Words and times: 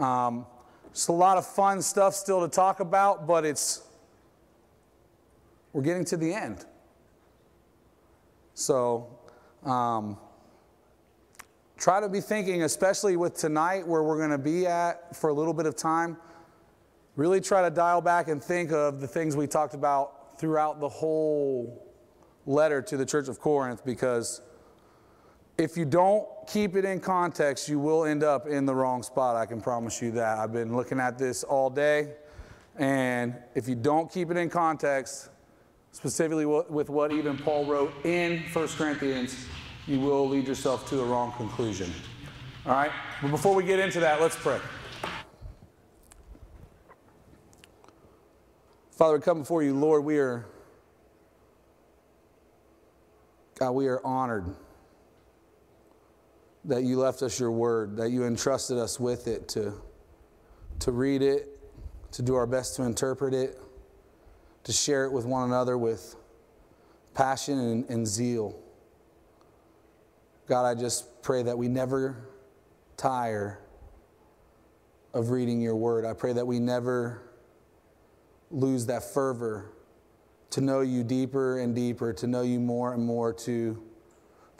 Um, 0.00 0.46
just 0.92 1.08
a 1.08 1.12
lot 1.12 1.36
of 1.36 1.46
fun 1.46 1.82
stuff 1.82 2.14
still 2.14 2.40
to 2.40 2.48
talk 2.48 2.80
about, 2.80 3.26
but 3.26 3.44
it's 3.44 3.82
we're 5.72 5.82
getting 5.82 6.04
to 6.06 6.16
the 6.16 6.32
end. 6.32 6.64
So 8.54 9.18
um, 9.64 10.18
try 11.78 12.00
to 12.00 12.08
be 12.08 12.20
thinking, 12.20 12.64
especially 12.64 13.16
with 13.16 13.34
tonight 13.34 13.86
where 13.86 14.02
we're 14.02 14.18
going 14.18 14.30
to 14.30 14.38
be 14.38 14.66
at 14.66 15.14
for 15.14 15.30
a 15.30 15.32
little 15.32 15.54
bit 15.54 15.66
of 15.66 15.76
time. 15.76 16.16
Really 17.16 17.40
try 17.40 17.62
to 17.62 17.70
dial 17.70 18.00
back 18.00 18.28
and 18.28 18.42
think 18.42 18.72
of 18.72 19.00
the 19.00 19.06
things 19.06 19.36
we 19.36 19.46
talked 19.46 19.74
about 19.74 20.40
throughout 20.40 20.80
the 20.80 20.88
whole 20.88 21.86
letter 22.46 22.80
to 22.82 22.96
the 22.96 23.04
Church 23.04 23.28
of 23.28 23.38
Corinth 23.38 23.84
because 23.84 24.40
if 25.60 25.76
you 25.76 25.84
don't 25.84 26.26
keep 26.46 26.74
it 26.74 26.86
in 26.86 27.00
context, 27.00 27.68
you 27.68 27.78
will 27.78 28.06
end 28.06 28.24
up 28.24 28.46
in 28.46 28.64
the 28.64 28.74
wrong 28.74 29.02
spot. 29.02 29.36
I 29.36 29.44
can 29.44 29.60
promise 29.60 30.00
you 30.00 30.10
that. 30.12 30.38
I've 30.38 30.54
been 30.54 30.74
looking 30.74 30.98
at 30.98 31.18
this 31.18 31.44
all 31.44 31.68
day, 31.68 32.14
and 32.76 33.36
if 33.54 33.68
you 33.68 33.74
don't 33.74 34.10
keep 34.10 34.30
it 34.30 34.38
in 34.38 34.48
context, 34.48 35.28
specifically 35.92 36.46
with 36.46 36.88
what 36.88 37.12
even 37.12 37.36
Paul 37.36 37.66
wrote 37.66 37.92
in 38.06 38.42
1 38.54 38.68
Corinthians, 38.68 39.36
you 39.86 40.00
will 40.00 40.26
lead 40.26 40.48
yourself 40.48 40.88
to 40.88 41.02
a 41.02 41.04
wrong 41.04 41.32
conclusion. 41.32 41.92
All 42.64 42.72
right? 42.72 42.92
But 43.20 43.30
before 43.30 43.54
we 43.54 43.62
get 43.62 43.78
into 43.78 44.00
that, 44.00 44.18
let's 44.18 44.36
pray. 44.36 44.60
Father, 48.92 49.16
we 49.16 49.20
come 49.20 49.40
before 49.40 49.62
you, 49.62 49.74
Lord. 49.74 50.04
We 50.04 50.18
are, 50.18 50.46
God, 53.58 53.72
we 53.72 53.88
are 53.88 54.00
honored 54.06 54.56
that 56.64 56.84
you 56.84 56.98
left 56.98 57.22
us 57.22 57.40
your 57.40 57.50
word, 57.50 57.96
that 57.96 58.10
you 58.10 58.24
entrusted 58.24 58.78
us 58.78 59.00
with 59.00 59.26
it 59.26 59.48
to, 59.48 59.72
to 60.80 60.92
read 60.92 61.22
it, 61.22 61.58
to 62.12 62.22
do 62.22 62.34
our 62.34 62.46
best 62.46 62.76
to 62.76 62.82
interpret 62.82 63.32
it, 63.32 63.58
to 64.64 64.72
share 64.72 65.04
it 65.04 65.12
with 65.12 65.24
one 65.24 65.48
another 65.48 65.78
with 65.78 66.16
passion 67.14 67.58
and, 67.58 67.90
and 67.90 68.06
zeal. 68.06 68.54
God, 70.46 70.64
I 70.64 70.78
just 70.78 71.22
pray 71.22 71.42
that 71.44 71.56
we 71.56 71.68
never 71.68 72.28
tire 72.96 73.60
of 75.14 75.30
reading 75.30 75.60
your 75.60 75.76
word. 75.76 76.04
I 76.04 76.12
pray 76.12 76.32
that 76.32 76.46
we 76.46 76.58
never 76.58 77.22
lose 78.50 78.86
that 78.86 79.02
fervor 79.14 79.72
to 80.50 80.60
know 80.60 80.80
you 80.80 81.04
deeper 81.04 81.60
and 81.60 81.74
deeper, 81.74 82.12
to 82.12 82.26
know 82.26 82.42
you 82.42 82.58
more 82.58 82.92
and 82.92 83.04
more, 83.04 83.32
to, 83.32 83.80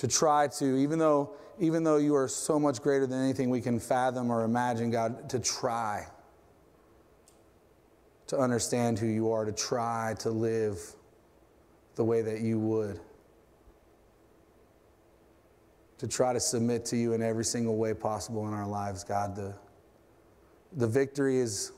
to 0.01 0.09
try 0.09 0.49
to, 0.49 0.79
even 0.79 0.99
though, 0.99 1.35
even 1.59 1.85
though 1.85 1.99
you 1.99 2.17
are 2.17 2.27
so 2.27 2.59
much 2.59 2.81
greater 2.81 3.07
than 3.07 3.23
anything 3.23 3.51
we 3.51 3.61
can 3.61 3.79
fathom 3.79 4.31
or 4.31 4.45
imagine, 4.45 4.91
God, 4.91 5.29
to 5.29 5.39
try 5.39 6.07
to 8.29 8.39
understand 8.39 8.99
who 8.99 9.07
you 9.07 9.31
are, 9.31 9.45
to 9.45 9.53
try 9.53 10.15
to 10.21 10.31
live 10.31 10.81
the 11.97 12.05
way 12.05 12.23
that 12.23 12.41
you 12.41 12.59
would, 12.59 12.99
to 15.99 16.09
try 16.09 16.33
to 16.33 16.41
submit 16.41 16.87
to 16.87 16.97
you 16.97 17.13
in 17.13 17.23
every 17.23 17.45
single 17.45 17.77
way 17.77 17.93
possible 17.93 18.49
in 18.49 18.55
our 18.55 18.67
lives, 18.67 19.05
God. 19.05 19.37
The, 19.37 19.55
the 20.73 20.87
victory 20.87 21.37
is 21.37 21.73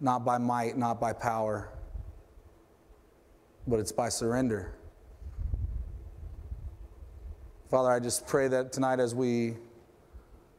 not 0.00 0.24
by 0.24 0.38
might, 0.38 0.76
not 0.76 1.00
by 1.00 1.12
power, 1.12 1.68
but 3.68 3.78
it's 3.78 3.92
by 3.92 4.08
surrender. 4.08 4.74
Father, 7.72 7.90
I 7.90 8.00
just 8.00 8.26
pray 8.26 8.48
that 8.48 8.70
tonight 8.70 9.00
as 9.00 9.14
we 9.14 9.54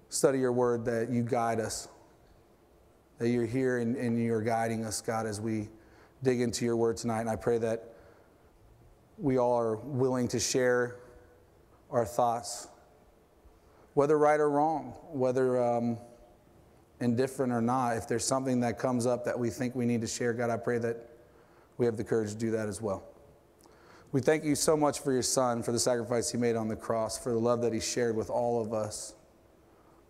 study 0.10 0.40
your 0.40 0.52
word, 0.52 0.84
that 0.86 1.12
you 1.12 1.22
guide 1.22 1.60
us 1.60 1.88
that 3.20 3.30
you're 3.30 3.46
here 3.46 3.78
and, 3.78 3.96
and 3.96 4.20
you're 4.20 4.42
guiding 4.42 4.84
us, 4.84 5.00
God, 5.00 5.28
as 5.28 5.40
we 5.40 5.70
dig 6.24 6.42
into 6.42 6.66
your 6.66 6.76
word 6.76 6.98
tonight. 6.98 7.22
And 7.22 7.30
I 7.30 7.36
pray 7.36 7.60
that 7.60 7.94
we 9.20 9.38
all 9.38 9.56
are 9.60 9.76
willing 9.76 10.28
to 10.30 10.40
share 10.40 10.96
our 11.92 12.04
thoughts, 12.04 12.68
whether 13.94 14.18
right 14.18 14.40
or 14.40 14.50
wrong, 14.50 14.96
whether 15.12 15.64
um, 15.64 16.00
indifferent 17.00 17.54
or 17.54 17.62
not. 17.62 17.96
If 17.96 18.08
there's 18.08 18.26
something 18.26 18.60
that 18.62 18.80
comes 18.80 19.06
up 19.06 19.24
that 19.26 19.38
we 19.38 19.52
think 19.52 19.76
we 19.76 19.86
need 19.86 20.02
to 20.02 20.08
share, 20.08 20.34
God, 20.34 20.50
I 20.50 20.58
pray 20.58 20.80
that 20.80 21.12
we 21.78 21.86
have 21.86 21.96
the 21.96 22.04
courage 22.04 22.32
to 22.32 22.38
do 22.38 22.50
that 22.50 22.68
as 22.68 22.82
well. 22.82 23.04
We 24.14 24.22
thank 24.22 24.44
you 24.44 24.54
so 24.54 24.78
much 24.78 25.00
for 25.00 25.12
your 25.12 25.24
son, 25.24 25.64
for 25.64 25.72
the 25.72 25.80
sacrifice 25.80 26.32
he 26.32 26.38
made 26.38 26.56
on 26.56 26.68
the 26.68 26.76
cross, 26.76 27.18
for 27.18 27.32
the 27.32 27.40
love 27.40 27.62
that 27.62 27.74
he 27.74 27.80
shared 27.80 28.16
with 28.16 28.30
all 28.30 28.62
of 28.62 28.72
us 28.72 29.16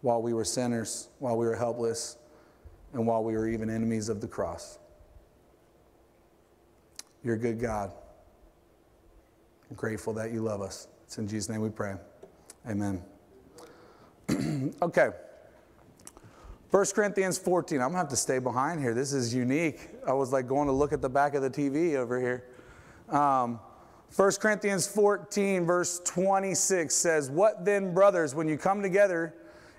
while 0.02 0.22
we 0.22 0.34
were 0.34 0.44
sinners, 0.44 1.08
while 1.20 1.38
we 1.38 1.46
were 1.46 1.56
helpless 1.56 2.18
and 2.92 3.08
while 3.08 3.24
we 3.24 3.32
were 3.32 3.48
even 3.48 3.70
enemies 3.70 4.10
of 4.10 4.20
the 4.20 4.28
cross. 4.28 4.78
You're 7.24 7.36
a 7.36 7.40
good 7.40 7.62
God. 7.62 7.94
I'm 9.70 9.78
grateful 9.78 10.12
that 10.16 10.32
you 10.32 10.42
love 10.42 10.62
us. 10.62 10.90
It's 11.06 11.18
in 11.18 11.26
Jesus' 11.26 11.48
name 11.48 11.62
we 11.62 11.70
pray. 11.70 11.96
Amen. 12.70 13.02
okay. 14.82 15.12
1 16.72 16.86
Corinthians 16.94 17.38
14. 17.38 17.78
I'm 17.78 17.84
going 17.84 17.94
to 17.94 17.98
have 18.00 18.10
to 18.10 18.18
stay 18.18 18.40
behind 18.40 18.82
here. 18.82 18.94
This 18.94 19.14
is 19.14 19.34
unique. 19.34 19.80
I 20.06 20.12
was 20.12 20.34
like 20.34 20.46
going 20.46 20.68
to 20.68 20.74
look 20.74 20.92
at 20.92 21.02
the 21.02 21.10
back 21.10 21.36
of 21.36 21.42
the 21.42 21.50
TV 21.50 21.96
over 21.96 22.20
here. 22.20 22.44
Um, 23.08 23.62
1 24.16 24.32
Corinthians 24.34 24.86
14, 24.86 25.66
verse 25.66 26.00
26 26.06 26.94
says, 26.94 27.32
What 27.32 27.66
then, 27.66 27.96
brothers, 27.96 28.36
when 28.36 28.48
you 28.48 28.60
come 28.60 28.84
together, 28.84 29.34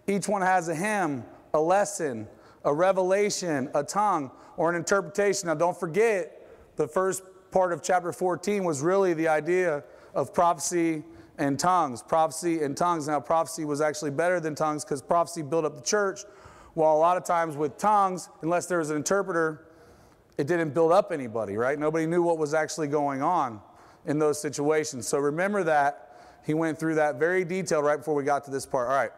each 0.08 0.26
one 0.26 0.42
has 0.42 0.68
a 0.68 0.74
hymn, 0.74 1.24
a 1.52 1.60
lesson, 1.60 2.26
a 2.64 2.74
revelation, 2.74 3.70
a 3.76 3.84
tongue, 3.84 4.32
or 4.56 4.70
an 4.70 4.76
interpretation. 4.76 5.46
Now, 5.46 5.54
don't 5.54 5.78
forget, 5.78 6.48
the 6.74 6.88
first 6.88 7.22
part 7.52 7.72
of 7.72 7.80
chapter 7.80 8.12
14 8.12 8.64
was 8.64 8.82
really 8.82 9.14
the 9.14 9.28
idea 9.28 9.84
of 10.16 10.34
prophecy 10.34 11.04
and 11.38 11.56
tongues. 11.56 12.02
Prophecy 12.02 12.64
and 12.64 12.76
tongues. 12.76 13.06
Now, 13.06 13.20
prophecy 13.20 13.64
was 13.64 13.80
actually 13.80 14.10
better 14.10 14.40
than 14.40 14.56
tongues 14.56 14.84
because 14.84 15.00
prophecy 15.00 15.42
built 15.42 15.64
up 15.64 15.76
the 15.76 15.82
church, 15.82 16.22
while 16.74 16.96
a 16.96 16.98
lot 16.98 17.16
of 17.16 17.22
times 17.22 17.56
with 17.56 17.78
tongues, 17.78 18.30
unless 18.42 18.66
there 18.66 18.78
was 18.78 18.90
an 18.90 18.96
interpreter, 18.96 19.68
it 20.38 20.48
didn't 20.48 20.74
build 20.74 20.90
up 20.90 21.12
anybody, 21.12 21.56
right? 21.56 21.78
Nobody 21.78 22.04
knew 22.04 22.24
what 22.24 22.36
was 22.36 22.52
actually 22.52 22.88
going 22.88 23.22
on 23.22 23.60
in 24.06 24.18
those 24.18 24.40
situations. 24.40 25.06
So 25.08 25.18
remember 25.18 25.64
that. 25.64 26.00
He 26.44 26.52
went 26.52 26.78
through 26.78 26.96
that 26.96 27.18
very 27.18 27.44
detailed 27.44 27.84
right 27.84 27.96
before 27.96 28.14
we 28.14 28.22
got 28.22 28.44
to 28.44 28.50
this 28.50 28.66
part. 28.66 28.88
All 28.88 28.94
right. 28.94 29.12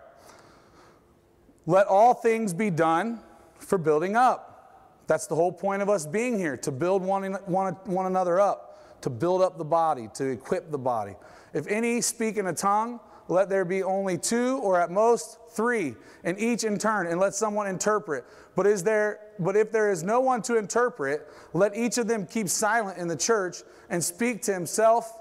Let 1.66 1.88
all 1.88 2.14
things 2.14 2.52
be 2.52 2.70
done 2.70 3.20
for 3.58 3.78
building 3.78 4.14
up. 4.14 5.02
That's 5.08 5.26
the 5.26 5.34
whole 5.34 5.52
point 5.52 5.82
of 5.82 5.88
us 5.88 6.06
being 6.06 6.38
here, 6.38 6.56
to 6.58 6.70
build 6.70 7.02
one, 7.02 7.34
one, 7.46 7.74
one 7.84 8.06
another 8.06 8.40
up, 8.40 9.00
to 9.02 9.10
build 9.10 9.42
up 9.42 9.58
the 9.58 9.64
body, 9.64 10.08
to 10.14 10.26
equip 10.26 10.70
the 10.70 10.78
body. 10.78 11.14
If 11.52 11.66
any 11.66 12.00
speak 12.00 12.36
in 12.36 12.46
a 12.46 12.52
tongue, 12.52 13.00
let 13.28 13.48
there 13.48 13.64
be 13.64 13.82
only 13.82 14.18
two 14.18 14.58
or 14.58 14.80
at 14.80 14.90
most 14.90 15.38
three, 15.50 15.94
and 16.22 16.38
each 16.38 16.64
in 16.64 16.78
turn, 16.78 17.08
and 17.08 17.18
let 17.18 17.34
someone 17.34 17.66
interpret. 17.66 18.24
But 18.54 18.66
is 18.66 18.82
there 18.82 19.20
but 19.38 19.56
if 19.56 19.70
there 19.70 19.90
is 19.90 20.02
no 20.02 20.20
one 20.20 20.42
to 20.42 20.56
interpret, 20.56 21.28
let 21.52 21.76
each 21.76 21.98
of 21.98 22.06
them 22.06 22.26
keep 22.26 22.48
silent 22.48 22.98
in 22.98 23.08
the 23.08 23.16
church 23.16 23.58
and 23.90 24.02
speak 24.02 24.42
to 24.42 24.52
himself 24.52 25.12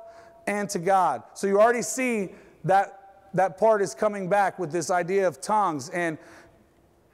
and 0.47 0.69
to 0.69 0.79
God. 0.79 1.23
So 1.33 1.47
you 1.47 1.59
already 1.59 1.81
see 1.81 2.29
that 2.63 3.27
that 3.33 3.57
part 3.57 3.81
is 3.81 3.93
coming 3.93 4.29
back 4.29 4.57
with 4.57 4.71
this 4.71 4.89
idea 4.89 5.27
of 5.27 5.41
tongues. 5.41 5.89
And 5.89 6.17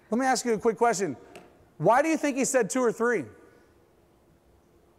let 0.09 0.19
me 0.19 0.25
ask 0.25 0.45
you 0.45 0.53
a 0.53 0.57
quick 0.57 0.77
question. 0.77 1.17
Why 1.77 2.01
do 2.01 2.09
you 2.09 2.17
think 2.17 2.37
he 2.37 2.45
said 2.45 2.69
two 2.69 2.81
or 2.81 2.91
three? 2.91 3.25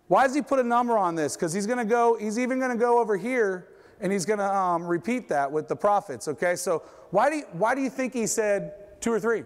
Why 0.08 0.26
does 0.26 0.34
he 0.34 0.42
put 0.42 0.58
a 0.58 0.64
number 0.64 0.98
on 0.98 1.14
this? 1.14 1.36
Because 1.36 1.52
he's 1.52 1.66
going 1.66 1.78
to 1.78 1.84
go, 1.84 2.16
he's 2.18 2.38
even 2.38 2.58
going 2.58 2.72
to 2.72 2.76
go 2.76 2.98
over 2.98 3.16
here 3.16 3.68
and 4.00 4.12
he's 4.12 4.26
going 4.26 4.40
to 4.40 4.52
um, 4.52 4.84
repeat 4.84 5.28
that 5.28 5.50
with 5.50 5.68
the 5.68 5.76
prophets, 5.76 6.26
okay? 6.26 6.56
So 6.56 6.82
why 7.10 7.30
do, 7.30 7.36
you, 7.36 7.44
why 7.52 7.74
do 7.74 7.80
you 7.80 7.88
think 7.88 8.12
he 8.12 8.26
said 8.26 9.00
two 9.00 9.12
or 9.12 9.20
three? 9.20 9.44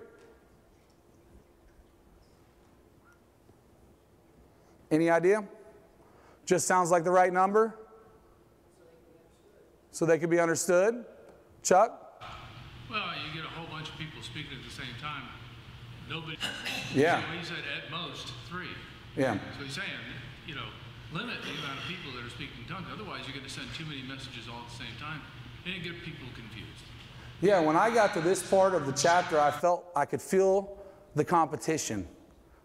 Any 4.90 5.10
idea? 5.10 5.44
Just 6.46 6.66
sounds 6.68 6.92
like 6.92 7.02
the 7.02 7.10
right 7.10 7.32
number? 7.32 7.74
So 9.90 10.06
they 10.06 10.18
could 10.18 10.30
be 10.30 10.38
understood? 10.38 11.04
Chuck? 11.62 12.22
Well, 12.88 13.02
you 13.26 13.34
get 13.34 13.44
a 13.44 13.52
whole 13.52 13.66
bunch 13.66 13.88
of 13.88 13.98
people 13.98 14.22
speaking 14.22 14.56
at 14.56 14.64
the 14.64 14.70
same 14.70 14.94
time. 15.02 15.24
Nobody. 16.08 16.38
Yeah. 16.94 17.20
He 17.36 17.44
said 17.44 17.58
at 17.76 17.90
most 17.90 18.32
three. 18.48 18.70
Yeah. 19.16 19.38
So 19.58 19.64
he's 19.64 19.74
saying, 19.74 19.88
you 20.46 20.54
know, 20.54 20.68
limit 21.12 21.34
the 21.42 21.50
amount 21.50 21.82
of 21.82 21.84
people 21.88 22.12
that 22.14 22.24
are 22.24 22.30
speaking 22.30 22.62
tongues. 22.68 22.86
Otherwise, 22.92 23.22
you're 23.26 23.34
going 23.34 23.44
to 23.44 23.52
send 23.52 23.66
too 23.74 23.84
many 23.84 24.02
messages 24.02 24.46
all 24.48 24.62
at 24.62 24.70
the 24.70 24.76
same 24.76 24.94
time, 25.00 25.20
and 25.64 25.74
it 25.74 25.82
get 25.82 26.00
people 26.04 26.28
confused. 26.36 26.86
Yeah. 27.40 27.58
When 27.58 27.74
I 27.74 27.90
got 27.90 28.14
to 28.14 28.20
this 28.20 28.48
part 28.48 28.74
of 28.74 28.86
the 28.86 28.92
chapter, 28.92 29.40
I 29.40 29.50
felt 29.50 29.84
I 29.96 30.04
could 30.04 30.22
feel 30.22 30.78
the 31.16 31.24
competition. 31.24 32.06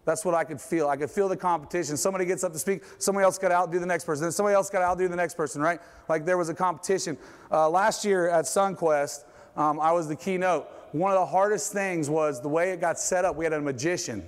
That's 0.04 0.24
what 0.24 0.34
I 0.34 0.42
could 0.44 0.60
feel. 0.60 0.88
I 0.88 0.96
could 0.96 1.10
feel 1.10 1.28
the 1.28 1.36
competition. 1.36 1.96
Somebody 1.96 2.24
gets 2.24 2.42
up 2.42 2.52
to 2.52 2.58
speak, 2.58 2.82
somebody 2.98 3.24
else 3.24 3.38
got 3.38 3.48
to 3.48 3.54
outdo 3.54 3.78
the 3.78 3.86
next 3.86 4.04
person, 4.04 4.24
then 4.24 4.32
somebody 4.32 4.54
else 4.54 4.68
got 4.68 4.80
to 4.80 4.86
outdo 4.86 5.08
the 5.08 5.16
next 5.16 5.34
person, 5.34 5.62
right? 5.62 5.80
Like 6.08 6.24
there 6.24 6.38
was 6.38 6.48
a 6.48 6.54
competition. 6.54 7.16
Uh, 7.50 7.70
last 7.70 8.04
year 8.04 8.28
at 8.28 8.46
SunQuest, 8.46 9.24
um, 9.56 9.78
I 9.78 9.92
was 9.92 10.08
the 10.08 10.16
keynote. 10.16 10.66
one 10.92 11.12
of 11.12 11.18
the 11.18 11.26
hardest 11.26 11.72
things 11.72 12.10
was 12.10 12.40
the 12.40 12.48
way 12.48 12.70
it 12.70 12.80
got 12.80 12.98
set 12.98 13.24
up. 13.24 13.36
We 13.36 13.44
had 13.44 13.52
a 13.52 13.60
magician 13.60 14.24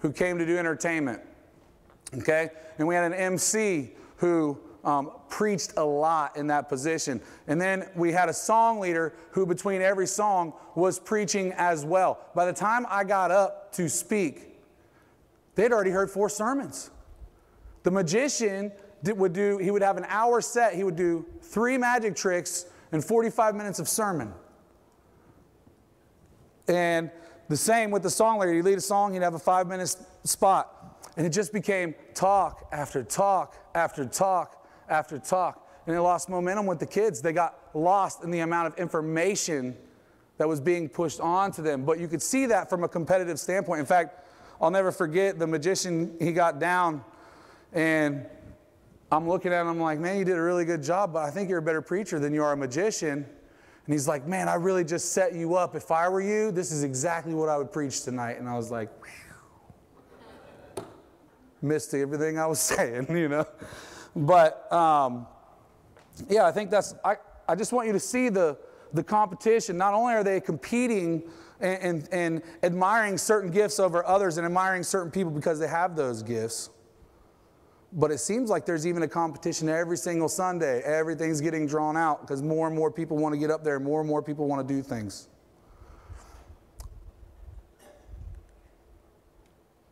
who 0.00 0.12
came 0.12 0.38
to 0.38 0.46
do 0.46 0.58
entertainment, 0.58 1.22
okay? 2.18 2.50
And 2.78 2.86
we 2.86 2.94
had 2.94 3.04
an 3.04 3.14
MC 3.14 3.92
who 4.16 4.58
um, 4.84 5.12
preached 5.28 5.74
a 5.76 5.84
lot 5.84 6.36
in 6.36 6.46
that 6.48 6.68
position. 6.68 7.20
And 7.46 7.60
then 7.60 7.88
we 7.94 8.12
had 8.12 8.28
a 8.28 8.32
song 8.32 8.80
leader 8.80 9.14
who, 9.30 9.46
between 9.46 9.82
every 9.82 10.06
song, 10.06 10.52
was 10.74 10.98
preaching 10.98 11.52
as 11.56 11.84
well. 11.84 12.18
By 12.34 12.46
the 12.46 12.52
time 12.52 12.86
I 12.88 13.04
got 13.04 13.30
up 13.30 13.72
to 13.72 13.88
speak, 13.88 14.49
they'd 15.60 15.72
already 15.72 15.90
heard 15.90 16.10
four 16.10 16.28
sermons. 16.28 16.90
The 17.82 17.90
magician 17.90 18.72
did, 19.02 19.18
would 19.18 19.32
do, 19.32 19.58
he 19.58 19.70
would 19.70 19.82
have 19.82 19.96
an 19.96 20.06
hour 20.08 20.40
set, 20.40 20.74
he 20.74 20.84
would 20.84 20.96
do 20.96 21.26
three 21.42 21.76
magic 21.76 22.16
tricks 22.16 22.66
and 22.92 23.04
45 23.04 23.54
minutes 23.54 23.78
of 23.78 23.88
sermon. 23.88 24.32
And 26.68 27.10
the 27.48 27.56
same 27.56 27.90
with 27.90 28.02
the 28.02 28.10
song 28.10 28.38
leader. 28.38 28.54
He'd 28.54 28.62
lead 28.62 28.78
a 28.78 28.80
song, 28.80 29.12
he'd 29.12 29.22
have 29.22 29.34
a 29.34 29.38
five 29.38 29.66
minute 29.66 29.94
spot. 30.24 31.02
And 31.16 31.26
it 31.26 31.30
just 31.30 31.52
became 31.52 31.94
talk 32.14 32.68
after 32.72 33.02
talk 33.02 33.56
after 33.74 34.04
talk 34.04 34.66
after 34.88 35.18
talk. 35.18 35.68
And 35.86 35.96
it 35.96 36.00
lost 36.00 36.28
momentum 36.28 36.66
with 36.66 36.78
the 36.78 36.86
kids. 36.86 37.20
They 37.20 37.32
got 37.32 37.58
lost 37.74 38.22
in 38.22 38.30
the 38.30 38.40
amount 38.40 38.68
of 38.68 38.78
information 38.78 39.76
that 40.38 40.48
was 40.48 40.60
being 40.60 40.88
pushed 40.88 41.20
onto 41.20 41.62
them. 41.62 41.84
But 41.84 41.98
you 41.98 42.06
could 42.06 42.22
see 42.22 42.46
that 42.46 42.70
from 42.70 42.84
a 42.84 42.88
competitive 42.88 43.40
standpoint. 43.40 43.80
In 43.80 43.86
fact, 43.86 44.29
I'll 44.60 44.70
never 44.70 44.92
forget 44.92 45.38
the 45.38 45.46
magician, 45.46 46.16
he 46.18 46.32
got 46.32 46.58
down 46.58 47.02
and 47.72 48.26
I'm 49.12 49.28
looking 49.28 49.52
at 49.52 49.62
him, 49.62 49.68
I'm 49.68 49.80
like, 49.80 49.98
man, 49.98 50.18
you 50.18 50.24
did 50.24 50.36
a 50.36 50.42
really 50.42 50.64
good 50.64 50.82
job, 50.82 51.12
but 51.12 51.24
I 51.24 51.30
think 51.30 51.48
you're 51.48 51.58
a 51.58 51.62
better 51.62 51.82
preacher 51.82 52.20
than 52.20 52.32
you 52.32 52.44
are 52.44 52.52
a 52.52 52.56
magician. 52.56 53.26
And 53.86 53.94
he's 53.94 54.06
like, 54.06 54.26
man, 54.26 54.48
I 54.48 54.54
really 54.54 54.84
just 54.84 55.12
set 55.12 55.34
you 55.34 55.56
up. 55.56 55.74
If 55.74 55.90
I 55.90 56.08
were 56.08 56.20
you, 56.20 56.52
this 56.52 56.70
is 56.70 56.84
exactly 56.84 57.34
what 57.34 57.48
I 57.48 57.56
would 57.56 57.72
preach 57.72 58.02
tonight. 58.02 58.38
And 58.38 58.48
I 58.48 58.56
was 58.56 58.70
like, 58.70 58.88
missed 61.62 61.92
everything 61.94 62.38
I 62.38 62.46
was 62.46 62.60
saying, 62.60 63.06
you 63.10 63.28
know. 63.28 63.46
But 64.14 64.72
um, 64.72 65.26
yeah, 66.28 66.46
I 66.46 66.52
think 66.52 66.70
that's, 66.70 66.94
I, 67.04 67.16
I 67.48 67.56
just 67.56 67.72
want 67.72 67.88
you 67.88 67.92
to 67.92 68.00
see 68.00 68.28
the, 68.28 68.56
the 68.92 69.02
competition. 69.02 69.76
Not 69.76 69.94
only 69.94 70.14
are 70.14 70.24
they 70.24 70.40
competing 70.40 71.22
and, 71.60 71.82
and, 71.82 72.08
and 72.12 72.42
admiring 72.62 73.18
certain 73.18 73.50
gifts 73.50 73.78
over 73.78 74.06
others 74.06 74.38
and 74.38 74.46
admiring 74.46 74.82
certain 74.82 75.10
people 75.10 75.30
because 75.30 75.58
they 75.58 75.68
have 75.68 75.96
those 75.96 76.22
gifts, 76.22 76.70
but 77.92 78.10
it 78.10 78.18
seems 78.18 78.50
like 78.50 78.66
there's 78.66 78.86
even 78.86 79.02
a 79.02 79.08
competition 79.08 79.68
every 79.68 79.96
single 79.96 80.28
Sunday. 80.28 80.80
Everything's 80.82 81.40
getting 81.40 81.66
drawn 81.66 81.96
out 81.96 82.20
because 82.20 82.42
more 82.42 82.66
and 82.66 82.76
more 82.76 82.90
people 82.90 83.16
want 83.16 83.34
to 83.34 83.38
get 83.38 83.50
up 83.50 83.64
there, 83.64 83.80
more 83.80 84.00
and 84.00 84.08
more 84.08 84.22
people 84.22 84.46
want 84.46 84.66
to 84.66 84.74
do 84.74 84.82
things. 84.82 85.28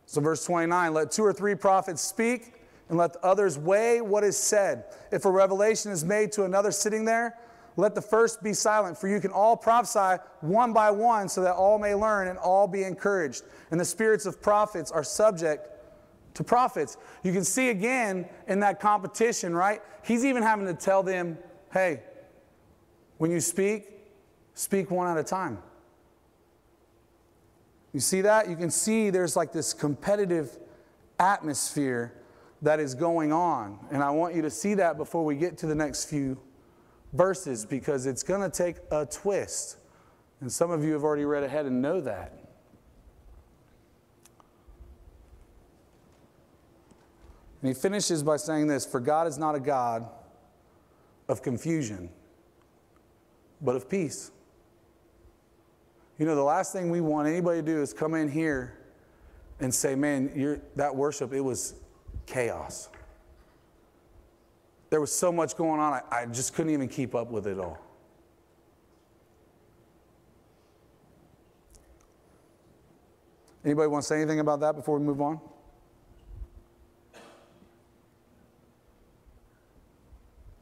So, 0.05 0.21
verse 0.21 0.43
29 0.43 0.93
let 0.93 1.11
two 1.11 1.23
or 1.23 1.33
three 1.33 1.53
prophets 1.53 2.01
speak, 2.01 2.53
and 2.89 2.97
let 2.97 3.13
the 3.13 3.23
others 3.23 3.57
weigh 3.59 4.01
what 4.01 4.23
is 4.23 4.37
said. 4.37 4.85
If 5.11 5.25
a 5.25 5.31
revelation 5.31 5.91
is 5.91 6.03
made 6.03 6.31
to 6.33 6.45
another 6.45 6.71
sitting 6.71 7.05
there, 7.05 7.37
let 7.79 7.95
the 7.95 8.01
first 8.01 8.43
be 8.43 8.53
silent, 8.53 8.97
for 8.97 9.07
you 9.07 9.19
can 9.19 9.31
all 9.31 9.55
prophesy 9.55 10.21
one 10.41 10.73
by 10.73 10.91
one, 10.91 11.29
so 11.29 11.41
that 11.41 11.53
all 11.53 11.79
may 11.79 11.95
learn 11.95 12.27
and 12.27 12.37
all 12.37 12.67
be 12.67 12.83
encouraged. 12.83 13.43
And 13.71 13.79
the 13.79 13.85
spirits 13.85 14.25
of 14.25 14.41
prophets 14.41 14.91
are 14.91 15.03
subject 15.03 15.67
to 16.35 16.43
prophets. 16.43 16.97
You 17.23 17.33
can 17.33 17.43
see 17.43 17.69
again 17.69 18.27
in 18.47 18.59
that 18.61 18.79
competition, 18.79 19.55
right? 19.55 19.81
He's 20.03 20.25
even 20.25 20.43
having 20.43 20.65
to 20.67 20.73
tell 20.73 21.03
them, 21.03 21.37
hey, 21.71 22.01
when 23.17 23.31
you 23.31 23.39
speak, 23.39 23.89
speak 24.53 24.91
one 24.91 25.07
at 25.07 25.17
a 25.17 25.23
time. 25.23 25.59
You 27.93 27.99
see 27.99 28.21
that? 28.21 28.49
You 28.49 28.55
can 28.55 28.69
see 28.69 29.09
there's 29.09 29.35
like 29.35 29.51
this 29.51 29.73
competitive 29.73 30.57
atmosphere 31.19 32.13
that 32.61 32.79
is 32.79 32.93
going 32.93 33.31
on. 33.31 33.79
And 33.91 34.03
I 34.03 34.11
want 34.11 34.35
you 34.35 34.41
to 34.43 34.49
see 34.49 34.75
that 34.75 34.97
before 34.97 35.25
we 35.25 35.35
get 35.35 35.57
to 35.59 35.65
the 35.65 35.75
next 35.75 36.05
few 36.05 36.37
verses 37.13 37.65
because 37.65 38.05
it's 38.05 38.23
going 38.23 38.41
to 38.41 38.49
take 38.49 38.77
a 38.91 39.05
twist. 39.05 39.77
And 40.41 40.51
some 40.51 40.71
of 40.71 40.83
you 40.83 40.93
have 40.93 41.03
already 41.03 41.25
read 41.25 41.43
ahead 41.43 41.65
and 41.65 41.81
know 41.81 42.01
that. 42.01 42.33
And 47.61 47.67
he 47.67 47.73
finishes 47.73 48.23
by 48.23 48.37
saying 48.37 48.67
this 48.67 48.85
For 48.85 48.99
God 48.99 49.27
is 49.27 49.37
not 49.37 49.55
a 49.55 49.59
God 49.59 50.07
of 51.27 51.41
confusion, 51.41 52.09
but 53.61 53.75
of 53.75 53.89
peace. 53.89 54.31
You 56.17 56.25
know, 56.25 56.35
the 56.35 56.43
last 56.43 56.73
thing 56.73 56.89
we 56.89 57.01
want 57.01 57.27
anybody 57.27 57.59
to 57.59 57.65
do 57.65 57.81
is 57.81 57.93
come 57.93 58.13
in 58.13 58.29
here 58.29 58.77
and 59.61 59.73
say, 59.73 59.95
man, 59.95 60.61
that 60.75 60.93
worship, 60.93 61.33
it 61.33 61.39
was 61.41 61.75
chaos. 62.25 62.89
There 64.89 64.99
was 64.99 65.11
so 65.11 65.31
much 65.31 65.55
going 65.55 65.79
on, 65.79 65.93
I, 65.93 66.01
I 66.11 66.25
just 66.25 66.53
couldn't 66.55 66.73
even 66.73 66.87
keep 66.87 67.13
up 67.13 67.29
with 67.29 67.45
it 67.45 67.59
all. 67.59 67.77
Anybody 73.63 73.87
want 73.87 74.03
to 74.03 74.07
say 74.07 74.15
anything 74.17 74.39
about 74.39 74.61
that 74.61 74.75
before 74.75 74.97
we 74.97 75.05
move 75.05 75.21
on? 75.21 75.39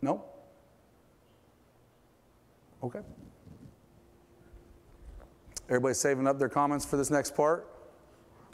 No? 0.02 0.26
Okay. 2.84 3.00
Everybody 5.70 5.94
saving 5.94 6.28
up 6.28 6.40
their 6.40 6.50
comments 6.50 6.86
for 6.86 6.98
this 6.98 7.10
next 7.10 7.36
part? 7.36 7.68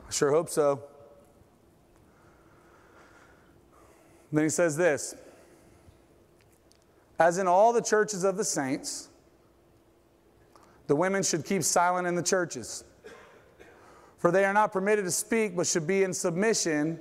I 0.08 0.12
sure 0.12 0.32
hope 0.32 0.50
so. 0.50 0.84
Then 4.32 4.44
he 4.44 4.50
says 4.50 4.76
this 4.76 5.16
As 7.20 7.38
in 7.38 7.48
all 7.48 7.74
the 7.74 7.82
churches 7.82 8.24
of 8.24 8.38
the 8.38 8.44
saints, 8.44 9.10
the 10.88 10.96
women 10.96 11.24
should 11.24 11.46
keep 11.46 11.64
silent 11.64 12.08
in 12.08 12.16
the 12.16 12.24
churches. 12.24 12.84
For 14.18 14.32
they 14.32 14.46
are 14.46 14.54
not 14.54 14.72
permitted 14.72 15.06
to 15.06 15.12
speak, 15.12 15.56
but 15.56 15.68
should 15.68 15.86
be 15.86 16.04
in 16.04 16.14
submission, 16.14 17.00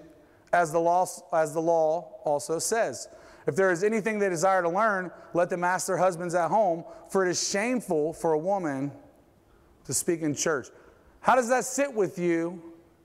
as 0.52 0.72
the 0.72 0.78
law, 0.78 1.06
as 1.32 1.54
the 1.54 1.60
law 1.60 2.20
also 2.24 2.58
says. 2.58 3.08
If 3.46 3.56
there 3.56 3.70
is 3.70 3.82
anything 3.82 4.18
they 4.18 4.28
desire 4.28 4.62
to 4.62 4.68
learn, 4.68 5.10
let 5.34 5.50
them 5.50 5.64
ask 5.64 5.86
their 5.86 5.96
husbands 5.96 6.34
at 6.34 6.48
home, 6.48 6.84
for 7.08 7.26
it 7.26 7.30
is 7.30 7.48
shameful 7.48 8.12
for 8.12 8.32
a 8.32 8.38
woman 8.38 8.92
to 9.84 9.94
speak 9.94 10.22
in 10.22 10.34
church. 10.34 10.68
How 11.20 11.34
does 11.34 11.48
that 11.48 11.64
sit 11.64 11.92
with 11.92 12.18
you 12.18 12.62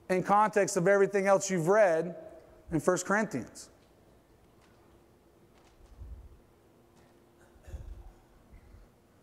in 0.08 0.22
context 0.22 0.76
of 0.76 0.86
everything 0.86 1.26
else 1.26 1.50
you've 1.50 1.68
read 1.68 2.16
in 2.72 2.80
1 2.80 2.98
Corinthians? 2.98 3.70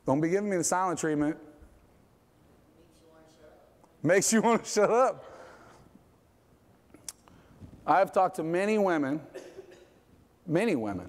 Don't 0.05 0.21
be 0.21 0.29
giving 0.29 0.49
me 0.49 0.57
the 0.57 0.63
silent 0.63 0.99
treatment. 0.99 1.37
Makes 4.03 4.31
you 4.33 4.41
want 4.41 4.63
to 4.63 4.69
shut 4.69 4.91
up. 4.91 5.31
I've 7.87 8.11
talked 8.11 8.35
to 8.37 8.43
many 8.43 8.77
women 8.77 9.21
many 10.47 10.75
women. 10.75 11.07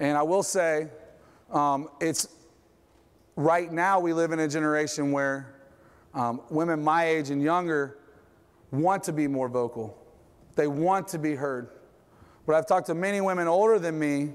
And 0.00 0.16
I 0.16 0.22
will 0.22 0.42
say, 0.42 0.88
um, 1.50 1.88
it's 2.00 2.28
right 3.36 3.70
now 3.72 4.00
we 4.00 4.12
live 4.12 4.32
in 4.32 4.40
a 4.40 4.48
generation 4.48 5.12
where 5.12 5.54
um, 6.14 6.40
women 6.50 6.82
my 6.82 7.06
age 7.06 7.30
and 7.30 7.42
younger 7.42 7.98
want 8.70 9.02
to 9.04 9.12
be 9.12 9.26
more 9.26 9.48
vocal. 9.48 9.98
They 10.56 10.66
want 10.66 11.08
to 11.08 11.18
be 11.18 11.34
heard. 11.34 11.68
But 12.46 12.56
I've 12.56 12.66
talked 12.66 12.86
to 12.86 12.94
many 12.94 13.20
women 13.20 13.46
older 13.46 13.78
than 13.78 13.98
me 13.98 14.32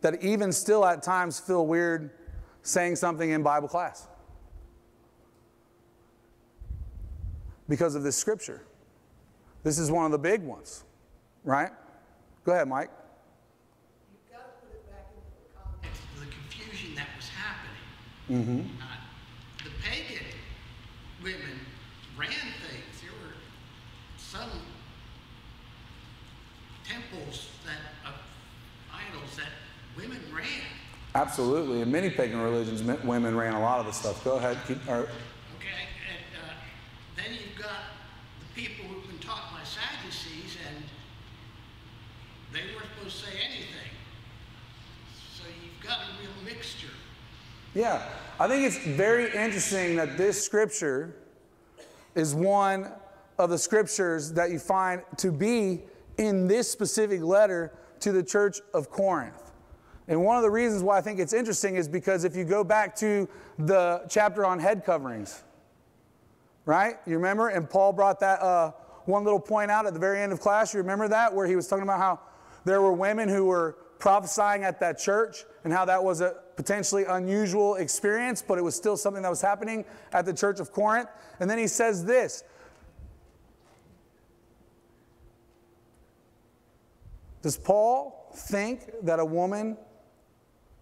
that 0.00 0.22
even 0.22 0.52
still 0.52 0.84
at 0.84 1.02
times 1.02 1.40
feel 1.40 1.66
weird 1.66 2.10
saying 2.68 2.96
something 2.96 3.30
in 3.30 3.42
Bible 3.42 3.66
class 3.66 4.06
because 7.68 7.94
of 7.94 8.02
this 8.02 8.16
scripture. 8.16 8.62
This 9.62 9.78
is 9.78 9.90
one 9.90 10.04
of 10.04 10.12
the 10.12 10.18
big 10.18 10.42
ones, 10.42 10.84
right? 11.44 11.70
Go 12.44 12.52
ahead, 12.52 12.68
Mike. 12.68 12.90
You've 14.12 14.30
got 14.30 14.44
to 14.44 14.66
put 14.66 14.74
it 14.74 14.90
back 14.90 15.06
into 15.16 15.32
the 15.42 15.58
context 15.58 16.02
of 16.14 16.20
the 16.20 16.30
confusion 16.30 16.94
that 16.94 17.08
was 17.16 17.28
happening. 17.28 18.44
Mm-hmm. 18.44 18.82
Uh, 18.82 19.64
the 19.64 19.70
pagan 19.82 20.26
women 21.22 21.60
ran 22.18 22.28
things. 22.28 23.00
There 23.00 23.16
were 23.24 23.34
some 24.18 24.60
temples 26.84 27.48
that 27.64 28.08
of 28.08 28.14
idols 28.92 29.36
that 29.36 29.52
women 29.96 30.20
ran. 30.34 30.67
Absolutely, 31.14 31.80
in 31.80 31.90
many 31.90 32.10
pagan 32.10 32.40
religions, 32.40 32.82
women 33.02 33.36
ran 33.36 33.54
a 33.54 33.60
lot 33.60 33.80
of 33.80 33.86
the 33.86 33.92
stuff. 33.92 34.22
Go 34.24 34.36
ahead. 34.36 34.58
Keep, 34.66 34.86
or, 34.88 34.94
okay, 35.56 35.88
and 36.06 36.36
uh, 36.36 36.52
then 37.16 37.32
you've 37.32 37.60
got 37.60 37.70
the 38.40 38.60
people 38.60 38.84
who've 38.84 39.06
been 39.08 39.18
taught 39.18 39.52
by 39.52 39.64
Sadducees, 39.64 40.56
and 40.68 40.84
they 42.52 42.60
weren't 42.74 42.86
supposed 42.96 43.24
to 43.24 43.30
say 43.30 43.38
anything. 43.38 43.90
So 45.34 45.44
you've 45.48 45.84
got 45.84 45.98
a 45.98 46.22
real 46.22 46.44
mixture. 46.44 46.88
Yeah, 47.74 48.02
I 48.38 48.46
think 48.46 48.64
it's 48.64 48.78
very 48.78 49.26
interesting 49.26 49.96
that 49.96 50.16
this 50.18 50.42
scripture 50.44 51.16
is 52.14 52.34
one 52.34 52.92
of 53.38 53.50
the 53.50 53.58
scriptures 53.58 54.32
that 54.32 54.50
you 54.50 54.58
find 54.58 55.02
to 55.16 55.32
be 55.32 55.82
in 56.18 56.48
this 56.48 56.70
specific 56.70 57.22
letter 57.22 57.72
to 58.00 58.12
the 58.12 58.22
church 58.22 58.60
of 58.74 58.90
Corinth. 58.90 59.47
And 60.08 60.24
one 60.24 60.36
of 60.36 60.42
the 60.42 60.50
reasons 60.50 60.82
why 60.82 60.96
I 60.96 61.00
think 61.02 61.20
it's 61.20 61.34
interesting 61.34 61.76
is 61.76 61.86
because 61.86 62.24
if 62.24 62.34
you 62.34 62.44
go 62.44 62.64
back 62.64 62.96
to 62.96 63.28
the 63.58 64.02
chapter 64.08 64.46
on 64.46 64.58
head 64.58 64.84
coverings, 64.84 65.44
right? 66.64 66.96
You 67.06 67.14
remember? 67.16 67.48
And 67.48 67.68
Paul 67.68 67.92
brought 67.92 68.18
that 68.20 68.40
uh, 68.40 68.72
one 69.04 69.22
little 69.22 69.40
point 69.40 69.70
out 69.70 69.86
at 69.86 69.92
the 69.92 70.00
very 70.00 70.20
end 70.20 70.32
of 70.32 70.40
class. 70.40 70.72
You 70.72 70.80
remember 70.80 71.08
that? 71.08 71.34
Where 71.34 71.46
he 71.46 71.56
was 71.56 71.68
talking 71.68 71.82
about 71.82 71.98
how 71.98 72.20
there 72.64 72.80
were 72.80 72.92
women 72.92 73.28
who 73.28 73.44
were 73.44 73.76
prophesying 73.98 74.64
at 74.64 74.80
that 74.80 74.98
church 74.98 75.44
and 75.64 75.72
how 75.72 75.84
that 75.84 76.02
was 76.02 76.20
a 76.20 76.36
potentially 76.56 77.04
unusual 77.04 77.76
experience, 77.76 78.42
but 78.46 78.58
it 78.58 78.62
was 78.62 78.74
still 78.74 78.96
something 78.96 79.22
that 79.22 79.28
was 79.28 79.42
happening 79.42 79.84
at 80.12 80.24
the 80.24 80.32
church 80.32 80.58
of 80.58 80.72
Corinth. 80.72 81.08
And 81.40 81.50
then 81.50 81.58
he 81.58 81.66
says 81.66 82.04
this 82.04 82.44
Does 87.42 87.56
Paul 87.56 88.32
think 88.34 88.90
that 89.02 89.20
a 89.20 89.24
woman 89.24 89.76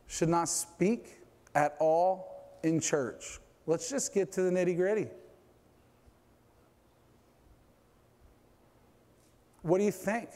should 0.06 0.28
not 0.28 0.48
speak 0.48 1.18
at 1.54 1.76
all 1.78 2.58
in 2.62 2.80
church? 2.80 3.40
Let's 3.66 3.90
just 3.90 4.14
get 4.14 4.32
to 4.32 4.42
the 4.42 4.50
nitty 4.50 4.76
gritty. 4.76 5.08
What 9.62 9.78
do 9.78 9.84
you 9.84 9.90
think? 9.90 10.28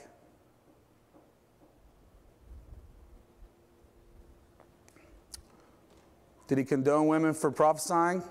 Did 6.49 6.59
he 6.59 6.65
condone 6.65 7.07
women 7.07 7.33
for 7.33 7.53
prophesying? 7.53 8.25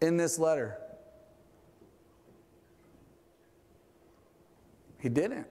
In 0.00 0.16
this 0.16 0.38
letter, 0.38 0.78
he 4.98 5.10
didn't. 5.10 5.46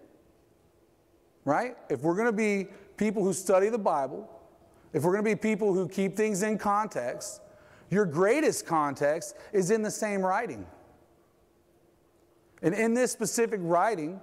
Right? 1.46 1.78
If 1.90 2.02
we're 2.02 2.16
going 2.16 2.26
to 2.26 2.34
be 2.34 2.68
people 2.98 3.24
who 3.24 3.34
study 3.34 3.70
the 3.70 3.78
Bible, 3.78 4.30
if 4.94 5.04
we're 5.04 5.14
going 5.14 5.24
to 5.24 5.30
be 5.30 5.36
people 5.36 5.74
who 5.74 5.88
keep 5.88 6.16
things 6.16 6.44
in 6.44 6.58
context, 6.58 7.42
your 7.90 8.06
greatest 8.06 8.66
context 8.66 9.36
is 9.54 9.72
in 9.72 9.82
the 9.82 9.92
same 9.92 10.22
writing. 10.22 10.66
And 12.62 12.74
in 12.74 12.94
this 12.94 13.12
specific 13.12 13.60
writing, 13.64 14.20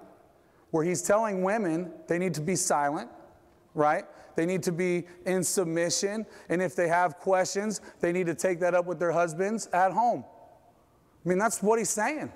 where 0.71 0.83
he's 0.83 1.01
telling 1.01 1.43
women 1.43 1.91
they 2.07 2.19
need 2.19 2.33
to 2.35 2.41
be 2.41 2.55
silent, 2.55 3.09
right? 3.73 4.05
They 4.35 4.45
need 4.45 4.63
to 4.63 4.71
be 4.71 5.05
in 5.25 5.43
submission. 5.43 6.25
And 6.47 6.61
if 6.61 6.75
they 6.75 6.87
have 6.87 7.17
questions, 7.17 7.81
they 7.99 8.11
need 8.11 8.27
to 8.27 8.35
take 8.35 8.59
that 8.61 8.73
up 8.73 8.85
with 8.85 8.99
their 8.99 9.11
husbands 9.11 9.67
at 9.73 9.91
home. 9.91 10.23
I 11.25 11.29
mean, 11.29 11.37
that's 11.37 11.61
what 11.61 11.79
he's 11.79 11.89
saying. 11.89 12.31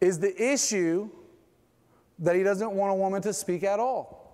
Is 0.00 0.18
the 0.18 0.40
issue 0.40 1.10
that 2.18 2.36
he 2.36 2.42
doesn't 2.42 2.72
want 2.72 2.92
a 2.92 2.94
woman 2.94 3.22
to 3.22 3.32
speak 3.32 3.62
at 3.62 3.78
all? 3.78 4.26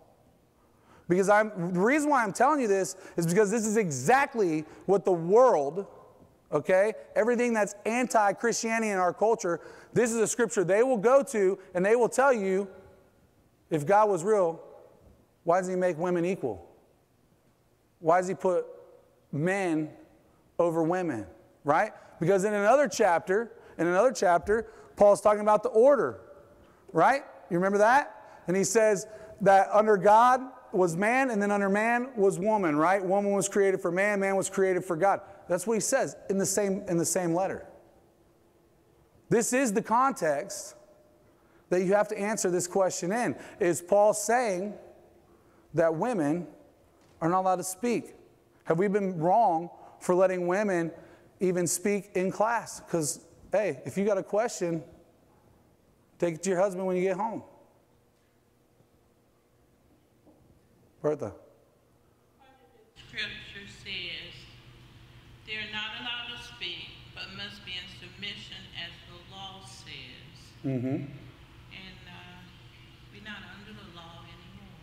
Because 1.09 1.29
I'm, 1.29 1.73
the 1.75 1.81
reason 1.81 2.11
why 2.11 2.23
I'm 2.23 2.33
telling 2.33 2.61
you 2.61 2.69
this 2.69 2.97
is 3.17 3.27
because 3.27 3.51
this 3.51 3.67
is 3.67 3.77
exactly 3.77 4.65
what 4.87 5.05
the 5.05 5.13
world, 5.13 5.87
okay, 6.51 6.95
everything 7.15 7.53
that's 7.53 7.75
anti 7.85 8.33
Christianity 8.33 8.91
in 8.91 8.99
our 8.99 9.13
culture, 9.13 9.61
this 9.93 10.11
is 10.11 10.17
a 10.17 10.27
scripture 10.27 10.65
they 10.65 10.83
will 10.83 10.97
go 10.97 11.23
to 11.25 11.59
and 11.75 11.85
they 11.85 11.97
will 11.97 12.09
tell 12.09 12.33
you 12.33 12.69
if 13.69 13.87
God 13.87 14.09
was 14.09 14.23
real, 14.23 14.61
why 15.45 15.61
does 15.61 15.69
he 15.69 15.77
make 15.77 15.99
women 15.99 16.25
equal? 16.25 16.69
Why 17.99 18.19
does 18.19 18.29
he 18.29 18.35
put 18.35 18.67
men 19.33 19.91
over 20.59 20.83
women? 20.83 21.27
Right? 21.65 21.93
Because 22.21 22.45
in 22.45 22.55
another 22.55 22.89
chapter, 22.89 23.53
in 23.79 23.87
another 23.87 24.13
chapter, 24.13 24.69
Paul's 24.97 25.21
talking 25.21 25.41
about 25.41 25.63
the 25.63 25.71
order. 25.71 26.21
Right? 26.93 27.23
You 27.53 27.59
remember 27.59 27.79
that? 27.79 28.41
And 28.49 28.57
he 28.57 28.65
says 28.65 29.07
that 29.43 29.69
under 29.73 29.99
God 29.99 30.41
was 30.73 30.97
man, 30.97 31.31
and 31.31 31.41
then 31.41 31.51
under 31.51 31.69
man 31.69 32.09
was 32.17 32.39
woman, 32.39 32.75
right? 32.77 33.05
Woman 33.05 33.33
was 33.33 33.47
created 33.47 33.81
for 33.81 33.93
man, 33.93 34.21
man 34.21 34.37
was 34.37 34.49
created 34.49 34.85
for 34.85 34.97
God. 34.97 35.21
That's 35.49 35.67
what 35.67 35.75
he 35.75 35.81
says 35.81 36.17
in 36.31 36.39
the 36.39 36.47
same, 36.47 36.83
in 36.89 36.97
the 36.97 37.05
same 37.05 37.35
letter. 37.35 37.67
This 39.29 39.53
is 39.53 39.75
the 39.75 39.83
context 39.83 40.75
that 41.69 41.83
you 41.83 41.93
have 41.93 42.09
to 42.09 42.19
answer 42.19 42.51
this 42.51 42.67
question 42.67 43.13
in. 43.13 43.37
Is 43.61 43.83
Paul 43.83 44.15
saying 44.15 44.73
that 45.75 45.95
women 45.95 46.47
are 47.21 47.29
not 47.29 47.41
allowed 47.41 47.57
to 47.57 47.65
speak? 47.65 48.15
Have 48.65 48.79
we 48.79 48.89
been 48.89 49.19
wrong 49.19 49.69
for 50.01 50.15
letting 50.15 50.47
women 50.47 50.91
even 51.41 51.67
speak 51.67 52.13
in 52.15 52.31
class? 52.33 52.81
Because, 52.81 53.21
hey, 53.53 53.81
if 53.85 53.99
you 53.99 54.07
got 54.07 54.17
a 54.17 54.23
question, 54.23 54.83
take 56.23 56.37
it 56.37 56.43
to 56.45 56.51
your 56.51 56.61
husband 56.61 56.87
when 56.87 56.95
you 56.95 57.03
get 57.03 57.17
home. 57.17 57.43
Bertha. 61.03 61.33
Scripture 62.95 63.67
says 63.67 64.31
they're 65.49 65.73
not 65.75 65.99
allowed 65.99 66.31
to 66.31 66.39
speak, 66.55 66.95
but 67.13 67.25
must 67.37 67.67
be 67.67 67.73
in 67.75 67.87
submission 67.99 68.63
as 68.79 68.95
the 69.11 69.19
law 69.35 69.67
says. 69.67 70.39
Mm-hmm. 70.65 70.87
And 70.87 71.99
uh, 72.07 72.39
we're 73.11 73.27
not 73.27 73.43
under 73.59 73.75
the 73.75 73.89
law 73.99 74.23
anymore. 74.23 74.79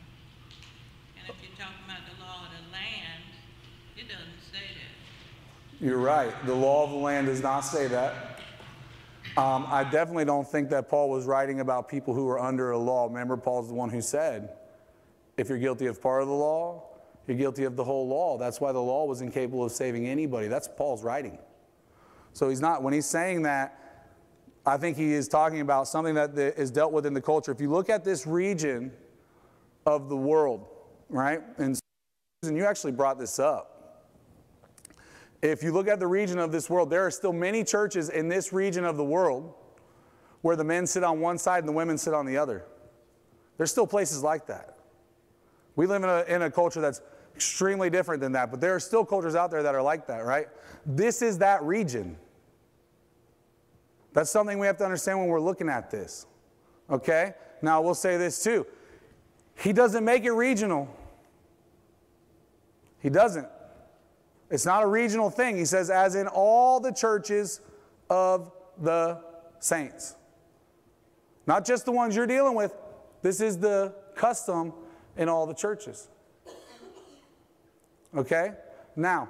And 1.15 1.29
if 1.31 1.39
you're 1.39 1.55
talking 1.55 1.87
about 1.87 2.03
the 2.03 2.19
law 2.19 2.47
of 2.47 2.51
the 2.51 2.67
land, 2.75 3.31
it 3.95 4.11
doesn't 4.11 4.43
say 4.51 4.75
that. 4.75 5.79
You're 5.79 6.03
right. 6.03 6.33
The 6.45 6.53
law 6.53 6.83
of 6.83 6.89
the 6.89 6.97
land 6.97 7.27
does 7.27 7.41
not 7.41 7.61
say 7.61 7.87
that. 7.87 8.38
Um, 9.37 9.65
I 9.69 9.83
definitely 9.83 10.25
don't 10.25 10.47
think 10.47 10.69
that 10.69 10.89
Paul 10.89 11.09
was 11.09 11.25
writing 11.25 11.61
about 11.61 11.87
people 11.87 12.13
who 12.13 12.25
were 12.25 12.39
under 12.39 12.71
a 12.71 12.77
law. 12.77 13.05
Remember, 13.05 13.37
Paul's 13.37 13.69
the 13.69 13.73
one 13.73 13.89
who 13.89 14.01
said, 14.01 14.49
if 15.37 15.47
you're 15.47 15.57
guilty 15.57 15.85
of 15.85 16.01
part 16.01 16.21
of 16.21 16.27
the 16.27 16.33
law, 16.33 16.83
you're 17.25 17.37
guilty 17.37 17.63
of 17.63 17.75
the 17.75 17.83
whole 17.83 18.07
law. 18.07 18.37
That's 18.37 18.59
why 18.59 18.71
the 18.71 18.81
law 18.81 19.05
was 19.05 19.21
incapable 19.21 19.63
of 19.63 19.71
saving 19.71 20.07
anybody. 20.07 20.47
That's 20.47 20.67
Paul's 20.67 21.03
writing. 21.03 21.37
So 22.33 22.49
he's 22.49 22.59
not, 22.59 22.83
when 22.83 22.93
he's 22.93 23.05
saying 23.05 23.43
that, 23.43 23.75
I 24.65 24.77
think 24.77 24.97
he 24.97 25.13
is 25.13 25.27
talking 25.27 25.61
about 25.61 25.87
something 25.87 26.15
that 26.15 26.37
is 26.37 26.69
dealt 26.69 26.91
with 26.91 27.05
in 27.05 27.13
the 27.13 27.21
culture. 27.21 27.51
If 27.51 27.61
you 27.61 27.69
look 27.69 27.89
at 27.89 28.03
this 28.03 28.27
region 28.27 28.91
of 29.85 30.09
the 30.09 30.17
world, 30.17 30.67
right, 31.07 31.41
and 31.57 31.79
you 32.43 32.65
actually 32.65 32.91
brought 32.91 33.17
this 33.17 33.39
up. 33.39 33.78
If 35.41 35.63
you 35.63 35.71
look 35.71 35.87
at 35.87 35.99
the 35.99 36.07
region 36.07 36.37
of 36.37 36.51
this 36.51 36.69
world, 36.69 36.89
there 36.89 37.05
are 37.05 37.11
still 37.11 37.33
many 37.33 37.63
churches 37.63 38.09
in 38.09 38.27
this 38.27 38.51
region 38.51 38.83
of 38.83 38.97
the 38.97 39.03
world 39.03 39.53
where 40.41 40.55
the 40.55 40.63
men 40.63 40.85
sit 40.85 41.03
on 41.03 41.19
one 41.19 41.37
side 41.37 41.59
and 41.59 41.67
the 41.67 41.73
women 41.73 41.97
sit 41.97 42.13
on 42.13 42.25
the 42.25 42.37
other. 42.37 42.65
There's 43.57 43.71
still 43.71 43.87
places 43.87 44.23
like 44.23 44.47
that. 44.47 44.77
We 45.75 45.85
live 45.85 46.03
in 46.03 46.09
a, 46.09 46.23
in 46.27 46.41
a 46.41 46.51
culture 46.51 46.81
that's 46.81 47.01
extremely 47.35 47.89
different 47.89 48.21
than 48.21 48.33
that, 48.33 48.51
but 48.51 48.59
there 48.59 48.75
are 48.75 48.79
still 48.79 49.05
cultures 49.05 49.35
out 49.35 49.51
there 49.51 49.63
that 49.63 49.75
are 49.75 49.81
like 49.81 50.07
that, 50.07 50.25
right? 50.25 50.47
This 50.85 51.21
is 51.21 51.37
that 51.37 51.63
region. 51.63 52.17
That's 54.13 54.29
something 54.29 54.59
we 54.59 54.67
have 54.67 54.77
to 54.77 54.85
understand 54.85 55.19
when 55.19 55.27
we're 55.27 55.39
looking 55.39 55.69
at 55.69 55.89
this. 55.89 56.25
Okay? 56.89 57.33
Now, 57.61 57.81
we'll 57.81 57.93
say 57.93 58.17
this 58.17 58.43
too. 58.43 58.65
He 59.55 59.73
doesn't 59.73 60.03
make 60.03 60.25
it 60.25 60.31
regional. 60.31 60.93
He 63.01 63.09
doesn't. 63.09 63.47
It's 64.49 64.65
not 64.65 64.83
a 64.83 64.87
regional 64.87 65.29
thing. 65.29 65.57
He 65.57 65.65
says, 65.65 65.89
as 65.89 66.15
in 66.15 66.27
all 66.27 66.79
the 66.79 66.91
churches 66.91 67.61
of 68.09 68.51
the 68.81 69.21
saints. 69.59 70.15
Not 71.45 71.65
just 71.65 71.85
the 71.85 71.91
ones 71.91 72.15
you're 72.15 72.27
dealing 72.27 72.55
with. 72.55 72.73
This 73.21 73.41
is 73.41 73.57
the 73.57 73.93
custom 74.15 74.73
in 75.17 75.29
all 75.29 75.45
the 75.45 75.53
churches. 75.53 76.07
Okay? 78.15 78.53
Now, 78.95 79.29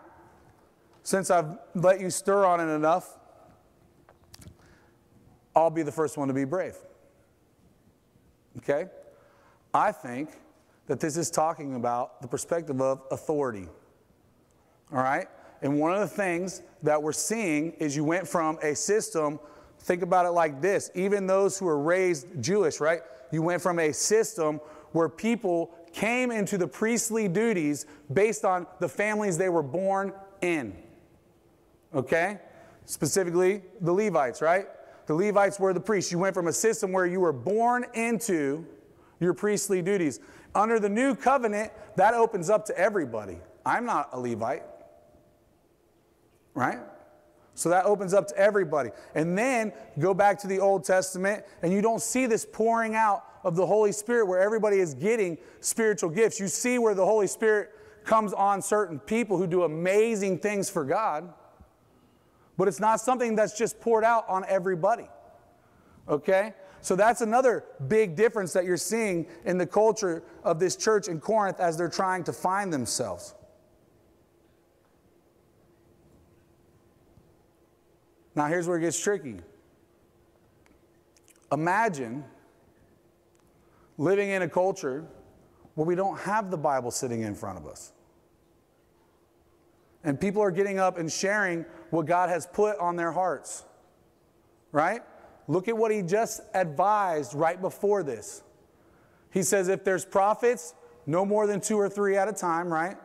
since 1.03 1.31
I've 1.31 1.57
let 1.75 1.99
you 1.99 2.09
stir 2.09 2.45
on 2.45 2.59
it 2.59 2.73
enough, 2.73 3.17
I'll 5.55 5.69
be 5.69 5.81
the 5.81 5.91
first 5.91 6.17
one 6.17 6.27
to 6.27 6.33
be 6.33 6.45
brave. 6.45 6.77
Okay? 8.57 8.85
I 9.73 9.91
think 9.91 10.29
that 10.87 10.99
this 10.99 11.17
is 11.17 11.29
talking 11.29 11.75
about 11.75 12.21
the 12.21 12.27
perspective 12.27 12.81
of 12.81 13.01
authority. 13.11 13.67
All 14.91 15.01
right? 15.01 15.27
And 15.61 15.79
one 15.79 15.93
of 15.93 15.99
the 15.99 16.07
things 16.07 16.61
that 16.83 17.01
we're 17.01 17.11
seeing 17.11 17.71
is 17.73 17.95
you 17.95 18.03
went 18.03 18.27
from 18.27 18.57
a 18.63 18.75
system, 18.75 19.39
think 19.79 20.01
about 20.01 20.25
it 20.25 20.31
like 20.31 20.61
this 20.61 20.89
even 20.95 21.27
those 21.27 21.57
who 21.57 21.65
were 21.65 21.79
raised 21.79 22.27
Jewish, 22.41 22.79
right? 22.79 23.01
You 23.31 23.41
went 23.41 23.61
from 23.61 23.79
a 23.79 23.93
system 23.93 24.59
where 24.91 25.09
people 25.09 25.71
came 25.93 26.31
into 26.31 26.57
the 26.57 26.67
priestly 26.67 27.27
duties 27.27 27.85
based 28.11 28.45
on 28.45 28.65
the 28.79 28.89
families 28.89 29.37
they 29.37 29.49
were 29.49 29.63
born 29.63 30.13
in. 30.41 30.75
Okay? 31.93 32.39
Specifically, 32.85 33.61
the 33.81 33.91
Levites, 33.91 34.41
right? 34.41 34.67
The 35.05 35.13
Levites 35.13 35.59
were 35.59 35.73
the 35.73 35.79
priests. 35.79 36.11
You 36.11 36.19
went 36.19 36.35
from 36.35 36.47
a 36.47 36.53
system 36.53 36.91
where 36.91 37.05
you 37.05 37.19
were 37.19 37.33
born 37.33 37.85
into 37.93 38.65
your 39.19 39.33
priestly 39.33 39.81
duties. 39.81 40.19
Under 40.55 40.79
the 40.79 40.89
new 40.89 41.15
covenant, 41.15 41.71
that 41.97 42.13
opens 42.13 42.49
up 42.49 42.65
to 42.65 42.77
everybody. 42.77 43.37
I'm 43.65 43.85
not 43.85 44.09
a 44.13 44.19
Levite, 44.19 44.63
right? 46.59 46.79
So 47.55 47.69
that 47.69 47.85
opens 47.85 48.13
up 48.13 48.27
to 48.27 48.37
everybody. 48.37 48.89
And 49.15 49.37
then 49.37 49.73
go 49.97 50.13
back 50.13 50.39
to 50.39 50.47
the 50.47 50.59
Old 50.59 50.83
Testament, 50.83 51.43
and 51.61 51.73
you 51.73 51.81
don't 51.81 52.01
see 52.01 52.25
this 52.25 52.45
pouring 52.45 52.95
out 52.95 53.23
of 53.43 53.55
the 53.55 53.65
Holy 53.65 53.91
Spirit 53.91 54.27
where 54.27 54.39
everybody 54.39 54.79
is 54.79 54.93
getting 54.93 55.37
spiritual 55.61 56.09
gifts. 56.09 56.39
You 56.39 56.47
see 56.47 56.77
where 56.77 56.93
the 56.93 57.05
Holy 57.05 57.27
Spirit 57.27 57.71
comes 58.03 58.33
on 58.33 58.61
certain 58.61 58.99
people 58.99 59.37
who 59.37 59.47
do 59.47 59.63
amazing 59.63 60.39
things 60.39 60.69
for 60.69 60.83
God, 60.83 61.33
but 62.57 62.67
it's 62.67 62.79
not 62.79 62.99
something 62.99 63.35
that's 63.35 63.57
just 63.57 63.79
poured 63.79 64.03
out 64.03 64.27
on 64.27 64.45
everybody. 64.47 65.07
Okay? 66.07 66.53
So 66.81 66.95
that's 66.95 67.21
another 67.21 67.65
big 67.87 68.15
difference 68.15 68.53
that 68.53 68.65
you're 68.65 68.77
seeing 68.77 69.27
in 69.45 69.57
the 69.57 69.67
culture 69.67 70.23
of 70.43 70.59
this 70.59 70.75
church 70.75 71.07
in 71.07 71.19
Corinth 71.19 71.59
as 71.59 71.77
they're 71.77 71.89
trying 71.89 72.23
to 72.25 72.33
find 72.33 72.71
themselves. 72.71 73.35
Now, 78.39 78.45
here's 78.45 78.69
where 78.69 78.77
it 78.77 78.81
gets 78.81 78.97
tricky. 78.97 79.35
Imagine 81.51 82.23
living 83.97 84.29
in 84.29 84.43
a 84.43 84.47
culture 84.47 85.05
where 85.75 85.85
we 85.85 85.93
don't 85.93 86.17
have 86.19 86.49
the 86.49 86.57
Bible 86.57 86.89
sitting 86.89 87.23
in 87.23 87.35
front 87.35 87.57
of 87.57 87.67
us. 87.67 87.91
And 90.05 90.17
people 90.17 90.41
are 90.41 90.51
getting 90.51 90.79
up 90.79 90.97
and 90.97 91.11
sharing 91.11 91.65
what 91.89 92.05
God 92.05 92.29
has 92.29 92.47
put 92.47 92.79
on 92.79 92.95
their 92.95 93.11
hearts. 93.11 93.65
Right? 94.71 95.01
Look 95.49 95.67
at 95.67 95.75
what 95.75 95.91
he 95.91 96.01
just 96.01 96.39
advised 96.53 97.33
right 97.33 97.61
before 97.61 98.03
this. 98.03 98.41
He 99.31 99.43
says 99.43 99.67
if 99.67 99.83
there's 99.83 100.05
prophets, 100.05 100.75
no 101.05 101.25
more 101.25 101.45
than 101.45 101.59
two 101.59 101.77
or 101.77 101.89
three 101.89 102.15
at 102.15 102.29
a 102.29 102.33
time, 102.33 102.71
right? 102.71 102.95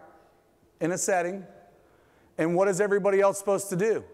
In 0.80 0.92
a 0.92 0.98
setting. 0.98 1.44
And 2.38 2.54
what 2.54 2.68
is 2.68 2.80
everybody 2.80 3.20
else 3.20 3.36
supposed 3.36 3.68
to 3.70 3.76
do? 3.76 4.04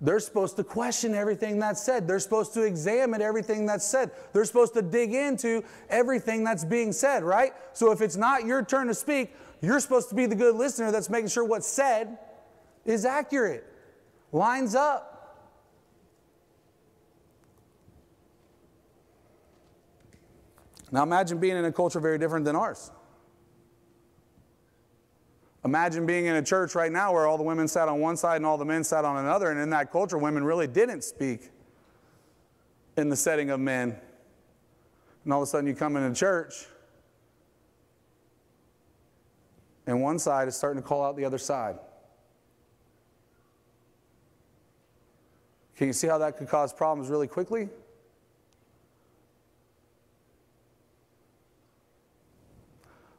They're 0.00 0.20
supposed 0.20 0.56
to 0.56 0.64
question 0.64 1.14
everything 1.14 1.58
that's 1.58 1.82
said. 1.82 2.06
They're 2.06 2.20
supposed 2.20 2.54
to 2.54 2.62
examine 2.62 3.20
everything 3.20 3.66
that's 3.66 3.84
said. 3.84 4.12
They're 4.32 4.44
supposed 4.44 4.74
to 4.74 4.82
dig 4.82 5.12
into 5.12 5.64
everything 5.88 6.44
that's 6.44 6.64
being 6.64 6.92
said, 6.92 7.24
right? 7.24 7.52
So 7.72 7.90
if 7.90 8.00
it's 8.00 8.16
not 8.16 8.44
your 8.46 8.64
turn 8.64 8.86
to 8.86 8.94
speak, 8.94 9.34
you're 9.60 9.80
supposed 9.80 10.08
to 10.10 10.14
be 10.14 10.26
the 10.26 10.36
good 10.36 10.54
listener 10.54 10.92
that's 10.92 11.10
making 11.10 11.30
sure 11.30 11.44
what's 11.44 11.66
said 11.66 12.16
is 12.84 13.04
accurate, 13.04 13.66
lines 14.30 14.76
up. 14.76 15.14
Now 20.92 21.02
imagine 21.02 21.38
being 21.38 21.56
in 21.56 21.64
a 21.64 21.72
culture 21.72 22.00
very 22.00 22.18
different 22.18 22.44
than 22.44 22.54
ours. 22.54 22.92
Imagine 25.68 26.06
being 26.06 26.24
in 26.24 26.34
a 26.34 26.42
church 26.42 26.74
right 26.74 26.90
now 26.90 27.12
where 27.12 27.26
all 27.26 27.36
the 27.36 27.42
women 27.42 27.68
sat 27.68 27.88
on 27.88 28.00
one 28.00 28.16
side 28.16 28.36
and 28.36 28.46
all 28.46 28.56
the 28.56 28.64
men 28.64 28.82
sat 28.82 29.04
on 29.04 29.22
another, 29.22 29.50
and 29.50 29.60
in 29.60 29.68
that 29.68 29.92
culture, 29.92 30.16
women 30.16 30.42
really 30.42 30.66
didn't 30.66 31.02
speak 31.02 31.50
in 32.96 33.10
the 33.10 33.16
setting 33.16 33.50
of 33.50 33.60
men. 33.60 33.94
And 35.24 35.32
all 35.32 35.42
of 35.42 35.46
a 35.46 35.50
sudden, 35.50 35.66
you 35.68 35.74
come 35.74 35.94
into 35.98 36.18
church, 36.18 36.64
and 39.86 40.00
one 40.00 40.18
side 40.18 40.48
is 40.48 40.56
starting 40.56 40.82
to 40.82 40.88
call 40.88 41.04
out 41.04 41.18
the 41.18 41.26
other 41.26 41.36
side. 41.36 41.78
Can 45.76 45.88
you 45.88 45.92
see 45.92 46.06
how 46.06 46.16
that 46.16 46.38
could 46.38 46.48
cause 46.48 46.72
problems 46.72 47.10
really 47.10 47.28
quickly? 47.28 47.68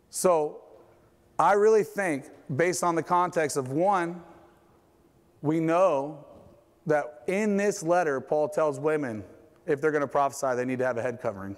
So, 0.09 0.62
I 1.38 1.53
really 1.53 1.83
think, 1.83 2.25
based 2.55 2.83
on 2.83 2.95
the 2.95 3.03
context 3.03 3.57
of 3.57 3.71
one, 3.71 4.21
we 5.41 5.59
know 5.59 6.25
that 6.85 7.23
in 7.27 7.57
this 7.57 7.83
letter, 7.83 8.19
Paul 8.19 8.49
tells 8.49 8.79
women 8.79 9.23
if 9.65 9.79
they're 9.79 9.91
going 9.91 10.01
to 10.01 10.07
prophesy, 10.07 10.55
they 10.55 10.65
need 10.65 10.79
to 10.79 10.85
have 10.85 10.97
a 10.97 11.01
head 11.01 11.21
covering, 11.21 11.55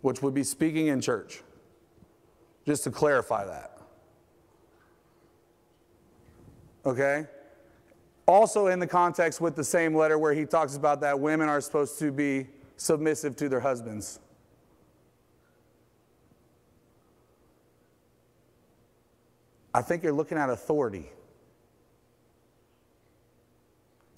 which 0.00 0.22
would 0.22 0.34
be 0.34 0.42
speaking 0.42 0.86
in 0.86 1.00
church. 1.00 1.42
Just 2.66 2.84
to 2.84 2.90
clarify 2.90 3.44
that. 3.44 3.78
Okay? 6.86 7.26
Also, 8.26 8.68
in 8.68 8.78
the 8.78 8.86
context 8.86 9.40
with 9.42 9.54
the 9.54 9.64
same 9.64 9.94
letter 9.94 10.18
where 10.18 10.32
he 10.32 10.46
talks 10.46 10.76
about 10.76 11.02
that 11.02 11.20
women 11.20 11.48
are 11.48 11.60
supposed 11.60 11.98
to 11.98 12.10
be 12.10 12.46
submissive 12.76 13.36
to 13.36 13.50
their 13.50 13.60
husbands. 13.60 14.20
I 19.74 19.82
think 19.82 20.04
you're 20.04 20.12
looking 20.12 20.38
at 20.38 20.48
authority. 20.48 21.10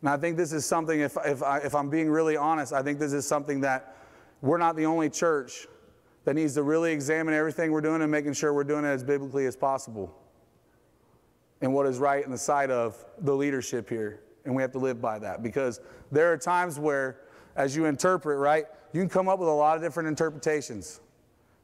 And 0.03 0.11
I 0.11 0.19
think 0.19 0.37
this 0.37 0.53
is 0.53 0.67
something, 0.67 1.01
if, 1.01 1.17
if, 1.25 1.43
I, 1.43 1.59
if 1.59 1.75
I'm 1.75 1.89
being 1.89 2.11
really 2.11 2.37
honest, 2.37 2.75
I 2.75 2.83
think 2.83 2.99
this 2.99 3.15
is 3.15 3.27
something 3.27 3.63
that 3.63 3.97
we're 4.43 4.59
not 4.59 4.77
the 4.77 4.85
only 4.85 5.09
church 5.09 5.67
that 6.25 6.35
needs 6.35 6.55
to 6.55 6.63
really 6.63 6.93
examine 6.93 7.33
everything 7.33 7.73
we're 7.73 7.81
doing 7.81 8.03
and 8.03 8.11
making 8.11 8.35
sure 8.35 8.53
we're 8.53 8.65
doing 8.65 8.85
it 8.85 8.89
as 8.89 9.03
biblically 9.03 9.47
as 9.47 9.57
possible 9.57 10.15
and 11.63 11.73
what 11.73 11.87
is 11.87 11.99
right 11.99 12.25
in 12.25 12.31
the 12.31 12.39
sight 12.39 12.71
of 12.71 13.03
the 13.21 13.35
leadership 13.35 13.89
here. 13.89 14.21
And 14.45 14.55
we 14.55 14.61
have 14.63 14.73
to 14.73 14.79
live 14.79 15.01
by 15.01 15.19
that 15.21 15.43
because 15.43 15.81
there 16.13 16.31
are 16.33 16.37
times 16.37 16.79
where, 16.79 17.21
as 17.57 17.75
you 17.75 17.87
interpret, 17.87 18.39
right, 18.39 18.67
you 18.93 19.01
can 19.01 19.09
come 19.09 19.29
up 19.29 19.39
with 19.39 19.49
a 19.49 19.53
lot 19.53 19.77
of 19.77 19.83
different 19.83 20.09
interpretations. 20.09 21.01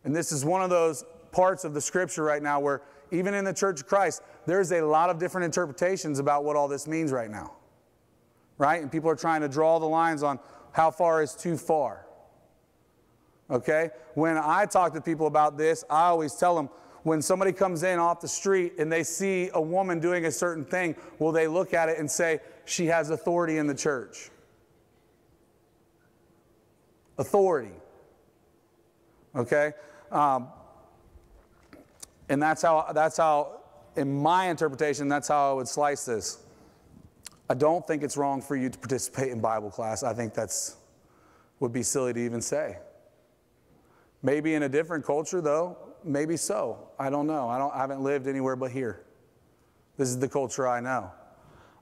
And 0.05 0.17
this 0.17 0.33
is 0.33 0.45
one 0.45 0.63
of 0.63 0.71
those 0.71 1.05
parts 1.31 1.65
of 1.65 1.75
the 1.75 1.81
scripture 1.81 2.25
right 2.25 2.43
now 2.43 2.59
where 2.59 2.83
even 3.13 3.35
in 3.35 3.45
the 3.45 3.53
Church 3.53 3.81
of 3.81 3.87
Christ, 3.87 4.23
there's 4.47 4.73
a 4.73 4.81
lot 4.81 5.11
of 5.11 5.19
different 5.19 5.45
interpretations 5.45 6.19
about 6.19 6.45
what 6.45 6.57
all 6.57 6.67
this 6.67 6.89
means 6.89 7.13
right 7.13 7.31
now. 7.31 7.53
Right? 8.59 8.83
And 8.83 8.91
people 8.91 9.11
are 9.11 9.17
trying 9.17 9.43
to 9.43 9.49
draw 9.49 9.79
the 9.79 9.87
lines 9.87 10.23
on 10.23 10.41
how 10.73 10.91
far 10.91 11.23
is 11.23 11.35
too 11.35 11.57
far. 11.57 12.07
Okay? 13.51 13.91
When 14.15 14.39
I 14.39 14.65
talk 14.65 14.95
to 14.95 15.01
people 15.01 15.27
about 15.27 15.59
this, 15.59 15.85
I 15.91 16.07
always 16.07 16.35
tell 16.35 16.57
them 16.57 16.71
when 17.03 17.21
somebody 17.21 17.53
comes 17.53 17.83
in 17.83 17.99
off 17.99 18.21
the 18.21 18.29
street 18.29 18.75
and 18.79 18.91
they 18.91 19.03
see 19.03 19.51
a 19.53 19.61
woman 19.61 20.01
doing 20.01 20.25
a 20.25 20.31
certain 20.31 20.65
thing, 20.65 20.97
will 21.19 21.33
they 21.33 21.49
look 21.49 21.75
at 21.75 21.89
it 21.89 21.99
and 21.99 22.11
say, 22.11 22.41
she 22.65 22.87
has 22.87 23.11
authority 23.11 23.59
in 23.59 23.67
the 23.67 23.75
church? 23.75 24.31
Authority. 27.19 27.73
Okay? 29.35 29.73
Um, 30.11 30.49
and 32.33 32.43
that's 32.43 32.63
how, 32.63 32.91
that's 32.95 33.19
how, 33.19 33.61
in 33.95 34.23
my 34.23 34.49
interpretation, 34.49 35.07
that's 35.07 35.29
how 35.29 35.51
I 35.51 35.53
would 35.53 35.69
slice 35.69 36.07
this. 36.07 36.39
I 37.51 37.53
don't 37.53 37.87
think 37.87 38.03
it's 38.03 38.17
wrong 38.17 38.41
for 38.41 38.57
you 38.57 38.71
to 38.71 38.79
participate 38.79 39.31
in 39.31 39.41
Bible 39.43 39.71
class. 39.71 40.03
I 40.03 40.15
think 40.15 40.33
that's 40.33 40.79
would 41.61 41.75
be 41.75 41.83
silly 41.83 42.15
to 42.15 42.19
even 42.19 42.41
say. 42.41 42.79
Maybe 44.23 44.55
in 44.55 44.63
a 44.63 44.69
different 44.69 45.05
culture, 45.05 45.43
though, 45.43 45.77
maybe 46.05 46.39
so. 46.39 46.89
I 46.99 47.11
don't 47.11 47.27
know. 47.27 47.51
I, 47.51 47.59
don't, 47.59 47.75
I 47.75 47.81
haven't 47.81 48.03
lived 48.03 48.27
anywhere 48.27 48.57
but 48.57 48.71
here. 48.71 49.05
This 49.99 50.09
is 50.09 50.19
the 50.19 50.29
culture 50.29 50.67
I 50.67 50.81
know. 50.81 51.11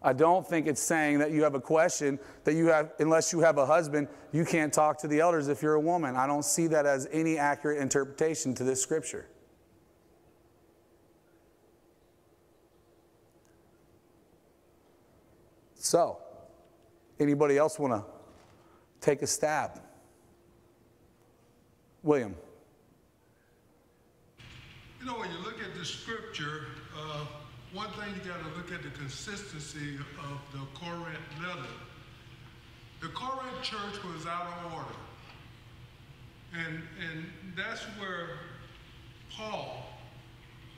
I 0.02 0.14
don't 0.14 0.44
think 0.44 0.66
it's 0.66 0.82
saying 0.82 1.20
that 1.20 1.30
you 1.30 1.44
have 1.44 1.54
a 1.54 1.60
question 1.60 2.18
that 2.42 2.54
you 2.54 2.66
have, 2.66 2.90
unless 2.98 3.32
you 3.32 3.38
have 3.38 3.56
a 3.56 3.66
husband, 3.66 4.08
you 4.32 4.44
can't 4.44 4.72
talk 4.72 4.98
to 4.98 5.06
the 5.06 5.20
elders 5.20 5.46
if 5.46 5.62
you're 5.62 5.74
a 5.74 5.80
woman. 5.80 6.16
I 6.16 6.26
don't 6.26 6.44
see 6.44 6.66
that 6.66 6.86
as 6.86 7.06
any 7.12 7.38
accurate 7.38 7.78
interpretation 7.78 8.52
to 8.56 8.64
this 8.64 8.82
scripture. 8.82 9.29
So, 15.90 16.18
anybody 17.18 17.58
else 17.58 17.76
want 17.76 17.92
to 17.94 18.04
take 19.00 19.22
a 19.22 19.26
stab? 19.26 19.80
William. 22.04 22.36
You 25.00 25.06
know, 25.06 25.18
when 25.18 25.32
you 25.32 25.38
look 25.38 25.60
at 25.60 25.76
the 25.76 25.84
scripture, 25.84 26.66
uh, 26.96 27.24
one 27.72 27.88
thing 27.94 28.14
you 28.14 28.30
got 28.30 28.38
to 28.38 28.56
look 28.56 28.70
at 28.70 28.84
the 28.84 28.96
consistency 29.00 29.96
of 30.20 30.38
the 30.52 30.64
Corinth 30.78 31.18
letter. 31.42 31.68
The 33.00 33.08
Corinth 33.08 33.60
church 33.64 34.04
was 34.14 34.26
out 34.26 34.46
of 34.46 34.72
order. 34.72 34.94
And, 36.54 36.82
and 37.00 37.26
that's 37.56 37.82
where 37.98 38.38
Paul, 39.36 39.86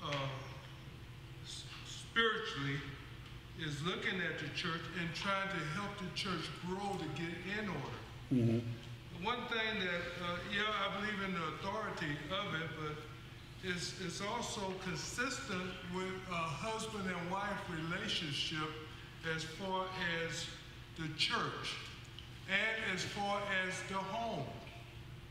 uh, 0.02 0.14
spiritually, 1.84 2.78
is 3.66 3.82
looking 3.82 4.20
at 4.20 4.38
the 4.38 4.48
church 4.56 4.80
and 4.98 5.08
trying 5.14 5.48
to 5.48 5.60
help 5.78 5.90
the 5.98 6.10
church 6.14 6.48
grow 6.66 6.96
to 6.98 7.08
get 7.20 7.32
in 7.58 7.68
order. 7.68 8.00
Mm-hmm. 8.32 9.24
One 9.24 9.42
thing 9.48 9.78
that, 9.78 10.04
uh, 10.24 10.38
yeah, 10.50 10.66
I 10.82 11.00
believe 11.00 11.20
in 11.26 11.32
the 11.34 11.46
authority 11.54 12.16
of 12.30 12.54
it, 12.54 12.68
but 12.80 12.96
it's, 13.62 13.94
it's 14.04 14.20
also 14.20 14.72
consistent 14.84 15.70
with 15.94 16.12
a 16.30 16.34
husband 16.34 17.04
and 17.06 17.30
wife 17.30 17.60
relationship 17.70 18.68
as 19.36 19.44
far 19.44 19.84
as 20.26 20.46
the 20.98 21.06
church 21.16 21.76
and 22.50 22.94
as 22.94 23.02
far 23.04 23.40
as 23.64 23.74
the 23.88 23.94
home. 23.94 24.46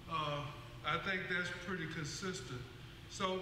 Uh, 0.09 0.39
I 0.85 0.91
I 0.91 0.97
think 1.09 1.21
that's 1.29 1.49
pretty 1.65 1.85
consistent. 1.95 2.59
So, 3.09 3.39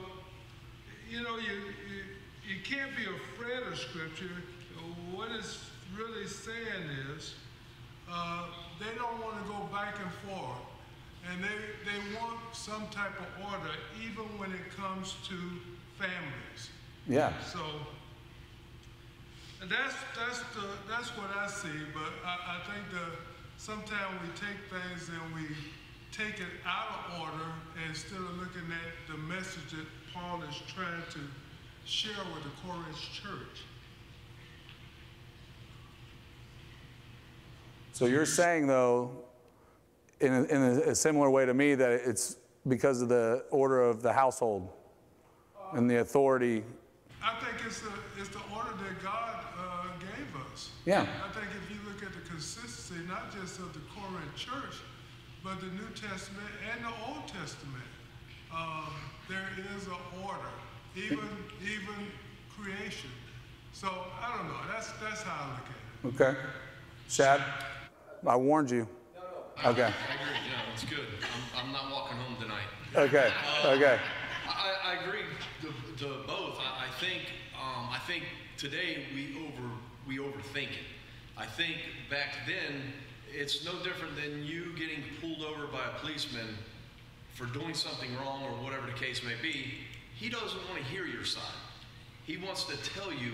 you 1.10 1.24
know, 1.24 1.38
you, 1.38 1.74
you, 1.90 2.04
you 2.48 2.56
can't 2.64 2.92
be 2.96 3.04
afraid 3.04 3.66
of 3.66 3.78
Scripture. 3.78 4.30
What 5.16 5.30
it's 5.32 5.60
really 5.98 6.28
saying 6.28 6.90
is, 7.16 7.36
uh, 8.12 8.46
they 8.80 8.98
don't 8.98 9.24
want 9.24 9.42
to 9.44 9.50
go 9.50 9.60
back 9.72 9.96
and 10.02 10.12
forth. 10.30 10.62
And 11.30 11.44
they, 11.44 11.50
they 11.86 12.00
want 12.18 12.40
some 12.54 12.88
type 12.90 13.14
of 13.20 13.28
order, 13.52 13.74
even 14.02 14.24
when 14.40 14.52
it 14.52 14.76
comes 14.76 15.16
to 15.28 15.36
families. 16.00 16.70
Yeah. 17.08 17.34
So 17.44 17.60
that's 19.68 19.96
that's 20.16 20.40
the 20.56 20.64
that's 20.88 21.10
what 21.18 21.30
I 21.36 21.48
see. 21.48 21.84
But 21.94 22.14
I, 22.26 22.56
I 22.56 22.72
think 22.72 22.88
that 22.94 23.12
sometimes 23.58 24.16
we 24.24 24.30
take 24.40 24.58
things 24.72 25.10
and 25.10 25.36
we 25.36 25.54
take 26.12 26.40
it 26.40 26.54
out 26.66 26.88
of 27.12 27.22
order 27.22 27.52
instead 27.88 28.20
of 28.20 28.38
looking 28.40 28.72
at 28.72 28.96
the 29.12 29.18
message 29.18 29.72
that 29.72 29.86
Paul 30.14 30.42
is 30.50 30.56
trying 30.74 31.04
to 31.12 31.20
share 31.86 32.24
with 32.34 32.44
the 32.44 32.54
Corinth 32.64 32.98
church. 33.12 33.68
So 38.00 38.06
you're 38.06 38.26
saying, 38.26 38.66
though, 38.68 39.12
in 40.22 40.32
a, 40.32 40.44
in 40.44 40.62
a, 40.88 40.96
similar 40.96 41.30
way 41.30 41.46
to 41.46 41.54
me, 41.54 41.76
that 41.76 41.92
it's 41.92 42.38
because 42.66 43.02
of 43.02 43.10
the 43.10 43.44
order 43.52 43.82
of 43.82 44.02
the 44.02 44.14
household 44.14 44.70
and 45.74 45.92
the 45.92 45.98
authority. 45.98 46.64
I 47.22 47.36
think 47.44 47.68
it's 47.68 47.82
the 47.82 47.92
it's 48.18 48.30
the 48.30 48.40
order 48.56 48.72
that 48.72 49.04
God 49.04 49.44
uh, 49.60 49.84
gave 50.00 50.32
us. 50.50 50.72
Yeah. 50.86 51.02
I 51.02 51.34
think 51.34 51.48
if 51.62 51.70
you 51.70 51.76
look 51.92 52.02
at 52.02 52.14
the 52.14 52.22
consistency, 52.30 53.06
not 53.06 53.34
just 53.34 53.60
of 53.60 53.74
the 53.74 53.82
Corinth 53.94 54.34
church, 54.34 54.80
but 55.44 55.60
the 55.60 55.66
New 55.66 55.92
Testament 55.94 56.48
and 56.72 56.86
the 56.86 56.94
Old 57.06 57.28
Testament, 57.28 57.84
um, 58.56 58.94
there 59.28 59.50
is 59.76 59.88
an 59.88 60.24
order, 60.24 60.56
even 60.96 61.20
even 61.62 62.08
creation. 62.58 63.10
So 63.74 63.90
I 64.24 64.38
don't 64.38 64.48
know. 64.48 64.62
That's 64.72 64.90
that's 65.04 65.22
how 65.22 65.48
I 65.48 66.08
look 66.08 66.16
at 66.16 66.22
it. 66.22 66.24
Okay. 66.24 66.40
Shad, 67.10 67.42
I 68.26 68.36
warned 68.36 68.72
you. 68.72 68.88
Okay. 69.66 69.66
I 69.66 69.66
agree. 69.68 69.84
Yeah, 69.84 70.74
it's 70.74 70.84
good. 70.84 71.08
I'm, 71.56 71.66
I'm 71.66 71.72
not 71.72 71.92
walking 71.92 72.18
home 72.18 72.42
tonight. 72.42 72.68
Okay. 72.96 73.32
Okay. 73.66 74.00
I, 74.48 74.74
I 74.84 75.04
agree 75.04 75.22
to, 75.62 76.04
to 76.04 76.10
both. 76.26 76.60
I, 76.60 76.86
I 76.88 76.90
think 77.00 77.24
um, 77.56 77.90
I 77.92 78.00
think 78.08 78.24
today 78.58 79.06
we 79.14 79.38
over 79.46 79.70
we 80.08 80.18
overthink 80.18 80.72
it. 80.72 80.88
I 81.38 81.46
think 81.46 81.78
back 82.10 82.38
then 82.48 82.94
it's 83.32 83.66
no 83.66 83.74
different 83.84 84.16
than 84.16 84.44
you 84.44 84.74
getting 84.78 85.04
pulled 85.22 85.42
over 85.42 85.68
by 85.68 85.80
a 85.86 86.00
policeman 86.00 86.58
for 87.36 87.46
doing 87.46 87.74
something 87.74 88.10
wrong 88.18 88.44
or 88.44 88.52
whatever 88.64 88.86
the 88.88 88.98
case 88.98 89.24
may 89.24 89.36
be. 89.42 89.74
He 90.16 90.30
doesn't 90.30 90.60
want 90.70 90.78
to 90.78 90.84
hear 90.86 91.06
your 91.06 91.24
side. 91.24 91.44
He 92.26 92.38
wants 92.38 92.64
to 92.66 92.78
tell 92.94 93.12
you 93.12 93.32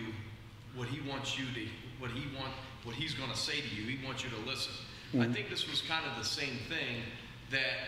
what 0.76 0.88
he 0.88 1.08
wants 1.10 1.40
you 1.40 1.46
to 1.54 1.68
what 2.00 2.12
he 2.12 2.36
want 2.36 2.52
what 2.86 2.96
he's 2.96 3.14
going 3.14 3.32
to 3.32 3.38
say 3.38 3.60
to 3.60 3.76
you. 3.76 3.84
He 3.84 4.06
wants 4.06 4.24
you 4.24 4.30
to 4.30 4.50
listen. 4.50 4.74
I 5.20 5.28
think 5.28 5.50
this 5.50 5.70
was 5.70 5.82
kind 5.82 6.06
of 6.06 6.18
the 6.18 6.28
same 6.28 6.58
thing 6.68 7.02
that 7.50 7.88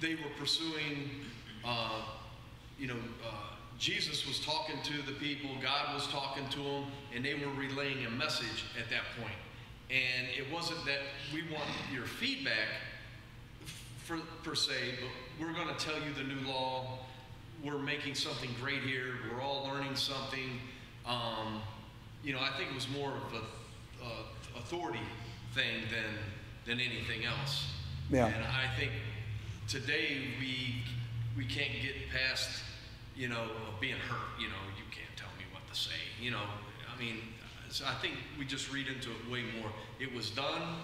they 0.00 0.14
were 0.14 0.30
pursuing, 0.38 1.10
uh, 1.64 2.02
you 2.78 2.88
know, 2.88 2.96
uh, 3.26 3.34
Jesus 3.78 4.26
was 4.26 4.40
talking 4.40 4.76
to 4.84 5.02
the 5.02 5.12
people, 5.18 5.50
God 5.60 5.94
was 5.94 6.06
talking 6.06 6.48
to 6.50 6.58
them, 6.58 6.84
and 7.14 7.24
they 7.24 7.34
were 7.34 7.52
relaying 7.52 8.06
a 8.06 8.10
message 8.10 8.64
at 8.78 8.88
that 8.90 9.02
point. 9.20 9.36
And 9.90 10.28
it 10.36 10.50
wasn't 10.52 10.84
that 10.86 11.00
we 11.34 11.42
want 11.52 11.68
your 11.92 12.04
feedback 12.04 12.68
for, 13.98 14.18
per 14.42 14.54
se, 14.54 14.94
but 15.00 15.10
we're 15.40 15.52
going 15.52 15.68
to 15.68 15.84
tell 15.84 15.96
you 15.96 16.14
the 16.16 16.22
new 16.22 16.48
law. 16.48 17.00
We're 17.62 17.78
making 17.78 18.14
something 18.14 18.50
great 18.60 18.82
here. 18.82 19.14
We're 19.30 19.42
all 19.42 19.68
learning 19.70 19.96
something. 19.96 20.58
Um, 21.04 21.60
you 22.24 22.32
know, 22.32 22.40
I 22.40 22.56
think 22.56 22.70
it 22.70 22.74
was 22.74 22.88
more 22.88 23.10
of 23.10 23.34
a, 23.34 23.42
a 24.02 24.58
authority 24.58 25.00
thing 25.54 25.82
than 25.90 26.14
than 26.66 26.80
anything 26.80 27.24
else. 27.24 27.66
Yeah. 28.10 28.26
And 28.26 28.44
I 28.44 28.66
think 28.78 28.92
today 29.68 30.18
we 30.40 30.82
we 31.36 31.44
can't 31.44 31.72
get 31.82 31.94
past 32.10 32.62
you 33.16 33.28
know 33.28 33.48
being 33.80 33.96
hurt. 33.96 34.40
You 34.40 34.48
know, 34.48 34.62
you 34.76 34.84
can't 34.90 35.16
tell 35.16 35.30
me 35.38 35.44
what 35.52 35.62
to 35.72 35.78
say. 35.78 36.00
You 36.20 36.30
know, 36.32 36.42
I 36.94 37.00
mean, 37.00 37.16
so 37.68 37.84
I 37.86 37.94
think 37.94 38.14
we 38.38 38.44
just 38.44 38.72
read 38.72 38.86
into 38.88 39.10
it 39.10 39.30
way 39.30 39.42
more. 39.60 39.70
It 40.00 40.14
was 40.14 40.30
done. 40.30 40.76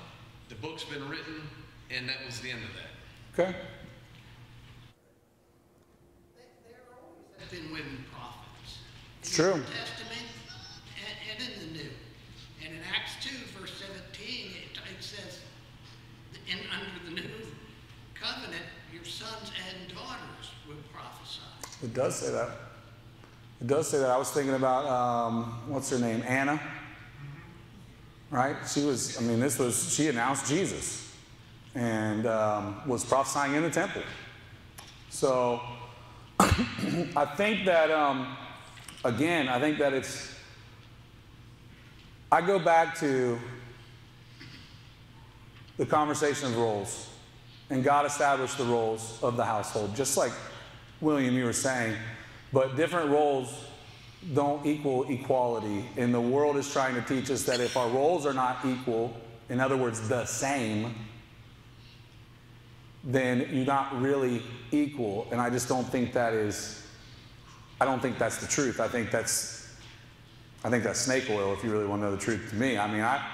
The 0.48 0.54
book's 0.56 0.84
been 0.84 1.06
written, 1.08 1.42
and 1.90 2.08
that 2.08 2.16
was 2.24 2.40
the 2.40 2.50
end 2.50 2.60
of 2.64 2.70
that. 2.74 3.42
Okay. 3.44 3.56
There 6.66 6.80
always 6.96 7.50
been 7.50 7.70
women 7.70 8.04
prophets. 8.10 8.78
It's 9.20 9.38
In 9.38 9.44
true. 9.44 9.62
Testament 9.62 10.26
and, 10.96 11.16
and 11.30 11.52
in 11.52 11.72
the 11.74 11.78
New. 11.78 11.90
In 12.78 12.84
Acts 12.94 13.16
2, 13.26 13.58
verse 13.58 13.72
17, 13.80 14.52
it, 14.52 14.78
it 14.78 15.02
says, 15.02 15.40
in, 16.46 16.58
under 16.70 17.10
the 17.10 17.20
new 17.22 17.34
covenant, 18.14 18.62
your 18.92 19.04
sons 19.04 19.50
and 19.66 19.92
daughters 19.92 20.52
will 20.68 20.76
prophesy. 20.92 21.40
It 21.82 21.92
does 21.92 22.14
say 22.14 22.30
that. 22.30 22.50
It 23.60 23.66
does 23.66 23.88
say 23.88 23.98
that. 23.98 24.10
I 24.10 24.16
was 24.16 24.30
thinking 24.30 24.54
about 24.54 24.86
um, 24.86 25.60
what's 25.66 25.90
her 25.90 25.98
name, 25.98 26.22
Anna. 26.24 26.60
Right? 28.30 28.56
She 28.72 28.84
was. 28.84 29.18
I 29.18 29.22
mean, 29.22 29.40
this 29.40 29.58
was. 29.58 29.92
She 29.92 30.06
announced 30.06 30.46
Jesus, 30.46 31.12
and 31.74 32.26
um, 32.26 32.86
was 32.86 33.04
prophesying 33.04 33.54
in 33.54 33.64
the 33.64 33.70
temple. 33.70 34.02
So, 35.10 35.60
I 36.38 37.26
think 37.36 37.64
that 37.64 37.90
um, 37.90 38.36
again, 39.04 39.48
I 39.48 39.58
think 39.58 39.78
that 39.78 39.92
it's. 39.92 40.37
I 42.30 42.40
go 42.42 42.58
back 42.58 42.98
to 42.98 43.38
the 45.78 45.86
conversation 45.86 46.48
of 46.48 46.56
roles. 46.56 47.08
And 47.70 47.84
God 47.84 48.06
established 48.06 48.56
the 48.58 48.64
roles 48.64 49.18
of 49.22 49.36
the 49.36 49.44
household, 49.44 49.94
just 49.94 50.16
like 50.16 50.32
William, 51.00 51.34
you 51.34 51.44
were 51.44 51.52
saying. 51.52 51.96
But 52.52 52.76
different 52.76 53.10
roles 53.10 53.66
don't 54.34 54.64
equal 54.64 55.04
equality. 55.10 55.84
And 55.96 56.12
the 56.12 56.20
world 56.20 56.56
is 56.56 56.72
trying 56.72 56.94
to 56.94 57.02
teach 57.02 57.30
us 57.30 57.44
that 57.44 57.60
if 57.60 57.76
our 57.76 57.88
roles 57.88 58.24
are 58.24 58.32
not 58.32 58.64
equal, 58.64 59.14
in 59.50 59.60
other 59.60 59.76
words, 59.76 60.08
the 60.08 60.24
same, 60.24 60.94
then 63.04 63.48
you're 63.52 63.66
not 63.66 64.00
really 64.00 64.42
equal. 64.70 65.28
And 65.30 65.40
I 65.40 65.50
just 65.50 65.68
don't 65.68 65.86
think 65.86 66.14
that 66.14 66.32
is, 66.32 66.82
I 67.80 67.84
don't 67.84 68.00
think 68.00 68.18
that's 68.18 68.38
the 68.38 68.46
truth. 68.46 68.80
I 68.80 68.88
think 68.88 69.10
that's, 69.10 69.57
I 70.64 70.70
think 70.70 70.82
that's 70.82 71.00
snake 71.00 71.30
oil 71.30 71.52
if 71.52 71.62
you 71.62 71.70
really 71.70 71.86
want 71.86 72.02
to 72.02 72.06
know 72.06 72.16
the 72.16 72.20
truth 72.20 72.50
to 72.50 72.56
me. 72.56 72.76
I 72.76 72.90
mean, 72.90 73.02
I, 73.02 73.24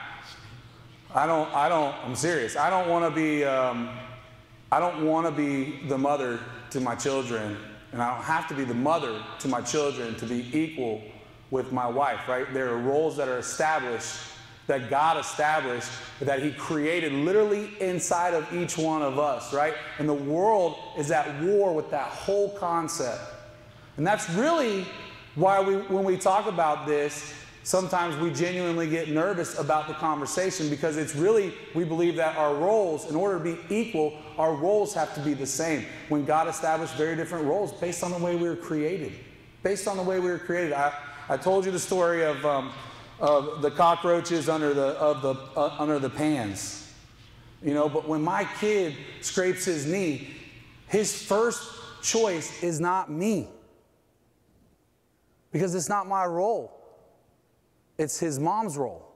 I 1.15 1.27
don't, 1.27 1.53
I 1.55 1.69
don't, 1.69 1.95
I'm 2.05 2.15
serious. 2.15 2.57
I 2.57 2.69
don't 2.69 2.89
want 2.89 3.05
to 3.05 3.15
be, 3.19 3.45
um, 3.45 3.89
I 4.71 4.79
don't 4.79 5.07
want 5.07 5.27
to 5.27 5.33
be 5.33 5.87
the 5.89 5.97
mother 5.97 6.39
to 6.71 6.81
my 6.81 6.95
children, 6.95 7.57
and 7.93 8.03
I 8.03 8.15
don't 8.15 8.25
have 8.25 8.47
to 8.49 8.55
be 8.55 8.65
the 8.65 8.75
mother 8.75 9.23
to 9.39 9.49
my 9.49 9.63
children 9.63 10.17
to 10.17 10.27
be 10.27 10.49
equal 10.53 11.01
with 11.51 11.73
my 11.73 11.87
wife, 11.87 12.29
right? 12.29 12.53
There 12.53 12.69
are 12.69 12.79
roles 12.79 13.17
that 13.17 13.29
are 13.29 13.39
established, 13.39 14.17
that 14.67 14.91
God 14.91 15.17
established, 15.17 15.89
that 16.21 16.43
He 16.43 16.53
created 16.53 17.13
literally 17.13 17.71
inside 17.81 18.35
of 18.35 18.53
each 18.53 18.77
one 18.77 19.01
of 19.01 19.19
us, 19.19 19.55
right? 19.55 19.75
And 19.99 20.09
the 20.09 20.15
world 20.15 20.77
is 20.99 21.11
at 21.11 21.41
war 21.43 21.73
with 21.73 21.91
that 21.91 22.09
whole 22.09 22.51
concept. 22.51 23.21
And 23.97 24.07
that's 24.07 24.29
really 24.31 24.87
why 25.35 25.61
we, 25.61 25.77
when 25.77 26.05
we 26.05 26.17
talk 26.17 26.47
about 26.47 26.87
this, 26.87 27.35
sometimes 27.65 28.17
we 28.17 28.31
genuinely 28.31 28.89
get 28.89 29.09
nervous 29.09 29.59
about 29.59 29.89
the 29.89 29.95
conversation 29.95 30.69
because 30.69 30.97
it's 30.97 31.17
really, 31.17 31.53
we 31.75 31.85
believe 31.85 32.17
that 32.17 32.37
our 32.37 32.55
roles, 32.55 33.11
in 33.11 33.17
order 33.17 33.39
to 33.39 33.57
be 33.57 33.75
equal, 33.75 34.17
our 34.39 34.55
roles 34.55 34.95
have 34.95 35.15
to 35.15 35.21
be 35.21 35.35
the 35.35 35.47
same. 35.47 35.85
When 36.09 36.25
God 36.25 36.47
established 36.47 36.95
very 36.95 37.17
different 37.17 37.47
roles 37.47 37.73
based 37.73 38.05
on 38.05 38.13
the 38.13 38.19
way 38.19 38.37
we 38.37 38.49
were 38.49 38.57
created. 38.57 39.13
Based 39.63 39.89
on 39.89 39.97
the 39.97 40.03
way 40.03 40.21
we 40.21 40.31
were 40.31 40.39
created. 40.39 40.73
I, 40.73 40.93
I 41.29 41.37
told 41.37 41.65
you 41.65 41.73
the 41.73 41.81
story 41.81 42.23
of, 42.23 42.45
um, 42.45 42.71
of 43.19 43.63
the 43.63 43.71
cockroaches 43.71 44.49
under 44.49 44.75
the, 44.75 44.89
of 44.99 45.23
the, 45.23 45.35
uh, 45.59 45.75
under 45.79 45.99
the 45.99 46.11
pans. 46.11 46.93
You 47.63 47.73
know, 47.73 47.89
but 47.89 48.07
when 48.07 48.23
my 48.23 48.47
kid 48.61 48.95
scrapes 49.23 49.65
his 49.65 49.87
knee, 49.87 50.37
his 50.87 51.23
first 51.23 51.63
choice 52.03 52.63
is 52.63 52.79
not 52.79 53.11
me. 53.11 53.49
Because 55.55 55.77
it's 55.77 55.89
not 55.89 56.09
my 56.09 56.25
role. 56.27 56.73
It's 57.97 58.19
his 58.19 58.41
mom's 58.41 58.77
role. 58.77 59.07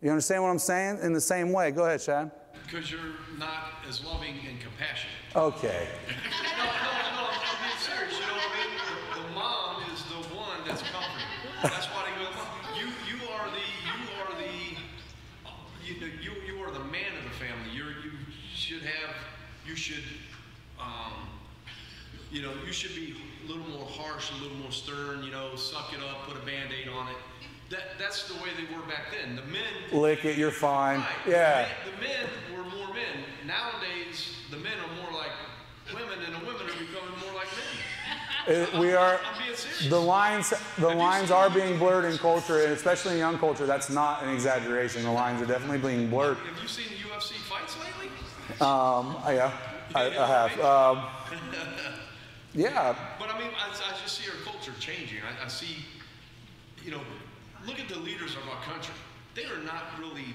You 0.00 0.08
understand 0.08 0.42
what 0.42 0.48
I'm 0.48 0.58
saying? 0.58 1.00
In 1.02 1.12
the 1.12 1.20
same 1.20 1.52
way. 1.52 1.72
Go 1.72 1.84
ahead, 1.84 2.00
Chad. 2.00 2.30
Because 2.64 2.90
you're 2.90 3.20
not 3.38 3.84
as 3.86 4.02
loving 4.02 4.36
and 4.48 4.58
compassionate. 4.60 5.12
Okay. 5.36 5.86
No, 6.56 6.64
no, 6.64 6.70
no, 6.70 7.28
I'm 7.28 7.58
being 7.60 7.76
serious. 7.76 8.14
You 8.18 8.24
know 8.24 8.32
what 8.32 8.48
I 8.48 8.64
mean? 8.64 8.72
The, 8.80 9.28
the 9.28 9.34
mom 9.34 9.82
is 9.92 10.00
the 10.04 10.34
one 10.34 10.56
that's 10.66 10.80
comforting. 10.80 11.28
That's 11.62 11.86
why 11.92 12.08
they 12.08 12.24
go. 12.24 12.30
You, 12.80 12.86
you 13.04 13.20
are 13.28 13.50
the, 13.50 13.66
you 13.84 14.00
are 14.24 14.32
the, 14.40 14.54
you, 15.84 16.00
know, 16.00 16.12
you, 16.22 16.32
you 16.48 16.64
are 16.64 16.70
the 16.72 16.84
man 16.84 17.12
of 17.18 17.24
the 17.24 17.36
family. 17.36 17.76
You're, 17.76 17.90
you 17.90 18.12
should 18.54 18.80
have, 18.80 19.14
you 19.66 19.76
should 19.76 20.04
um, 20.80 21.28
you 22.30 22.42
know, 22.42 22.52
you 22.66 22.72
should 22.72 22.94
be 22.94 23.14
a 23.44 23.52
little 23.52 23.66
more 23.68 23.86
harsh, 23.86 24.30
a 24.38 24.42
little 24.42 24.56
more 24.58 24.70
stern, 24.72 25.22
you 25.22 25.30
know, 25.30 25.54
suck 25.56 25.92
it 25.92 26.00
up, 26.00 26.26
put 26.26 26.36
a 26.36 26.44
band-aid 26.46 26.88
on 26.88 27.08
it. 27.08 27.16
That, 27.70 27.98
that's 27.98 28.28
the 28.28 28.34
way 28.34 28.50
they 28.56 28.74
were 28.74 28.82
back 28.82 29.06
then. 29.10 29.36
The 29.36 29.42
men 29.42 29.62
Lick 30.00 30.24
it, 30.24 30.36
you're 30.36 30.50
fine. 30.50 31.00
Right. 31.00 31.08
Yeah. 31.26 31.68
The 31.84 32.00
men 32.00 32.26
were 32.56 32.64
more 32.64 32.92
men. 32.94 33.24
Nowadays, 33.46 34.32
the 34.50 34.58
men 34.58 34.72
are 34.78 35.02
more 35.02 35.18
like 35.18 35.30
women, 35.92 36.18
and 36.24 36.34
the 36.34 36.46
women 36.46 36.62
are 36.62 36.78
becoming 36.78 37.18
more 37.24 37.34
like 37.34 37.48
men. 37.48 38.56
It- 38.56 38.74
we 38.78 38.92
are. 38.92 39.18
I'm 39.24 39.42
being 39.42 39.56
serious. 39.56 39.88
The 39.88 39.98
lines, 40.00 40.52
the 40.78 40.94
lines 40.94 41.30
are 41.30 41.48
being 41.48 41.78
blurred 41.78 42.04
in 42.04 42.18
culture, 42.18 42.62
and 42.62 42.72
especially 42.72 43.12
in 43.12 43.18
young 43.18 43.38
culture. 43.38 43.64
That's 43.66 43.88
not 43.88 44.22
an 44.22 44.28
exaggeration. 44.30 45.02
The 45.02 45.10
lines 45.10 45.40
are 45.40 45.46
definitely 45.46 45.78
being 45.78 46.10
blurred. 46.10 46.36
Have 46.36 46.62
you 46.62 46.68
seen 46.68 46.84
the 46.90 47.08
UFC 47.08 47.32
fights 47.48 47.76
lately? 47.78 48.10
Um, 48.60 49.16
yeah, 49.26 49.50
I, 49.94 50.08
I 50.10 50.26
have. 50.26 50.60
Um, 50.60 51.04
yeah, 52.54 52.94
But 53.18 53.30
I 53.30 53.38
mean, 53.38 53.50
I, 53.58 53.70
I 53.70 54.00
just 54.02 54.18
see 54.18 54.30
our 54.30 54.36
culture 54.44 54.72
changing. 54.78 55.18
I, 55.22 55.44
I 55.44 55.48
see, 55.48 55.84
you 56.84 56.90
know, 56.90 57.00
look 57.66 57.80
at 57.80 57.88
the 57.88 57.98
leaders 57.98 58.36
of 58.36 58.48
our 58.48 58.62
country. 58.62 58.94
They 59.34 59.44
are 59.44 59.62
not 59.64 59.84
really 59.98 60.34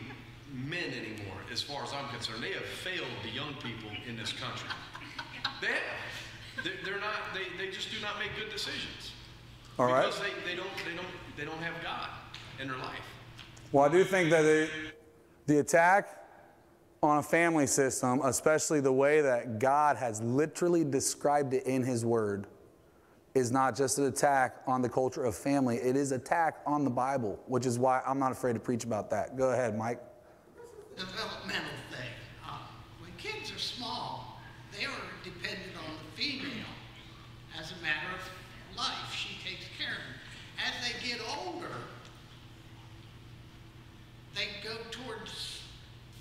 men 0.54 0.92
anymore, 0.92 1.38
as 1.52 1.62
far 1.62 1.84
as 1.84 1.92
I'm 1.94 2.10
concerned. 2.10 2.44
They 2.44 2.52
have 2.52 2.66
failed 2.66 3.08
the 3.24 3.30
young 3.30 3.54
people 3.56 3.90
in 4.08 4.18
this 4.18 4.34
country. 4.34 4.70
They 5.62 5.68
have. 5.68 6.64
They're, 6.64 6.74
they're 6.84 7.00
not. 7.00 7.16
They, 7.34 7.64
they 7.64 7.72
just 7.72 7.92
do 7.92 7.98
not 8.02 8.20
make 8.20 8.36
good 8.38 8.52
decisions. 8.52 9.14
All 9.78 9.86
right. 9.86 10.06
Because 10.06 10.20
they, 10.20 10.52
they 10.52 10.56
don't 10.58 10.70
they 10.86 10.96
don't 10.96 11.08
they 11.38 11.46
don't 11.46 11.62
have 11.62 11.82
God 11.82 12.10
in 12.60 12.68
their 12.68 12.78
life. 12.78 13.00
Well, 13.72 13.86
I 13.86 13.90
do 13.90 14.04
think 14.04 14.30
that 14.32 14.42
the, 14.42 14.70
the 15.46 15.60
attack 15.60 16.19
on 17.02 17.18
a 17.18 17.24
family 17.24 17.68
system, 17.68 18.22
especially 18.24 18.82
the 18.82 18.92
way 18.92 19.22
that 19.22 19.60
God 19.60 19.96
has 19.98 20.22
literally 20.22 20.84
described 20.84 21.54
it 21.54 21.66
in 21.66 21.84
His 21.84 22.06
Word, 22.06 22.48
is 23.36 23.52
not 23.52 23.76
just 23.76 24.00
an 24.00 24.06
attack 24.06 24.58
on 24.68 24.82
the 24.82 24.90
culture 24.90 25.24
of 25.24 25.36
family. 25.36 25.78
It 25.78 25.96
is 25.96 26.12
attack 26.12 26.58
on 26.66 26.84
the 26.84 26.90
Bible, 26.90 27.40
which 27.48 27.66
is 27.66 27.80
why 27.80 28.02
I'm 28.06 28.20
not 28.20 28.32
afraid 28.32 28.54
to 28.54 28.60
preach 28.60 28.84
about 28.84 29.10
that. 29.12 29.38
Go 29.38 29.52
ahead, 29.52 29.78
Mike. 29.78 30.02
developmental 30.98 31.72
thing. 31.90 32.10
Uh, 32.46 32.58
when 33.02 33.12
kids 33.18 33.52
are 33.52 33.60
small, 33.60 34.42
they 34.78 34.86
are 34.86 34.92
dependent 35.24 35.72
on 35.78 35.94
the 36.04 36.22
female 36.22 36.66
as 37.58 37.72
a 37.72 37.82
matter 37.82 38.08
of 38.14 38.78
life. 38.78 39.14
She 39.14 39.36
takes 39.48 39.66
care 39.78 39.94
of 39.94 40.04
them. 40.04 40.20
As 40.60 40.74
they 40.84 41.08
get 41.08 41.22
older, 41.46 41.72
they 44.36 44.48
go 44.68 44.76
towards 44.92 45.62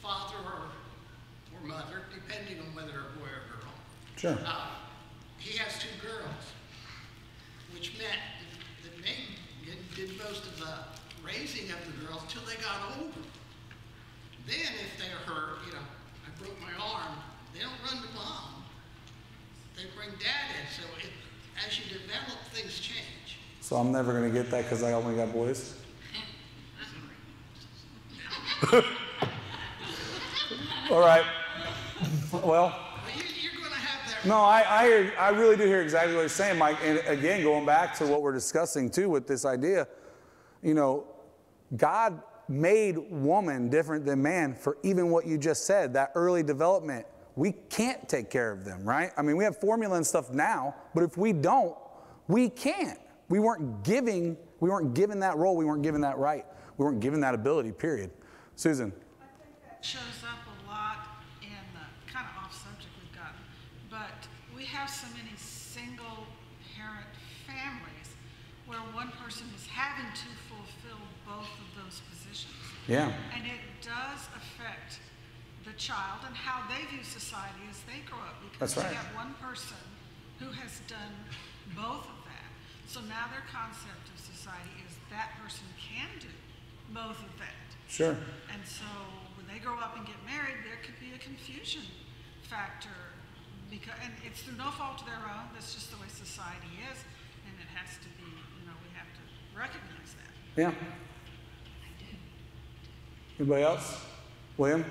father 0.02 0.36
or, 0.44 0.70
or 1.54 1.66
mother, 1.66 2.02
depending 2.14 2.60
on 2.60 2.74
whether 2.74 2.88
a 2.90 3.18
boy 3.18 3.26
or 3.26 3.44
girl. 3.60 3.72
Sure. 4.18 4.36
Uh, 4.44 4.66
he 5.38 5.56
has 5.58 5.78
two 5.78 5.88
girls, 6.02 6.44
which 7.72 7.96
meant 7.98 8.18
that 8.82 8.92
did, 9.64 9.78
did 9.94 10.18
most 10.18 10.44
of 10.44 10.58
the 10.58 10.74
raising 11.24 11.70
of 11.70 11.78
the 11.86 12.06
girls 12.06 12.22
till 12.28 12.42
they 12.42 12.60
got 12.62 12.98
older. 12.98 13.12
Then, 14.46 14.72
if 14.82 14.98
they're 14.98 15.18
hurt, 15.32 15.58
you 15.66 15.72
know, 15.72 15.78
I 16.26 16.42
broke 16.42 16.58
my 16.60 16.72
arm, 16.82 17.14
they 17.54 17.60
don't 17.60 17.70
run 17.84 18.02
to 18.02 18.14
mom. 18.14 18.64
They 19.76 19.84
bring 19.94 20.10
dad 20.18 20.50
in. 20.58 20.66
So 20.74 20.82
it, 20.98 21.12
as 21.66 21.78
you 21.78 21.84
develop, 21.84 22.38
things 22.52 22.80
change. 22.80 23.38
So 23.60 23.76
I'm 23.76 23.92
never 23.92 24.12
going 24.12 24.24
to 24.24 24.36
get 24.36 24.50
that 24.50 24.64
because 24.64 24.82
I 24.82 24.92
only 24.94 25.14
got 25.14 25.32
boys. 25.32 25.74
All 30.90 31.00
right. 31.00 31.24
Well, 32.32 32.74
But 33.04 33.16
you, 33.16 33.22
you're 33.42 33.52
going 33.52 33.72
to 33.72 33.78
have 33.78 34.07
that. 34.07 34.07
No, 34.24 34.36
I, 34.36 34.64
I, 34.68 34.86
hear, 34.86 35.12
I 35.18 35.28
really 35.30 35.56
do 35.56 35.64
hear 35.64 35.82
exactly 35.82 36.14
what 36.14 36.20
you're 36.20 36.28
saying, 36.28 36.58
Mike. 36.58 36.78
And 36.82 36.98
again, 37.06 37.42
going 37.42 37.66
back 37.66 37.94
to 37.98 38.06
what 38.06 38.22
we're 38.22 38.32
discussing 38.32 38.90
too 38.90 39.08
with 39.08 39.26
this 39.26 39.44
idea, 39.44 39.86
you 40.62 40.74
know, 40.74 41.06
God 41.76 42.22
made 42.48 42.96
woman 43.10 43.68
different 43.68 44.04
than 44.04 44.22
man 44.22 44.54
for 44.54 44.78
even 44.82 45.10
what 45.10 45.26
you 45.26 45.38
just 45.38 45.66
said, 45.66 45.92
that 45.94 46.12
early 46.14 46.42
development. 46.42 47.06
We 47.36 47.52
can't 47.68 48.08
take 48.08 48.30
care 48.30 48.50
of 48.50 48.64
them, 48.64 48.84
right? 48.84 49.12
I 49.16 49.22
mean, 49.22 49.36
we 49.36 49.44
have 49.44 49.60
formula 49.60 49.96
and 49.96 50.06
stuff 50.06 50.30
now, 50.30 50.74
but 50.94 51.04
if 51.04 51.16
we 51.16 51.32
don't, 51.32 51.76
we 52.26 52.48
can't. 52.48 52.98
We 53.28 53.38
weren't 53.38 53.84
giving, 53.84 54.36
we 54.60 54.70
weren't 54.70 54.94
given 54.94 55.20
that 55.20 55.36
role, 55.36 55.56
we 55.56 55.64
weren't 55.64 55.82
given 55.82 56.00
that 56.00 56.18
right, 56.18 56.44
we 56.76 56.84
weren't 56.84 57.00
given 57.00 57.20
that 57.20 57.34
ability, 57.34 57.72
period. 57.72 58.10
Susan. 58.56 58.92
I 59.20 59.24
think 59.44 59.54
that 59.68 59.84
shows 59.84 60.00
up 60.24 60.38
a 60.48 60.70
lot 60.70 61.06
in 61.42 61.48
the 61.74 62.12
kind 62.12 62.26
of 62.26 62.44
off 62.44 62.52
subject 62.52 62.90
we've 63.00 63.14
gotten, 63.14 63.38
but 63.90 64.28
we 64.54 64.64
have 64.64 64.88
so 64.88 65.06
many 65.16 65.34
single 65.36 66.26
parent 66.76 67.08
families 67.46 68.08
where 68.66 68.80
one 68.92 69.08
person 69.24 69.48
is 69.56 69.66
having 69.66 70.12
to 70.12 70.28
fulfill 70.48 71.00
both 71.24 71.48
of 71.56 71.68
those 71.76 72.04
positions. 72.04 72.52
Yeah. 72.86 73.12
And 73.32 73.44
it 73.48 73.64
does 73.80 74.28
affect 74.36 75.00
the 75.64 75.72
child 75.76 76.24
and 76.26 76.36
how 76.36 76.68
they 76.68 76.84
view 76.92 77.04
society 77.04 77.64
as 77.68 77.80
they 77.88 78.04
grow 78.04 78.20
up 78.20 78.36
because 78.44 78.74
That's 78.74 78.84
right. 78.84 78.92
you 78.92 79.00
have 79.00 79.12
one 79.16 79.32
person 79.40 79.80
who 80.38 80.52
has 80.52 80.80
done 80.88 81.16
both 81.76 82.04
of 82.04 82.18
that. 82.28 82.48
So 82.86 83.00
now 83.08 83.28
their 83.32 83.44
concept 83.48 84.08
of 84.12 84.16
society 84.20 84.84
is 84.84 84.96
that 85.10 85.32
person 85.40 85.64
can 85.76 86.08
do 86.20 86.32
both 86.92 87.20
of 87.20 87.32
that. 87.40 87.68
Sure. 87.88 88.16
And 88.52 88.62
so 88.64 88.88
when 89.36 89.48
they 89.48 89.60
grow 89.60 89.76
up 89.80 89.96
and 89.96 90.04
get 90.04 90.20
married, 90.24 90.60
there 90.64 90.80
could 90.84 90.96
be 91.00 91.12
a 91.16 91.20
confusion 91.20 91.84
factor 92.48 93.16
because, 93.70 93.94
and 94.02 94.12
it's 94.24 94.42
through 94.42 94.56
no 94.56 94.70
fault 94.70 95.00
of 95.00 95.06
their 95.06 95.16
own. 95.16 95.48
That's 95.54 95.74
just 95.74 95.90
the 95.90 95.96
way 95.98 96.08
society 96.08 96.80
is, 96.90 96.98
and 97.46 97.54
it 97.60 97.68
has 97.74 97.96
to 97.98 98.08
be. 98.16 98.24
You 98.24 98.64
know, 98.66 98.76
we 98.82 98.90
have 98.96 99.08
to 99.12 99.22
recognize 99.56 100.16
that. 100.16 100.32
Yeah. 100.56 100.72
Anybody 103.38 103.62
else? 103.62 104.04
William? 104.56 104.84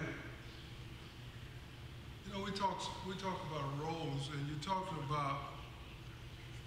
You 2.26 2.34
know, 2.34 2.46
we 2.46 2.52
talk, 2.52 2.80
we 3.06 3.14
talk 3.16 3.42
about 3.52 3.68
roles, 3.84 4.30
and 4.32 4.48
you're 4.48 4.64
talking 4.64 4.98
about, 5.10 5.40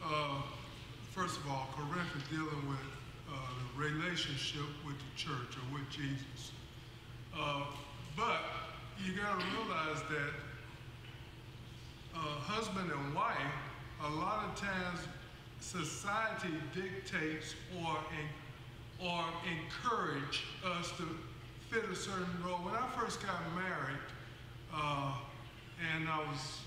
uh, 0.04 0.42
first 1.12 1.38
of 1.38 1.48
all, 1.50 1.68
correctly 1.76 2.20
dealing 2.28 2.68
with 2.68 2.84
uh, 3.32 3.36
the 3.56 3.80
relationship 3.80 4.66
with 4.86 4.96
the 4.98 5.16
church 5.16 5.56
or 5.56 5.78
with 5.78 5.88
Jesus. 5.88 6.52
Uh, 7.34 7.64
but 8.16 8.40
you 9.02 9.14
got 9.14 9.40
to 9.40 9.46
realize 9.56 10.02
that 10.10 10.49
husband 12.18 12.90
and 12.90 13.14
wife, 13.14 13.36
a 14.04 14.10
lot 14.10 14.44
of 14.44 14.60
times 14.60 15.00
society 15.60 16.54
dictates 16.74 17.54
or 17.84 17.96
or 19.02 19.24
encourage 19.48 20.44
us 20.64 20.90
to 20.98 21.08
fit 21.70 21.84
a 21.90 21.96
certain 21.96 22.26
role. 22.44 22.58
When 22.58 22.74
I 22.74 22.86
first 22.98 23.22
got 23.22 23.40
married, 23.54 24.04
uh, 24.74 25.14
and 25.94 26.08
I 26.08 26.18
was 26.18 26.60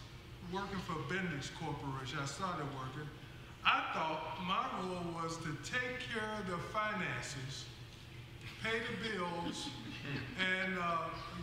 working 0.51 0.79
for 0.79 0.93
Bendix 1.13 1.49
Corporation, 1.59 2.17
I 2.21 2.25
started 2.25 2.65
working. 2.73 3.07
I 3.65 3.83
thought 3.93 4.37
my 4.47 4.65
role 4.81 5.23
was 5.23 5.37
to 5.37 5.55
take 5.63 5.99
care 6.11 6.27
of 6.39 6.47
the 6.49 6.57
finances, 6.73 7.65
pay 8.63 8.79
the 8.79 9.09
bills, 9.09 9.69
and 10.63 10.77
uh, 10.79 10.97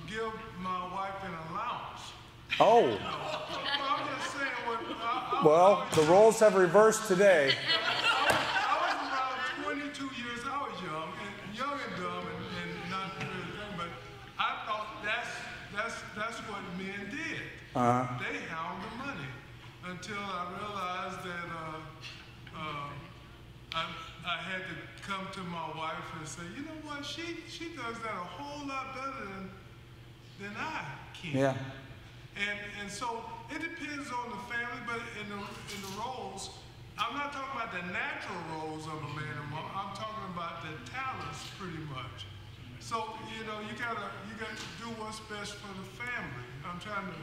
give 0.09 0.33
my 0.61 0.83
wife 0.93 1.23
an 1.23 1.33
allowance. 1.51 2.13
Oh, 2.59 2.85
I'm 2.85 4.19
just 4.19 4.33
saying, 4.33 4.51
what, 4.67 4.81
I, 5.01 5.41
I, 5.41 5.45
well, 5.45 5.87
the 5.95 6.03
roles 6.03 6.41
have 6.41 6.55
reversed 6.55 7.07
today. 7.07 7.55
I 8.29 8.77
was 8.83 9.67
around 9.67 9.79
22 9.79 10.05
years. 10.05 10.41
I 10.45 10.61
young 10.85 11.13
and 11.21 11.57
young 11.57 11.73
and 11.73 11.97
dumb 11.97 12.25
and, 12.27 12.91
not 12.91 13.13
really 13.19 13.53
thing, 13.55 13.75
but 13.77 13.89
I 14.39 14.67
thought 14.67 15.05
that's 15.05 15.29
that's 15.75 16.03
that's 16.17 16.39
what 16.49 16.61
men 16.77 17.11
did. 17.11 17.41
Uh-huh. 17.75 18.19
They 18.19 18.39
hound 18.49 18.83
the 18.83 18.97
money 18.99 19.31
until 19.87 20.19
I 20.19 20.49
realized 20.59 21.23
that 21.25 21.47
uh, 21.55 22.59
uh, 22.59 22.89
I, 23.75 23.85
I 24.27 24.37
had 24.43 24.63
to 24.67 25.03
come 25.07 25.27
to 25.33 25.41
my 25.51 25.69
wife 25.79 26.05
and 26.19 26.27
say, 26.27 26.43
you 26.57 26.63
know 26.65 26.79
what, 26.85 27.05
she 27.07 27.39
she 27.49 27.71
does 27.77 27.99
that 28.03 28.13
a 28.13 28.29
whole 28.37 28.67
lot 28.67 28.95
better 28.95 29.25
than 29.25 29.51
than 30.41 30.57
I 30.59 30.85
can. 31.15 31.39
Yeah. 31.39 31.55
And, 32.41 32.59
and 32.81 32.91
so 32.91 33.25
it 33.51 33.61
depends 33.61 34.09
on 34.09 34.33
the 34.33 34.41
family, 34.49 34.81
but 34.89 35.01
in 35.21 35.29
the, 35.29 35.37
in 35.37 35.81
the 35.85 35.93
roles, 36.01 36.57
I'm 36.97 37.13
not 37.15 37.33
talking 37.33 37.53
about 37.53 37.73
the 37.73 37.85
natural 37.93 38.41
roles 38.57 38.87
of 38.87 38.97
a 38.97 39.13
man 39.13 39.37
and 39.37 39.53
woman. 39.53 39.71
I'm 39.77 39.93
talking 39.93 40.25
about 40.33 40.65
the 40.65 40.73
talents 40.89 41.45
pretty 41.61 41.85
much. 41.93 42.25
So, 42.81 43.13
you 43.37 43.45
know, 43.45 43.61
you 43.61 43.77
gotta, 43.77 44.09
you 44.25 44.35
gotta 44.41 44.57
do 44.81 44.89
what's 44.97 45.21
best 45.29 45.61
for 45.61 45.69
the 45.69 45.87
family. 46.01 46.49
I'm 46.65 46.81
trying 46.81 47.13
to, 47.13 47.19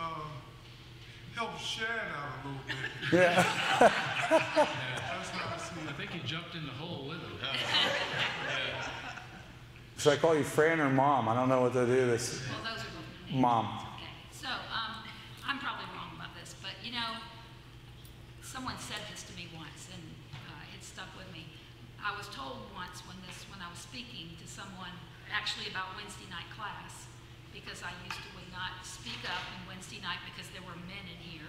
uh, 0.00 0.24
help 1.34 1.58
Shad 1.60 1.86
out 1.86 2.32
a 2.42 2.48
little 2.48 2.62
bit. 2.66 2.76
Yeah. 3.12 3.34
That's 3.80 5.30
how 5.30 5.54
I 5.54 5.58
see 5.58 5.88
I 5.88 5.92
think 5.92 6.14
you 6.14 6.20
jumped 6.26 6.54
in 6.56 6.66
the 6.66 6.72
hole 6.72 7.06
with 7.06 7.18
him. 7.18 7.36
Should 9.98 10.12
I 10.14 10.16
call 10.16 10.36
you 10.36 10.42
Fran 10.42 10.80
or 10.80 10.90
Mom? 10.90 11.28
I 11.28 11.34
don't 11.34 11.48
know 11.48 11.60
what 11.60 11.74
to 11.74 11.86
do 11.86 12.06
this. 12.06 12.40
Well, 12.48 12.74
those 12.74 12.82
are. 12.82 13.40
Mom. 13.40 13.87
I'm 15.48 15.56
probably 15.56 15.88
wrong 15.96 16.12
about 16.12 16.36
this, 16.36 16.52
but 16.60 16.76
you 16.84 16.92
know, 16.92 17.16
someone 18.44 18.76
said 18.76 19.00
this 19.08 19.24
to 19.24 19.32
me 19.32 19.48
once, 19.56 19.88
and 19.88 20.04
uh, 20.36 20.76
it 20.76 20.84
stuck 20.84 21.08
with 21.16 21.24
me. 21.32 21.48
I 22.04 22.12
was 22.12 22.28
told 22.28 22.68
once 22.76 23.00
when 23.08 23.16
this, 23.24 23.48
when 23.48 23.64
I 23.64 23.72
was 23.72 23.80
speaking 23.80 24.36
to 24.38 24.46
someone, 24.46 24.92
actually 25.32 25.72
about 25.72 25.96
Wednesday 25.96 26.28
night 26.28 26.46
class, 26.52 27.08
because 27.56 27.80
I 27.80 27.96
used 28.04 28.20
to 28.20 28.28
would 28.36 28.52
not 28.52 28.84
speak 28.84 29.24
up 29.24 29.40
in 29.56 29.60
Wednesday 29.64 30.04
night 30.04 30.20
because 30.28 30.52
there 30.52 30.62
were 30.68 30.76
men 30.84 31.04
in 31.08 31.20
here. 31.24 31.48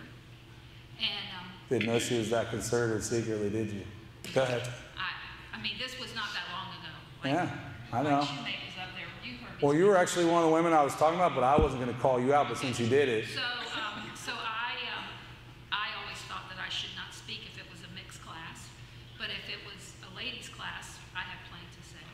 And 1.00 1.28
um, 1.36 1.52
Didn't 1.68 1.92
know 1.92 2.00
she 2.00 2.18
was 2.24 2.32
that 2.32 2.50
conservative 2.56 3.04
secretly, 3.04 3.52
did 3.52 3.72
you? 3.72 3.84
Go 4.32 4.44
ahead. 4.44 4.64
I, 4.96 5.12
I 5.56 5.62
mean, 5.62 5.76
this 5.76 6.00
was 6.00 6.16
not 6.16 6.32
that 6.32 6.48
long 6.56 6.72
ago. 6.80 6.92
Like, 7.20 7.36
Yeah, 7.36 7.52
I 7.92 8.04
know. 8.04 8.24
Like 8.24 8.32
shoemaker 8.32 8.64
was 8.64 8.80
up 8.80 8.92
there, 8.96 9.12
you. 9.28 9.44
Well, 9.60 9.76
you 9.76 9.86
were 9.92 10.00
actually 10.00 10.26
one 10.26 10.44
of 10.44 10.48
the 10.48 10.56
women 10.56 10.72
I 10.72 10.84
was 10.84 10.96
talking 10.96 11.20
about, 11.20 11.36
but 11.36 11.44
I 11.44 11.60
wasn't 11.60 11.84
going 11.84 11.94
to 11.94 12.02
call 12.02 12.20
you 12.20 12.34
out. 12.34 12.48
But 12.48 12.58
since 12.58 12.80
you 12.80 12.88
did 12.88 13.08
it, 13.08 13.28
so 13.28 14.36
I, 14.36 14.78
um, 14.94 15.10
I 15.72 15.90
always 16.04 16.20
thought 16.30 16.46
that 16.54 16.59
I 16.70 16.72
should 16.72 16.94
not 16.94 17.10
speak 17.10 17.50
if 17.50 17.58
it 17.58 17.66
was 17.74 17.82
a 17.82 17.90
mixed 17.98 18.22
class, 18.22 18.70
but 19.18 19.34
if 19.34 19.42
it 19.50 19.58
was 19.66 19.98
a 20.06 20.14
ladies' 20.14 20.54
class, 20.54 21.02
I 21.18 21.26
have 21.26 21.42
plenty 21.50 21.66
to 21.66 21.82
say. 21.82 22.06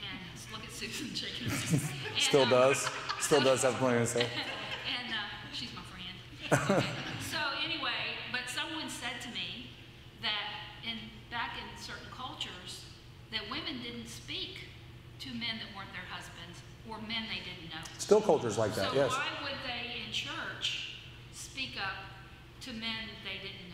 And 0.00 0.24
look 0.56 0.64
at 0.64 0.72
Susan 0.72 1.12
shaking 1.12 1.52
her 1.52 1.56
head. 1.68 1.92
And, 2.08 2.16
still 2.16 2.48
um, 2.48 2.48
does, 2.48 2.88
still 3.20 3.42
does 3.44 3.60
have 3.60 3.74
plenty 3.76 4.00
to 4.00 4.06
say. 4.06 4.24
and 4.88 5.12
uh, 5.12 5.28
she's 5.52 5.68
my 5.76 5.84
friend. 5.92 6.16
Okay. 6.48 6.88
so 7.28 7.36
anyway, 7.60 8.16
but 8.32 8.48
someone 8.48 8.88
said 8.88 9.20
to 9.20 9.28
me 9.36 9.68
that 10.24 10.64
in 10.88 10.96
back 11.28 11.60
in 11.60 11.68
certain 11.76 12.08
cultures, 12.08 12.88
that 13.36 13.44
women 13.52 13.84
didn't 13.84 14.08
speak 14.08 14.64
to 15.20 15.28
men 15.36 15.60
that 15.60 15.68
weren't 15.76 15.92
their 15.92 16.08
husbands 16.08 16.64
or 16.88 17.04
men 17.04 17.28
they 17.28 17.44
didn't 17.44 17.68
know. 17.68 17.84
Still 18.00 18.24
cultures 18.24 18.56
like 18.56 18.72
that, 18.80 18.92
So 18.92 18.96
yes. 18.96 19.12
why 19.12 19.28
would 19.44 19.60
they 19.68 20.08
in 20.08 20.08
church 20.08 20.96
speak 21.36 21.76
up 21.76 22.14
to 22.64 22.72
men 22.72 23.12
they 23.20 23.36
didn't 23.44 23.68
know, 23.68 23.73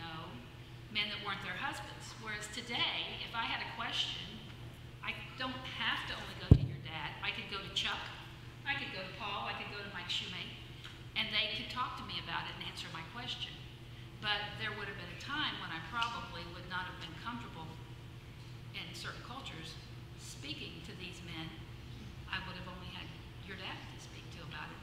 men 0.91 1.07
that 1.11 1.19
weren't 1.23 1.41
their 1.43 1.57
husbands? 1.57 2.11
Whereas 2.19 2.47
today, 2.51 3.19
if 3.23 3.31
I 3.31 3.47
had 3.47 3.63
a 3.63 3.69
question, 3.79 4.21
I 5.01 5.15
don't 5.39 5.55
have 5.79 6.05
to 6.11 6.13
only 6.19 6.35
go 6.37 6.47
to 6.51 6.61
your 6.61 6.83
dad. 6.83 7.15
I 7.23 7.31
could 7.31 7.47
go 7.49 7.59
to 7.63 7.71
Chuck, 7.73 7.99
I 8.67 8.77
could 8.77 8.93
go 8.93 9.01
to 9.01 9.13
Paul, 9.17 9.49
I 9.49 9.55
could 9.57 9.71
go 9.73 9.81
to 9.81 9.91
Mike 9.95 10.11
Shoemate, 10.11 10.53
and 11.17 11.31
they 11.33 11.57
could 11.57 11.71
talk 11.71 11.97
to 11.97 12.05
me 12.05 12.21
about 12.21 12.45
it 12.45 12.53
and 12.59 12.69
answer 12.69 12.87
my 12.93 13.03
question. 13.15 13.51
But 14.21 14.53
there 14.61 14.69
would 14.77 14.85
have 14.85 14.99
been 14.99 15.15
a 15.17 15.21
time 15.23 15.57
when 15.57 15.73
I 15.73 15.81
probably 15.89 16.45
would 16.53 16.69
not 16.69 16.85
have 16.85 16.99
been 17.01 17.15
comfortable 17.25 17.65
in 18.77 18.85
certain 18.93 19.25
cultures 19.25 19.73
speaking 20.21 20.85
to 20.85 20.93
these 21.01 21.17
men. 21.25 21.49
I 22.29 22.37
would 22.45 22.55
have 22.55 22.69
only 22.69 22.91
had 22.93 23.09
your 23.49 23.57
dad 23.57 23.75
to 23.75 23.97
speak 23.97 24.23
to 24.37 24.45
about 24.45 24.69
it. 24.69 24.79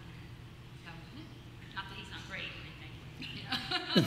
It. 0.85 1.27
Not 1.75 1.87
that 1.89 1.97
he's 1.97 2.11
not 2.11 2.23
great 2.27 2.51
or 2.51 2.61
anything, 2.67 2.93
you. 3.39 3.47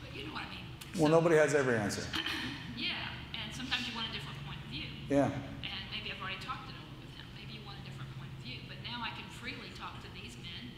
but 0.00 0.10
you 0.16 0.26
know 0.26 0.32
what 0.32 0.48
I 0.48 0.50
mean. 0.50 0.66
Well, 1.02 1.10
So, 1.10 1.18
nobody 1.18 1.34
has 1.34 1.50
every 1.58 1.74
answer. 1.74 2.06
Yeah, 2.78 2.94
and 3.34 3.50
sometimes 3.50 3.82
you 3.90 3.92
want 3.98 4.06
a 4.06 4.14
different 4.14 4.38
point 4.46 4.62
of 4.62 4.70
view. 4.70 4.86
Yeah. 5.10 5.34
And 5.66 5.82
maybe 5.90 6.14
I've 6.14 6.22
already 6.22 6.38
talked 6.38 6.70
it 6.70 6.78
over 6.78 6.94
with 7.02 7.10
him. 7.18 7.26
Maybe 7.34 7.58
you 7.58 7.62
want 7.66 7.82
a 7.82 7.84
different 7.90 8.06
point 8.14 8.30
of 8.30 8.38
view. 8.46 8.62
But 8.70 8.78
now 8.86 9.02
I 9.02 9.10
can 9.18 9.26
freely 9.34 9.74
talk 9.74 9.98
to 10.06 10.08
these 10.14 10.38
men, 10.38 10.70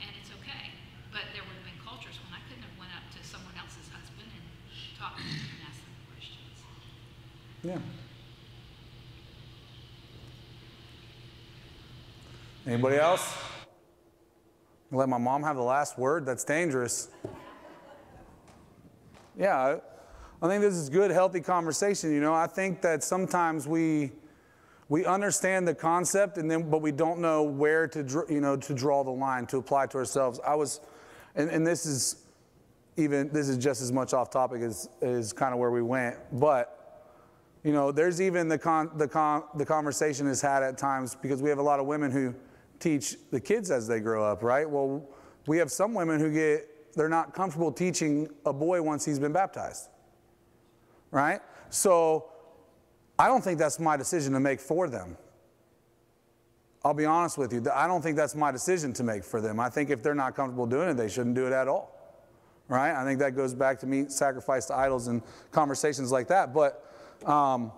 and 0.00 0.08
it's 0.16 0.32
okay. 0.40 0.72
But 1.12 1.28
there 1.36 1.44
would 1.44 1.52
have 1.60 1.68
been 1.68 1.76
cultures 1.84 2.16
when 2.24 2.32
I 2.32 2.40
couldn't 2.48 2.64
have 2.64 2.72
went 2.80 2.88
up 2.96 3.04
to 3.04 3.20
someone 3.20 3.52
else's 3.60 3.84
husband 3.92 4.24
and 4.32 4.44
talked 4.96 5.20
to 5.20 5.28
them 5.28 5.44
and 5.44 5.60
asked 5.68 5.84
them 5.84 5.92
questions. 6.08 6.56
Yeah. 7.60 7.84
Anybody 12.64 12.96
else? 12.96 13.28
Let 14.88 15.12
my 15.12 15.20
mom 15.20 15.44
have 15.44 15.60
the 15.60 15.68
last 15.68 16.00
word. 16.00 16.24
That's 16.24 16.48
dangerous. 16.48 17.12
Yeah, 19.36 19.78
I- 20.42 20.48
think 20.48 20.62
this 20.62 20.74
is 20.74 20.88
good, 20.88 21.10
healthy 21.10 21.40
conversation. 21.40 22.12
You 22.12 22.20
know, 22.20 22.34
I 22.34 22.46
think 22.46 22.82
that 22.82 23.02
sometimes 23.02 23.66
we 23.66 24.12
we 24.88 25.04
understand 25.04 25.66
the 25.66 25.74
concept, 25.74 26.38
and 26.38 26.48
then 26.50 26.70
but 26.70 26.80
we 26.80 26.92
don't 26.92 27.18
know 27.20 27.42
where 27.42 27.88
to 27.88 28.24
you 28.28 28.40
know 28.40 28.56
to 28.56 28.74
draw 28.74 29.02
the 29.02 29.10
line 29.10 29.46
to 29.46 29.58
apply 29.58 29.86
to 29.86 29.98
ourselves. 29.98 30.40
I 30.46 30.54
was, 30.54 30.80
and, 31.34 31.50
and 31.50 31.66
this 31.66 31.86
is 31.86 32.24
even 32.96 33.30
this 33.32 33.48
is 33.48 33.58
just 33.58 33.82
as 33.82 33.92
much 33.92 34.14
off 34.14 34.30
topic 34.30 34.62
as 34.62 34.88
is 35.02 35.32
kind 35.32 35.52
of 35.52 35.58
where 35.58 35.70
we 35.70 35.82
went, 35.82 36.16
but 36.32 36.72
you 37.64 37.72
know, 37.72 37.90
there's 37.90 38.20
even 38.20 38.46
the 38.46 38.58
con, 38.58 38.90
the 38.96 39.08
con, 39.08 39.42
the 39.56 39.66
conversation 39.66 40.28
is 40.28 40.40
had 40.40 40.62
at 40.62 40.78
times 40.78 41.16
because 41.16 41.42
we 41.42 41.50
have 41.50 41.58
a 41.58 41.62
lot 41.62 41.80
of 41.80 41.86
women 41.86 42.12
who 42.12 42.32
teach 42.78 43.16
the 43.32 43.40
kids 43.40 43.72
as 43.72 43.88
they 43.88 43.98
grow 43.98 44.24
up, 44.24 44.44
right? 44.44 44.70
Well, 44.70 45.04
we 45.48 45.58
have 45.58 45.72
some 45.72 45.92
women 45.92 46.20
who 46.20 46.30
get 46.32 46.68
they're 46.96 47.08
not 47.08 47.34
comfortable 47.34 47.70
teaching 47.70 48.28
a 48.44 48.52
boy 48.52 48.82
once 48.82 49.04
he's 49.04 49.18
been 49.18 49.32
baptized. 49.32 49.88
Right? 51.10 51.40
So 51.70 52.26
I 53.18 53.28
don't 53.28 53.44
think 53.44 53.58
that's 53.58 53.78
my 53.78 53.96
decision 53.96 54.32
to 54.32 54.40
make 54.40 54.60
for 54.60 54.88
them. 54.88 55.16
I'll 56.84 56.94
be 56.94 57.04
honest 57.04 57.36
with 57.36 57.52
you. 57.52 57.64
I 57.72 57.86
don't 57.86 58.00
think 58.00 58.16
that's 58.16 58.34
my 58.34 58.52
decision 58.52 58.92
to 58.94 59.02
make 59.02 59.24
for 59.24 59.40
them. 59.40 59.58
I 59.58 59.68
think 59.68 59.90
if 59.90 60.02
they're 60.02 60.14
not 60.14 60.34
comfortable 60.34 60.66
doing 60.66 60.88
it, 60.88 60.94
they 60.94 61.08
shouldn't 61.08 61.34
do 61.34 61.46
it 61.46 61.52
at 61.52 61.68
all. 61.68 61.92
Right? 62.68 62.92
I 62.94 63.04
think 63.04 63.18
that 63.20 63.36
goes 63.36 63.54
back 63.54 63.78
to 63.80 63.86
me, 63.86 64.06
sacrifice 64.08 64.66
to 64.66 64.74
idols 64.74 65.08
and 65.08 65.22
conversations 65.50 66.10
like 66.10 66.28
that. 66.28 66.54
But 66.54 66.84
um, 67.24 67.72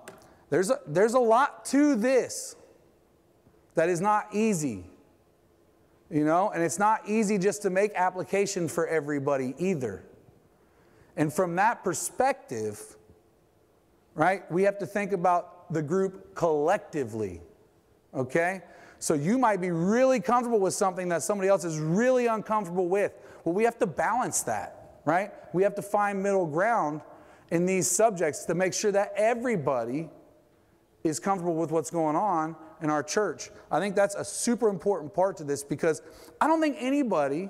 there's, 0.50 0.70
a, 0.70 0.81
there's 0.87 1.14
a 1.14 1.18
lot 1.18 1.64
to 1.66 1.94
this 1.94 2.57
that 3.74 3.88
is 3.88 4.00
not 4.00 4.28
easy. 4.33 4.85
You 6.11 6.25
know, 6.25 6.51
and 6.51 6.62
it's 6.62 6.79
not 6.79 7.07
easy 7.07 7.37
just 7.37 7.62
to 7.62 7.71
make 7.71 7.92
application 7.94 8.66
for 8.66 8.87
everybody 8.87 9.55
either. 9.59 10.05
And 11.16 11.33
from 11.33 11.57
that 11.57 11.85
perspective, 11.85 12.97
right, 14.14 14.51
we 14.51 14.62
have 14.62 14.79
to 14.79 14.87
think 14.87 15.12
about 15.12 15.73
the 15.73 15.83
group 15.83 16.35
collectively. 16.35 17.42
Okay? 18.14 18.62
So 19.01 19.14
you 19.14 19.37
might 19.37 19.61
be 19.61 19.71
really 19.71 20.21
comfortable 20.21 20.61
with 20.61 20.75
something 20.75 21.09
that 21.11 21.23
somebody 21.23 21.49
else 21.49 21.64
is 21.64 21.79
really 21.79 22.27
uncomfortable 22.27 22.88
with. 22.88 23.12
Well, 23.44 23.55
we 23.55 23.64
have 23.64 23.79
to 23.79 23.87
balance 23.87 24.42
that, 24.42 25.01
right? 25.05 25.33
We 25.53 25.62
have 25.62 25.75
to 25.75 25.83
find 25.83 26.23
middle 26.23 26.47
ground 26.47 27.03
in 27.51 27.66
these 27.66 27.88
subjects 27.90 28.44
to 28.47 28.55
make 28.55 28.75
sure 28.75 28.92
that 28.92 29.12
everybody 29.14 30.09
is 31.05 31.21
comfortable 31.21 31.55
with 31.55 31.71
what's 31.71 31.90
going 31.90 32.16
on 32.16 32.57
in 32.83 32.91
our 32.91 33.03
church. 33.03 33.51
I 33.71 33.81
think 33.81 33.95
that's 33.95 34.14
a 34.14 34.25
super 34.25 34.69
important 34.69 35.14
part 35.14 35.37
to 35.38 35.45
this 35.45 35.64
because 35.64 36.03
I 36.41 36.47
don't 36.47 36.61
think 36.61 36.77
anybody 36.79 37.49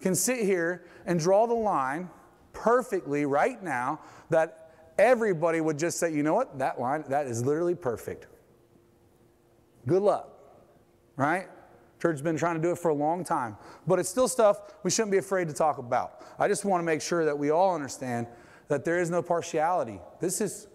can 0.00 0.14
sit 0.14 0.44
here 0.44 0.84
and 1.06 1.18
draw 1.18 1.46
the 1.46 1.54
line 1.54 2.08
perfectly 2.52 3.26
right 3.26 3.62
now 3.62 4.00
that 4.30 4.72
everybody 4.98 5.60
would 5.60 5.78
just 5.78 5.98
say, 5.98 6.12
you 6.12 6.22
know 6.22 6.34
what, 6.34 6.58
that 6.58 6.80
line, 6.80 7.04
that 7.08 7.26
is 7.26 7.44
literally 7.44 7.74
perfect. 7.74 8.26
Good 9.86 10.02
luck, 10.02 10.28
right? 11.16 11.48
Church 12.00 12.14
has 12.14 12.22
been 12.22 12.36
trying 12.36 12.56
to 12.56 12.62
do 12.62 12.70
it 12.70 12.78
for 12.78 12.88
a 12.88 12.94
long 12.94 13.24
time, 13.24 13.56
but 13.86 13.98
it's 13.98 14.08
still 14.08 14.28
stuff 14.28 14.60
we 14.82 14.90
shouldn't 14.90 15.12
be 15.12 15.18
afraid 15.18 15.48
to 15.48 15.54
talk 15.54 15.78
about. 15.78 16.22
I 16.38 16.48
just 16.48 16.64
want 16.64 16.80
to 16.80 16.84
make 16.84 17.02
sure 17.02 17.24
that 17.24 17.38
we 17.38 17.50
all 17.50 17.74
understand 17.74 18.26
that 18.68 18.84
there 18.84 19.00
is 19.00 19.10
no 19.10 19.22
partiality. 19.22 20.00
This 20.20 20.40
is, 20.40 20.68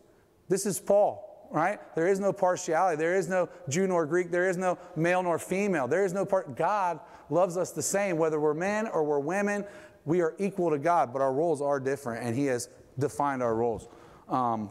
this 0.50 0.66
is 0.66 0.80
Paul, 0.80 1.25
right? 1.52 1.80
There 1.96 2.08
is 2.08 2.20
no 2.20 2.34
partiality. 2.34 2.98
There 2.98 3.16
is 3.16 3.28
no 3.28 3.50
Jew 3.70 3.88
nor 3.88 4.06
Greek. 4.06 4.32
There 4.32 4.50
is 4.50 4.58
no 4.58 4.78
male 4.96 5.24
nor 5.24 5.40
female. 5.40 5.88
There 5.88 6.06
is 6.06 6.14
no 6.14 6.26
part. 6.26 6.56
God 6.56 7.00
loves 7.30 7.58
us 7.58 7.72
the 7.72 7.82
same, 7.82 8.18
whether 8.18 8.40
we're 8.40 8.54
men 8.54 8.88
or 8.88 9.04
we're 9.04 9.20
women. 9.20 9.66
We 10.06 10.22
are 10.22 10.36
equal 10.38 10.70
to 10.70 10.78
God, 10.78 11.12
but 11.12 11.22
our 11.22 11.34
roles 11.34 11.62
are 11.62 11.80
different, 11.80 12.26
and 12.26 12.36
He 12.36 12.46
has 12.46 12.70
defined 13.00 13.42
our 13.42 13.56
roles. 13.56 13.88
Um, 14.30 14.70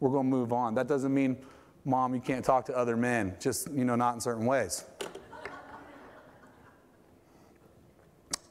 we're 0.00 0.10
going 0.10 0.26
to 0.26 0.30
move 0.30 0.52
on. 0.52 0.74
That 0.74 0.88
doesn't 0.88 1.14
mean, 1.14 1.36
mom, 1.84 2.14
you 2.14 2.20
can't 2.20 2.44
talk 2.44 2.66
to 2.66 2.76
other 2.76 2.96
men, 2.96 3.36
just, 3.40 3.70
you 3.70 3.84
know, 3.84 3.96
not 3.96 4.14
in 4.14 4.20
certain 4.20 4.46
ways. 4.46 4.84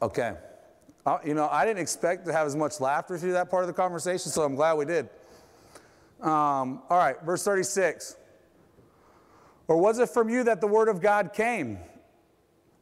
Okay. 0.01 0.36
Uh, 1.05 1.19
you 1.23 1.34
know, 1.34 1.47
I 1.49 1.65
didn't 1.65 1.79
expect 1.79 2.25
to 2.25 2.34
have 2.34 2.47
as 2.47 2.55
much 2.55 2.79
laughter 2.79 3.17
through 3.17 3.34
that 3.34 3.49
part 3.49 3.63
of 3.63 3.67
the 3.67 3.73
conversation, 3.73 4.32
so 4.32 4.43
I'm 4.43 4.55
glad 4.55 4.73
we 4.73 4.86
did. 4.86 5.09
Um, 6.26 6.82
all 6.89 6.97
right, 6.97 7.21
verse 7.23 7.43
36. 7.43 8.17
Or 9.67 9.78
was 9.78 9.99
it 9.99 10.09
from 10.09 10.28
you 10.28 10.43
that 10.45 10.59
the 10.59 10.67
word 10.67 10.89
of 10.89 10.99
God 10.99 11.34
came? 11.34 11.78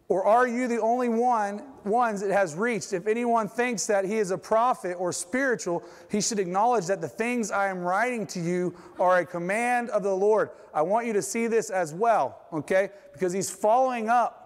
Or 0.08 0.26
are 0.26 0.48
you 0.48 0.68
the 0.70 0.80
only 0.80 1.10
one 1.10 1.64
ones 1.84 2.22
it 2.22 2.32
has 2.32 2.56
reached? 2.56 2.94
If 2.94 3.06
anyone 3.06 3.50
thinks 3.50 3.86
that 3.88 4.06
he 4.06 4.18
is 4.18 4.32
a 4.32 4.38
prophet 4.38 4.96
or 4.98 5.12
spiritual, 5.12 5.84
he 6.10 6.22
should 6.22 6.40
acknowledge 6.40 6.86
that 6.88 7.02
the 7.02 7.08
things 7.10 7.52
I 7.52 7.68
am 7.68 7.80
writing 7.80 8.26
to 8.28 8.40
you 8.40 8.76
are 8.98 9.20
a 9.20 9.26
command 9.26 9.90
of 9.90 10.04
the 10.04 10.16
Lord. 10.16 10.52
I 10.74 10.82
want 10.82 11.06
you 11.06 11.14
to 11.14 11.22
see 11.22 11.48
this 11.48 11.70
as 11.70 11.94
well, 11.94 12.40
okay? 12.54 12.92
Because 13.12 13.34
he's 13.34 13.50
following 13.50 14.08
up 14.08 14.40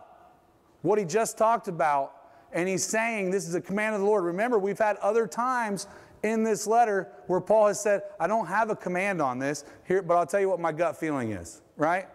what 0.82 0.98
he 0.98 1.06
just 1.06 1.38
talked 1.38 1.68
about, 1.68 2.14
and 2.52 2.68
he's 2.68 2.84
saying 2.84 3.30
this 3.30 3.48
is 3.48 3.54
a 3.54 3.62
command 3.62 3.94
of 3.94 4.02
the 4.02 4.08
Lord. 4.08 4.24
Remember, 4.24 4.58
we've 4.58 4.80
had 4.80 4.98
other 4.98 5.28
times 5.28 5.86
in 6.32 6.44
this 6.44 6.68
letter 6.68 7.12
where 7.28 7.42
Paul 7.42 7.68
has 7.68 7.82
said, 7.82 8.04
I 8.20 8.28
don't 8.28 8.48
have 8.48 8.70
a 8.70 8.76
command 8.76 9.22
on 9.22 9.40
this 9.40 9.66
here, 9.88 10.02
but 10.02 10.16
I'll 10.18 10.26
tell 10.26 10.40
you 10.40 10.50
what 10.50 10.60
my 10.60 10.72
gut 10.72 10.98
feeling 10.98 11.32
is, 11.32 11.62
right? 11.76 12.08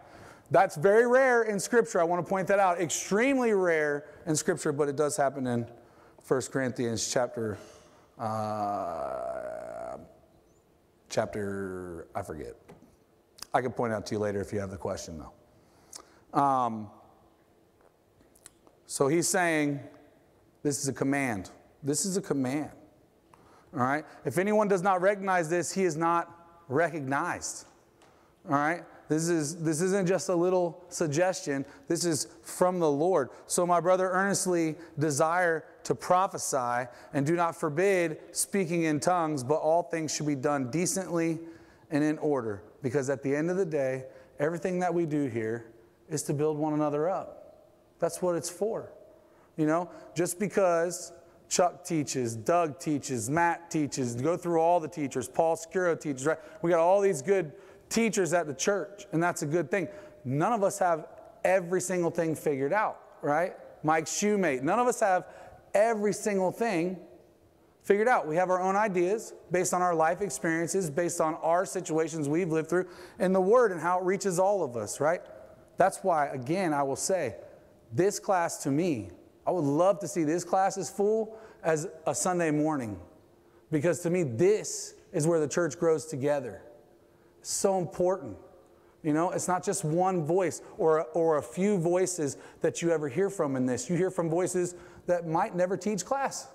That's 0.50 0.76
very 0.76 1.06
rare 1.06 1.44
in 1.44 1.58
Scripture. 1.58 2.00
I 2.00 2.04
want 2.04 2.24
to 2.24 2.28
point 2.28 2.46
that 2.48 2.58
out. 2.58 2.80
Extremely 2.80 3.52
rare 3.52 4.06
in 4.26 4.36
Scripture, 4.36 4.72
but 4.72 4.88
it 4.88 4.96
does 4.96 5.16
happen 5.16 5.46
in 5.46 5.66
1 6.26 6.40
Corinthians 6.52 7.10
chapter 7.10 7.58
Uh, 8.18 9.96
chapter, 11.08 12.06
I 12.14 12.22
forget. 12.22 12.54
I 13.52 13.60
can 13.60 13.72
point 13.72 13.92
out 13.92 14.06
to 14.06 14.14
you 14.14 14.18
later 14.18 14.40
if 14.40 14.52
you 14.52 14.60
have 14.60 14.70
the 14.70 14.76
question, 14.76 15.18
though. 15.18 16.38
Um, 16.38 16.90
so 18.86 19.08
he's 19.08 19.28
saying 19.28 19.80
this 20.62 20.80
is 20.80 20.88
a 20.88 20.92
command. 20.92 21.50
This 21.82 22.04
is 22.04 22.16
a 22.16 22.22
command. 22.22 22.70
All 23.74 23.80
right? 23.80 24.04
If 24.24 24.38
anyone 24.38 24.68
does 24.68 24.82
not 24.82 25.00
recognize 25.00 25.48
this, 25.48 25.72
he 25.72 25.84
is 25.84 25.96
not 25.96 26.62
recognized. 26.68 27.66
All 28.48 28.56
right? 28.56 28.84
This, 29.08 29.28
is, 29.28 29.62
this 29.62 29.80
isn't 29.80 30.08
just 30.08 30.28
a 30.28 30.34
little 30.34 30.82
suggestion. 30.88 31.64
This 31.86 32.04
is 32.04 32.28
from 32.42 32.78
the 32.78 32.90
Lord. 32.90 33.30
So, 33.46 33.66
my 33.66 33.80
brother, 33.80 34.10
earnestly 34.10 34.76
desire 34.98 35.64
to 35.84 35.94
prophesy 35.94 36.88
and 37.12 37.26
do 37.26 37.34
not 37.34 37.54
forbid 37.54 38.18
speaking 38.32 38.84
in 38.84 39.00
tongues, 39.00 39.44
but 39.44 39.56
all 39.56 39.82
things 39.82 40.14
should 40.14 40.26
be 40.26 40.34
done 40.34 40.70
decently 40.70 41.40
and 41.90 42.02
in 42.02 42.18
order. 42.18 42.62
Because 42.82 43.10
at 43.10 43.22
the 43.22 43.34
end 43.34 43.50
of 43.50 43.56
the 43.56 43.66
day, 43.66 44.04
everything 44.38 44.78
that 44.78 44.92
we 44.92 45.04
do 45.04 45.26
here 45.26 45.66
is 46.08 46.22
to 46.24 46.32
build 46.32 46.56
one 46.56 46.72
another 46.72 47.08
up. 47.08 47.68
That's 47.98 48.22
what 48.22 48.34
it's 48.34 48.50
for. 48.50 48.92
You 49.56 49.66
know, 49.66 49.90
just 50.14 50.38
because 50.38 51.12
Chuck 51.52 51.84
teaches, 51.84 52.34
Doug 52.34 52.80
teaches, 52.80 53.28
Matt 53.28 53.70
teaches, 53.70 54.14
go 54.14 54.38
through 54.38 54.58
all 54.58 54.80
the 54.80 54.88
teachers, 54.88 55.28
Paul 55.28 55.54
Scuro 55.54 55.94
teaches, 55.94 56.24
right? 56.24 56.38
We 56.62 56.70
got 56.70 56.80
all 56.80 57.02
these 57.02 57.20
good 57.20 57.52
teachers 57.90 58.32
at 58.32 58.46
the 58.46 58.54
church, 58.54 59.04
and 59.12 59.22
that's 59.22 59.42
a 59.42 59.46
good 59.46 59.70
thing. 59.70 59.88
None 60.24 60.54
of 60.54 60.62
us 60.62 60.78
have 60.78 61.08
every 61.44 61.82
single 61.82 62.10
thing 62.10 62.34
figured 62.34 62.72
out, 62.72 63.02
right? 63.20 63.52
Mike 63.82 64.06
Shoemate, 64.06 64.62
none 64.62 64.78
of 64.78 64.86
us 64.86 65.00
have 65.00 65.26
every 65.74 66.14
single 66.14 66.52
thing 66.52 66.96
figured 67.82 68.08
out. 68.08 68.26
We 68.26 68.36
have 68.36 68.48
our 68.48 68.62
own 68.62 68.74
ideas 68.74 69.34
based 69.50 69.74
on 69.74 69.82
our 69.82 69.94
life 69.94 70.22
experiences, 70.22 70.88
based 70.88 71.20
on 71.20 71.34
our 71.42 71.66
situations 71.66 72.30
we've 72.30 72.50
lived 72.50 72.70
through, 72.70 72.88
and 73.18 73.34
the 73.34 73.42
Word 73.42 73.72
and 73.72 73.80
how 73.80 73.98
it 73.98 74.04
reaches 74.06 74.38
all 74.38 74.64
of 74.64 74.74
us, 74.74 75.00
right? 75.00 75.20
That's 75.76 75.98
why, 75.98 76.28
again, 76.28 76.72
I 76.72 76.82
will 76.82 76.96
say, 76.96 77.36
this 77.92 78.18
class 78.18 78.62
to 78.62 78.70
me, 78.70 79.10
I 79.46 79.50
would 79.50 79.64
love 79.64 79.98
to 80.00 80.08
see 80.08 80.24
this 80.24 80.44
class 80.44 80.78
as 80.78 80.90
full 80.90 81.36
as 81.62 81.88
a 82.06 82.14
Sunday 82.14 82.50
morning. 82.50 82.98
Because 83.70 84.00
to 84.00 84.10
me, 84.10 84.22
this 84.22 84.94
is 85.12 85.26
where 85.26 85.40
the 85.40 85.48
church 85.48 85.78
grows 85.78 86.06
together. 86.06 86.62
So 87.42 87.78
important. 87.78 88.36
You 89.02 89.12
know, 89.12 89.30
it's 89.30 89.48
not 89.48 89.64
just 89.64 89.84
one 89.84 90.24
voice 90.24 90.62
or, 90.78 91.06
or 91.14 91.38
a 91.38 91.42
few 91.42 91.76
voices 91.78 92.36
that 92.60 92.82
you 92.82 92.90
ever 92.90 93.08
hear 93.08 93.30
from 93.30 93.56
in 93.56 93.66
this. 93.66 93.90
You 93.90 93.96
hear 93.96 94.10
from 94.10 94.30
voices 94.30 94.76
that 95.06 95.26
might 95.26 95.56
never 95.56 95.76
teach 95.76 96.04
class. 96.04 96.48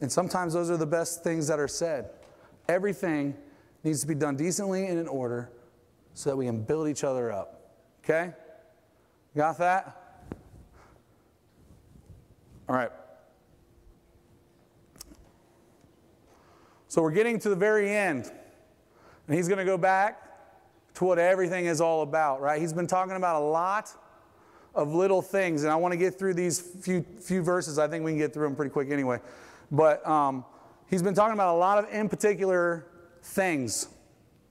And 0.00 0.10
sometimes 0.10 0.54
those 0.54 0.70
are 0.70 0.76
the 0.76 0.86
best 0.86 1.24
things 1.24 1.48
that 1.48 1.58
are 1.58 1.68
said. 1.68 2.10
Everything 2.68 3.36
needs 3.82 4.00
to 4.02 4.06
be 4.06 4.14
done 4.14 4.36
decently 4.36 4.86
and 4.86 4.98
in 4.98 5.08
order 5.08 5.50
so 6.14 6.30
that 6.30 6.36
we 6.36 6.46
can 6.46 6.62
build 6.62 6.88
each 6.88 7.02
other 7.02 7.32
up. 7.32 7.72
Okay? 8.04 8.32
Got 9.36 9.58
that? 9.58 9.99
All 12.70 12.76
right. 12.76 12.92
So 16.86 17.02
we're 17.02 17.10
getting 17.10 17.40
to 17.40 17.48
the 17.48 17.56
very 17.56 17.90
end. 17.90 18.30
And 19.26 19.36
he's 19.36 19.48
going 19.48 19.58
to 19.58 19.64
go 19.64 19.76
back 19.76 20.22
to 20.94 21.04
what 21.04 21.18
everything 21.18 21.66
is 21.66 21.80
all 21.80 22.02
about, 22.02 22.40
right? 22.40 22.60
He's 22.60 22.72
been 22.72 22.86
talking 22.86 23.16
about 23.16 23.42
a 23.42 23.44
lot 23.44 23.90
of 24.72 24.94
little 24.94 25.20
things. 25.20 25.64
And 25.64 25.72
I 25.72 25.74
want 25.74 25.90
to 25.90 25.96
get 25.96 26.16
through 26.16 26.34
these 26.34 26.60
few, 26.60 27.04
few 27.20 27.42
verses. 27.42 27.76
I 27.76 27.88
think 27.88 28.04
we 28.04 28.12
can 28.12 28.18
get 28.18 28.32
through 28.32 28.46
them 28.46 28.54
pretty 28.54 28.70
quick 28.70 28.92
anyway. 28.92 29.18
But 29.72 30.06
um, 30.08 30.44
he's 30.88 31.02
been 31.02 31.14
talking 31.14 31.34
about 31.34 31.56
a 31.56 31.58
lot 31.58 31.78
of, 31.78 31.92
in 31.92 32.08
particular, 32.08 32.86
things, 33.20 33.88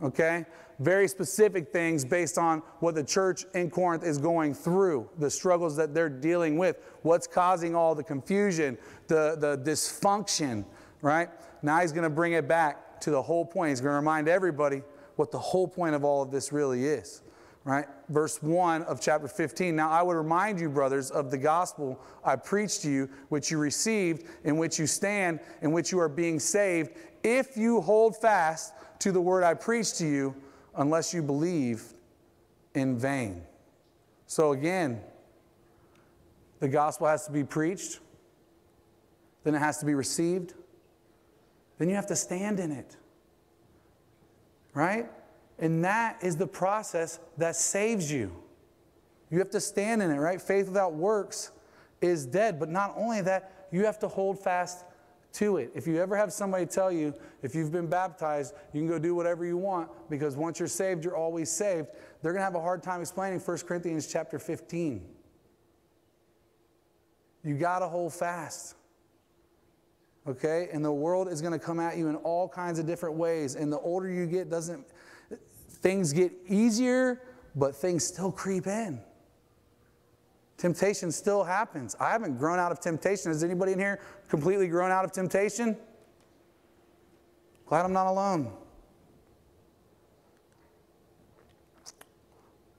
okay? 0.03 0.45
Very 0.79 1.07
specific 1.07 1.73
things 1.73 2.05
based 2.05 2.37
on 2.37 2.63
what 2.79 2.95
the 2.95 3.03
church 3.03 3.45
in 3.53 3.69
Corinth 3.69 4.03
is 4.03 4.17
going 4.17 4.53
through, 4.53 5.09
the 5.17 5.29
struggles 5.29 5.75
that 5.75 5.93
they're 5.93 6.09
dealing 6.09 6.57
with, 6.57 6.79
what's 7.01 7.27
causing 7.27 7.75
all 7.75 7.93
the 7.93 8.03
confusion, 8.03 8.77
the, 9.07 9.35
the 9.37 9.57
dysfunction, 9.69 10.63
right? 11.01 11.29
Now 11.61 11.81
he's 11.81 11.91
going 11.91 12.03
to 12.03 12.09
bring 12.09 12.33
it 12.33 12.47
back 12.47 13.01
to 13.01 13.11
the 13.11 13.21
whole 13.21 13.45
point. 13.45 13.69
He's 13.69 13.81
going 13.81 13.91
to 13.91 13.97
remind 13.97 14.29
everybody 14.29 14.81
what 15.17 15.31
the 15.31 15.39
whole 15.39 15.67
point 15.67 15.95
of 15.95 16.05
all 16.05 16.21
of 16.21 16.31
this 16.31 16.53
really 16.53 16.85
is 16.85 17.21
right? 17.65 17.85
Verse 18.09 18.41
1 18.41 18.83
of 18.83 18.99
chapter 18.99 19.27
15. 19.27 19.75
Now 19.75 19.91
I 19.91 20.01
would 20.01 20.15
remind 20.15 20.59
you, 20.59 20.69
brothers, 20.69 21.11
of 21.11 21.29
the 21.29 21.37
gospel 21.37 21.99
I 22.23 22.35
preached 22.35 22.81
to 22.81 22.89
you, 22.89 23.09
which 23.29 23.51
you 23.51 23.57
received, 23.57 24.25
in 24.43 24.57
which 24.57 24.79
you 24.79 24.87
stand, 24.87 25.39
in 25.61 25.71
which 25.71 25.91
you 25.91 25.99
are 25.99 26.09
being 26.09 26.39
saved, 26.39 26.91
if 27.23 27.57
you 27.57 27.81
hold 27.81 28.17
fast 28.17 28.73
to 28.99 29.11
the 29.11 29.21
word 29.21 29.43
I 29.43 29.53
preached 29.53 29.97
to 29.97 30.07
you, 30.07 30.35
unless 30.75 31.13
you 31.13 31.21
believe 31.21 31.83
in 32.75 32.97
vain. 32.97 33.41
So 34.27 34.51
again, 34.51 35.01
the 36.59 36.67
gospel 36.67 37.07
has 37.07 37.25
to 37.25 37.31
be 37.31 37.43
preached, 37.43 37.99
then 39.43 39.55
it 39.55 39.59
has 39.59 39.79
to 39.79 39.85
be 39.85 39.93
received, 39.93 40.53
then 41.77 41.89
you 41.89 41.95
have 41.95 42.07
to 42.07 42.15
stand 42.15 42.59
in 42.59 42.71
it. 42.71 42.95
Right? 44.73 45.09
And 45.57 45.83
that 45.83 46.17
is 46.21 46.37
the 46.37 46.47
process 46.47 47.19
that 47.37 47.55
saves 47.55 48.11
you. 48.11 48.31
You 49.29 49.39
have 49.39 49.49
to 49.51 49.61
stand 49.61 50.01
in 50.01 50.11
it, 50.11 50.17
right? 50.17 50.41
Faith 50.41 50.67
without 50.67 50.93
works 50.93 51.51
is 52.01 52.25
dead. 52.25 52.59
But 52.59 52.69
not 52.69 52.93
only 52.95 53.21
that, 53.21 53.67
you 53.71 53.85
have 53.85 53.99
to 53.99 54.07
hold 54.07 54.39
fast 54.39 54.85
to 55.33 55.57
it. 55.57 55.71
If 55.75 55.87
you 55.87 55.97
ever 56.01 56.15
have 56.15 56.33
somebody 56.33 56.65
tell 56.65 56.91
you, 56.91 57.13
if 57.41 57.53
you've 57.55 57.71
been 57.71 57.87
baptized, 57.87 58.53
you 58.73 58.81
can 58.81 58.87
go 58.87 58.99
do 58.99 59.15
whatever 59.15 59.45
you 59.45 59.57
want 59.57 59.89
because 60.09 60.35
once 60.35 60.59
you're 60.59 60.67
saved, 60.67 61.03
you're 61.03 61.15
always 61.15 61.51
saved, 61.51 61.87
they're 62.21 62.31
going 62.31 62.41
to 62.41 62.45
have 62.45 62.55
a 62.55 62.61
hard 62.61 62.81
time 62.83 63.01
explaining 63.01 63.39
1 63.39 63.57
Corinthians 63.59 64.07
chapter 64.07 64.39
15. 64.39 65.05
You 67.43 67.57
got 67.57 67.79
to 67.79 67.87
hold 67.87 68.13
fast. 68.13 68.75
Okay? 70.27 70.69
And 70.73 70.83
the 70.83 70.91
world 70.91 71.29
is 71.29 71.41
going 71.41 71.53
to 71.53 71.59
come 71.59 71.79
at 71.79 71.97
you 71.97 72.09
in 72.09 72.15
all 72.17 72.47
kinds 72.47 72.79
of 72.79 72.85
different 72.85 73.15
ways. 73.15 73.55
And 73.55 73.71
the 73.71 73.79
older 73.79 74.09
you 74.09 74.25
get, 74.25 74.49
doesn't 74.49 74.85
Things 75.81 76.11
get 76.11 76.33
easier, 76.47 77.21
but 77.55 77.75
things 77.75 78.03
still 78.03 78.31
creep 78.31 78.67
in. 78.67 79.01
Temptation 80.59 81.09
still 81.09 81.45
happens. 81.45 81.95
I 82.01 82.09
haven't 82.09 82.37
grown 82.37 82.59
out 82.59 82.73
of 82.73 82.81
temptation. 82.81 83.31
Has 83.31 83.45
anybody 83.45 83.71
in 83.71 83.79
here 83.79 84.01
completely 84.27 84.67
grown 84.67 84.91
out 84.91 85.05
of 85.05 85.13
temptation? 85.13 85.77
Glad 87.65 87.85
I'm 87.85 87.93
not 87.93 88.07
alone. 88.07 88.51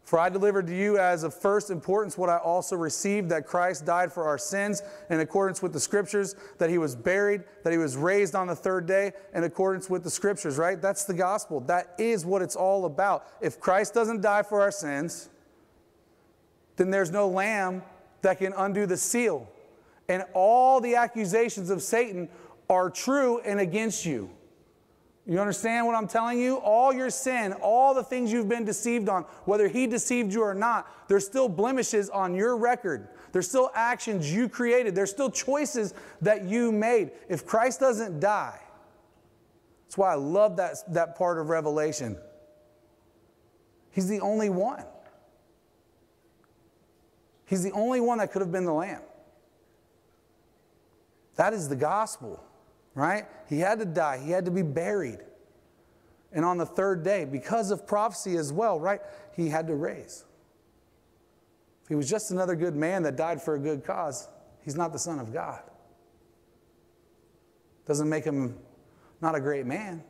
For 0.04 0.18
I 0.18 0.28
delivered 0.28 0.66
to 0.66 0.76
you 0.76 0.98
as 0.98 1.22
of 1.22 1.32
first 1.32 1.70
importance 1.70 2.18
what 2.18 2.28
I 2.28 2.36
also 2.36 2.76
received 2.76 3.30
that 3.30 3.46
Christ 3.46 3.86
died 3.86 4.12
for 4.12 4.24
our 4.24 4.36
sins 4.36 4.82
in 5.08 5.20
accordance 5.20 5.62
with 5.62 5.72
the 5.72 5.80
scriptures, 5.80 6.34
that 6.58 6.68
he 6.68 6.76
was 6.76 6.94
buried, 6.94 7.44
that 7.64 7.72
he 7.72 7.78
was 7.78 7.96
raised 7.96 8.34
on 8.34 8.48
the 8.48 8.56
third 8.56 8.84
day 8.84 9.12
in 9.34 9.44
accordance 9.44 9.88
with 9.88 10.04
the 10.04 10.10
scriptures, 10.10 10.58
right? 10.58 10.82
That's 10.82 11.04
the 11.04 11.14
gospel. 11.14 11.60
That 11.60 11.94
is 11.96 12.26
what 12.26 12.42
it's 12.42 12.56
all 12.56 12.84
about. 12.84 13.28
If 13.40 13.58
Christ 13.58 13.94
doesn't 13.94 14.20
die 14.20 14.42
for 14.42 14.60
our 14.60 14.72
sins, 14.72 15.30
then 16.80 16.90
there's 16.90 17.10
no 17.10 17.28
lamb 17.28 17.82
that 18.22 18.38
can 18.38 18.54
undo 18.56 18.86
the 18.86 18.96
seal. 18.96 19.46
And 20.08 20.24
all 20.32 20.80
the 20.80 20.96
accusations 20.96 21.68
of 21.68 21.82
Satan 21.82 22.30
are 22.70 22.88
true 22.88 23.38
and 23.40 23.60
against 23.60 24.06
you. 24.06 24.30
You 25.26 25.38
understand 25.38 25.86
what 25.86 25.94
I'm 25.94 26.08
telling 26.08 26.40
you? 26.40 26.56
All 26.56 26.90
your 26.90 27.10
sin, 27.10 27.52
all 27.52 27.92
the 27.92 28.02
things 28.02 28.32
you've 28.32 28.48
been 28.48 28.64
deceived 28.64 29.10
on, 29.10 29.24
whether 29.44 29.68
he 29.68 29.86
deceived 29.86 30.32
you 30.32 30.42
or 30.42 30.54
not, 30.54 30.90
there's 31.06 31.26
still 31.26 31.50
blemishes 31.50 32.08
on 32.08 32.34
your 32.34 32.56
record. 32.56 33.08
There's 33.32 33.46
still 33.46 33.70
actions 33.74 34.32
you 34.32 34.48
created. 34.48 34.94
There's 34.94 35.10
still 35.10 35.30
choices 35.30 35.92
that 36.22 36.44
you 36.44 36.72
made. 36.72 37.10
If 37.28 37.44
Christ 37.44 37.78
doesn't 37.78 38.20
die, 38.20 38.58
that's 39.84 39.98
why 39.98 40.12
I 40.12 40.16
love 40.16 40.56
that, 40.56 40.76
that 40.94 41.16
part 41.16 41.38
of 41.38 41.50
Revelation. 41.50 42.16
He's 43.90 44.08
the 44.08 44.20
only 44.20 44.48
one. 44.48 44.84
He's 47.50 47.62
the 47.62 47.72
only 47.72 48.00
one 48.00 48.16
that 48.18 48.32
could 48.32 48.40
have 48.40 48.50
been 48.50 48.64
the 48.64 48.72
Lamb. 48.72 49.02
That 51.36 51.52
is 51.52 51.68
the 51.68 51.76
gospel 51.76 52.42
right? 52.94 53.26
He 53.48 53.58
had 53.60 53.78
to 53.78 53.84
die, 53.84 54.18
he 54.18 54.30
had 54.30 54.44
to 54.44 54.50
be 54.50 54.62
buried. 54.62 55.20
And 56.32 56.44
on 56.44 56.58
the 56.58 56.66
third 56.66 57.02
day, 57.02 57.24
because 57.24 57.70
of 57.70 57.86
prophecy 57.86 58.36
as 58.36 58.52
well, 58.52 58.78
right? 58.78 59.00
He 59.34 59.48
had 59.48 59.66
to 59.66 59.74
raise. 59.74 60.24
If 61.82 61.88
he 61.88 61.94
was 61.96 62.08
just 62.08 62.30
another 62.30 62.54
good 62.54 62.76
man 62.76 63.02
that 63.02 63.16
died 63.16 63.42
for 63.42 63.56
a 63.56 63.58
good 63.58 63.84
cause, 63.84 64.28
he's 64.62 64.76
not 64.76 64.92
the 64.92 64.98
Son 64.98 65.18
of 65.18 65.32
God. 65.32 65.60
Doesn't 67.86 68.08
make 68.08 68.24
him 68.24 68.56
not 69.20 69.34
a 69.34 69.40
great 69.40 69.66
man. 69.66 70.04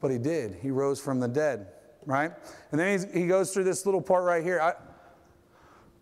But 0.00 0.10
he 0.10 0.18
did. 0.18 0.56
He 0.60 0.72
rose 0.72 1.00
from 1.00 1.20
the 1.20 1.28
dead, 1.28 1.68
right? 2.06 2.32
And 2.70 2.80
then 2.80 3.08
he 3.12 3.26
goes 3.26 3.52
through 3.52 3.64
this 3.64 3.86
little 3.86 4.02
part 4.02 4.24
right 4.24 4.42
here. 4.42 4.60
I, 4.60 4.74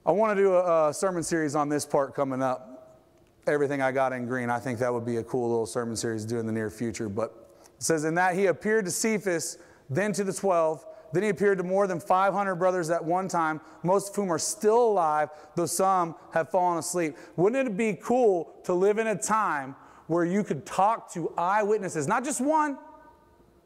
I 0.07 0.13
want 0.13 0.37
to 0.37 0.43
do 0.43 0.55
a, 0.55 0.89
a 0.89 0.95
sermon 0.95 1.23
series 1.23 1.55
on 1.55 1.69
this 1.69 1.85
part 1.85 2.15
coming 2.15 2.43
up. 2.43 2.99
Everything 3.47 3.83
I 3.83 3.93
got 3.93 4.13
in 4.13 4.27
green. 4.27 4.51
I 4.51 4.59
think 4.59 4.79
that 4.79 4.93
would 4.93 5.05
be 5.05 5.17
a 5.17 5.23
cool 5.23 5.49
little 5.49 5.67
sermon 5.67 5.97
series 5.97 6.25
to 6.25 6.29
do 6.29 6.39
in 6.39 6.47
the 6.47 6.53
near 6.53 6.71
future. 6.71 7.09
But 7.09 7.35
it 7.77 7.83
says, 7.83 8.05
In 8.05 8.15
that 8.15 8.35
he 8.35 8.47
appeared 8.47 8.85
to 8.87 8.91
Cephas, 8.91 9.59
then 9.89 10.13
to 10.13 10.25
the 10.25 10.33
12. 10.33 10.87
Then 11.13 11.25
he 11.25 11.29
appeared 11.29 11.59
to 11.59 11.65
more 11.65 11.87
than 11.87 11.99
500 11.99 12.55
brothers 12.55 12.89
at 12.91 13.05
one 13.05 13.27
time, 13.27 13.61
most 13.83 14.11
of 14.11 14.17
whom 14.17 14.33
are 14.33 14.39
still 14.39 14.91
alive, 14.91 15.31
though 15.57 15.67
some 15.67 16.15
have 16.33 16.51
fallen 16.51 16.79
asleep. 16.79 17.17
Wouldn't 17.37 17.69
it 17.69 17.77
be 17.77 17.95
cool 17.95 18.55
to 18.65 18.73
live 18.73 18.99
in 18.99 19.09
a 19.09 19.17
time 19.17 19.75
where 20.07 20.25
you 20.25 20.45
could 20.45 20.65
talk 20.65 21.13
to 21.15 21.33
eyewitnesses? 21.37 22.07
Not 22.07 22.25
just 22.25 22.41
one, 22.41 22.79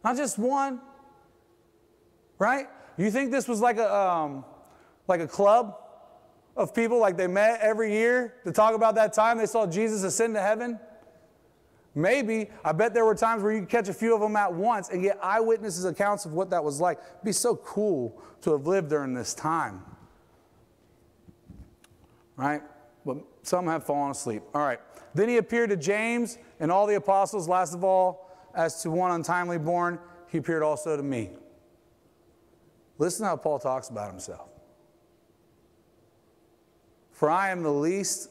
not 0.03 0.16
just 0.16 0.39
one, 0.39 0.80
right? 2.39 2.66
You 2.97 3.11
think 3.11 3.30
this 3.30 3.49
was 3.49 3.61
like 3.61 3.78
a, 3.78 3.95
um, 3.95 4.45
like 5.09 5.20
a 5.20 5.26
club 5.26 5.76
of 6.57 6.74
people, 6.74 6.99
like 6.99 7.16
they 7.16 7.26
met 7.26 7.61
every 7.61 7.93
year 7.93 8.35
to 8.45 8.53
talk 8.53 8.74
about 8.74 8.95
that 8.95 9.12
time 9.12 9.39
they 9.39 9.47
saw 9.47 9.66
Jesus 9.66 10.03
ascend 10.05 10.35
to 10.35 10.41
heaven? 10.41 10.78
Maybe. 11.95 12.51
I 12.64 12.72
bet 12.72 12.93
there 12.93 13.05
were 13.05 13.14
times 13.14 13.43
where 13.43 13.53
you 13.53 13.61
could 13.61 13.68
catch 13.68 13.89
a 13.89 13.95
few 13.95 14.14
of 14.14 14.20
them 14.20 14.35
at 14.37 14.53
once 14.53 14.89
and 14.89 15.03
get 15.03 15.18
eyewitnesses' 15.22 15.85
accounts 15.85 16.24
of 16.24 16.32
what 16.32 16.51
that 16.51 16.62
was 16.62 16.80
like. 16.80 16.99
It'd 16.99 17.24
be 17.24 17.32
so 17.32 17.57
cool 17.57 18.20
to 18.43 18.53
have 18.53 18.66
lived 18.66 18.91
during 18.91 19.14
this 19.14 19.32
time. 19.32 19.82
Right? 22.37 22.62
But 23.07 23.18
some 23.43 23.66
have 23.66 23.85
fallen 23.85 24.11
asleep. 24.11 24.43
All 24.55 24.62
right. 24.62 24.80
Then 25.14 25.28
he 25.28 25.37
appeared 25.37 25.70
to 25.70 25.76
James 25.76 26.39
and 26.59 26.72
all 26.72 26.87
the 26.87 26.97
apostles. 26.97 27.49
Last 27.49 27.74
of 27.74 27.85
all, 27.85 28.37
as 28.57 28.82
to 28.82 28.91
one 28.91 29.12
untimely 29.12 29.59
born, 29.59 30.01
he 30.28 30.39
appeared 30.39 30.64
also 30.64 30.97
to 30.97 31.03
me. 31.03 31.30
Listen 32.99 33.26
how 33.26 33.36
Paul 33.36 33.59
talks 33.59 33.88
about 33.88 34.11
himself. 34.11 34.49
For 37.12 37.30
I 37.30 37.51
am 37.51 37.62
the 37.62 37.72
least 37.72 38.30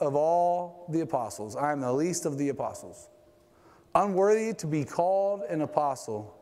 of 0.00 0.14
all 0.14 0.86
the 0.90 1.00
apostles. 1.00 1.56
I 1.56 1.72
am 1.72 1.80
the 1.80 1.92
least 1.92 2.26
of 2.26 2.38
the 2.38 2.48
apostles. 2.48 3.08
Unworthy 3.94 4.52
to 4.54 4.66
be 4.66 4.84
called 4.84 5.42
an 5.48 5.62
apostle 5.62 6.34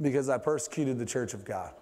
because 0.00 0.28
I 0.28 0.38
persecuted 0.38 0.98
the 0.98 1.06
church 1.06 1.34
of 1.34 1.44
God. 1.44 1.72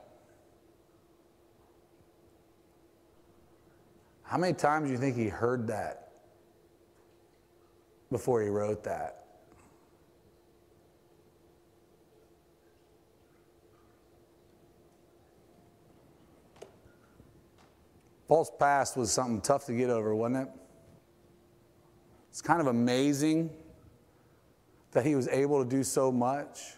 How 4.23 4.39
many 4.39 4.55
times 4.55 4.87
do 4.87 4.93
you 4.93 4.99
think 4.99 5.17
he 5.17 5.29
heard 5.29 5.67
that 5.69 6.13
before 8.11 8.43
he 8.43 8.49
wrote 8.49 8.85
that? 8.85 9.20
Paul's 18.31 18.53
past 18.61 18.97
was 18.97 19.11
something 19.11 19.41
tough 19.41 19.67
to 19.67 19.73
get 19.73 19.91
over, 19.91 20.15
wasn't 20.15 20.47
it? 20.47 20.49
It's 22.29 22.41
kind 22.41 22.61
of 22.61 22.69
amazing 22.69 23.51
that 24.93 25.05
he 25.05 25.17
was 25.17 25.27
able 25.27 25.65
to 25.65 25.69
do 25.69 25.83
so 25.83 26.13
much 26.13 26.75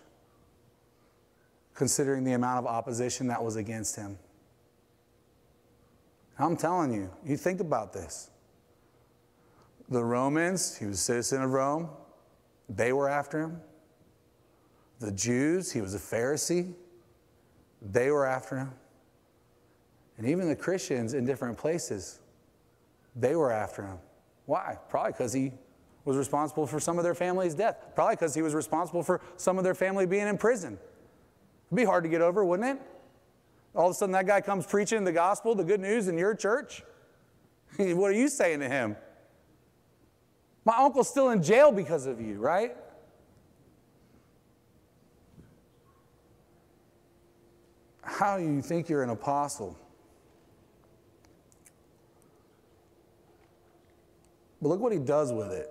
considering 1.75 2.25
the 2.25 2.33
amount 2.33 2.61
of 2.61 2.67
opposition 2.67 3.27
that 3.27 3.45
was 3.45 3.57
against 3.57 3.97
him. 3.97 4.19
I'm 6.39 6.57
telling 6.57 6.91
you, 6.91 7.11
you 7.23 7.37
think 7.37 7.61
about 7.61 7.93
this. 7.93 8.31
The 9.91 10.03
Romans, 10.03 10.75
he 10.79 10.87
was 10.87 11.01
a 11.01 11.03
citizen 11.03 11.43
of 11.43 11.51
Rome, 11.51 11.91
they 12.71 12.95
were 12.95 13.11
after 13.11 13.41
him. 13.43 13.61
The 15.01 15.13
Jews, 15.13 15.71
he 15.71 15.83
was 15.83 15.95
a 15.95 15.99
Pharisee, 15.99 16.73
they 17.83 18.11
were 18.11 18.25
after 18.25 18.57
him. 18.57 18.71
And 20.19 20.27
even 20.27 20.49
the 20.49 20.57
Christians 20.57 21.15
in 21.15 21.25
different 21.25 21.57
places, 21.59 22.21
they 23.17 23.35
were 23.35 23.51
after 23.51 23.83
him. 23.83 23.99
Why? 24.47 24.79
Probably 24.89 25.13
because 25.13 25.33
he 25.33 25.53
was 26.05 26.17
responsible 26.17 26.67
for 26.67 26.81
some 26.81 26.99
of 26.99 27.05
their 27.05 27.15
family's 27.15 27.55
death. 27.55 27.77
Probably 27.95 28.17
because 28.17 28.35
he 28.35 28.43
was 28.43 28.55
responsible 28.55 29.03
for 29.03 29.21
some 29.37 29.59
of 29.59 29.65
their 29.65 29.75
family 29.75 30.07
being 30.07 30.29
in 30.29 30.37
prison. 30.37 30.79
It'd 31.69 31.77
be 31.77 31.85
hard 31.85 32.05
to 32.05 32.11
get 32.11 32.21
over, 32.21 32.45
wouldn't 32.45 32.77
it? 32.77 32.83
All 33.75 33.87
of 33.87 33.93
a 33.93 33.95
sudden, 33.95 34.13
that 34.13 34.27
guy 34.27 34.41
comes 34.41 34.67
preaching 34.67 35.05
the 35.05 35.13
gospel, 35.13 35.55
the 35.55 35.65
good 35.65 35.81
news 35.81 36.09
in 36.09 36.19
your 36.19 36.35
church. 36.35 36.83
what 37.77 38.11
are 38.11 38.15
you 38.15 38.29
saying 38.29 38.61
to 38.61 38.69
him? 38.69 38.97
My 40.65 40.77
uncle's 40.77 41.09
still 41.09 41.31
in 41.31 41.43
jail 41.43 41.73
because 41.73 42.07
of 42.07 42.21
you, 42.21 42.39
right? 42.39 42.77
How 48.03 48.37
do 48.37 48.45
you 48.45 48.61
think 48.61 48.89
you're 48.89 49.03
an 49.03 49.11
apostle? 49.11 49.79
But 54.63 54.69
look 54.69 54.81
what 54.81 54.93
he 54.93 55.01
does 55.01 55.33
with 55.33 55.51
it. 55.51 55.69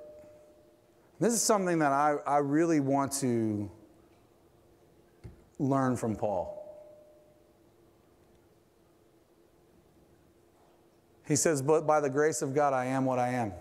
This 1.19 1.33
is 1.33 1.41
something 1.41 1.79
that 1.79 1.93
I, 1.93 2.17
I 2.27 2.37
really 2.39 2.81
want 2.81 3.13
to 3.13 3.71
learn 5.59 5.95
from 5.95 6.15
Paul. 6.17 6.57
He 11.25 11.37
says, 11.37 11.61
But 11.61 11.87
by 11.87 12.01
the 12.01 12.09
grace 12.09 12.41
of 12.41 12.53
God, 12.53 12.73
I 12.73 12.85
am 12.85 13.05
what 13.05 13.17
I 13.17 13.29
am. 13.29 13.53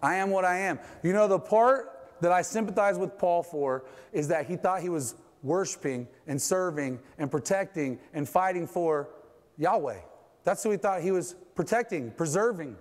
I 0.00 0.14
am 0.16 0.30
what 0.30 0.46
I 0.46 0.58
am. 0.60 0.78
You 1.02 1.12
know, 1.12 1.28
the 1.28 1.38
part 1.38 2.14
that 2.22 2.32
I 2.32 2.40
sympathize 2.40 2.96
with 2.96 3.18
Paul 3.18 3.42
for 3.42 3.84
is 4.12 4.28
that 4.28 4.46
he 4.46 4.56
thought 4.56 4.80
he 4.80 4.88
was 4.88 5.16
worshiping 5.42 6.08
and 6.26 6.40
serving 6.40 7.00
and 7.18 7.30
protecting 7.30 7.98
and 8.14 8.26
fighting 8.26 8.66
for 8.66 9.10
Yahweh. 9.58 9.98
That's 10.44 10.62
who 10.62 10.70
he 10.70 10.76
thought 10.78 11.02
he 11.02 11.10
was 11.10 11.34
protecting, 11.56 12.12
preserving. 12.12 12.76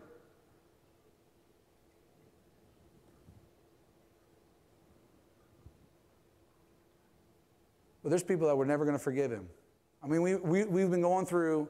But 8.04 8.10
there's 8.10 8.22
people 8.22 8.46
that 8.48 8.56
were 8.56 8.68
never 8.68 8.86
going 8.86 8.96
to 8.96 9.04
forgive 9.04 9.32
him. 9.32 9.48
I 10.04 10.08
mean, 10.08 10.22
we, 10.22 10.36
we, 10.36 10.66
we've 10.66 10.92
been 10.92 11.02
going 11.02 11.26
through 11.26 11.68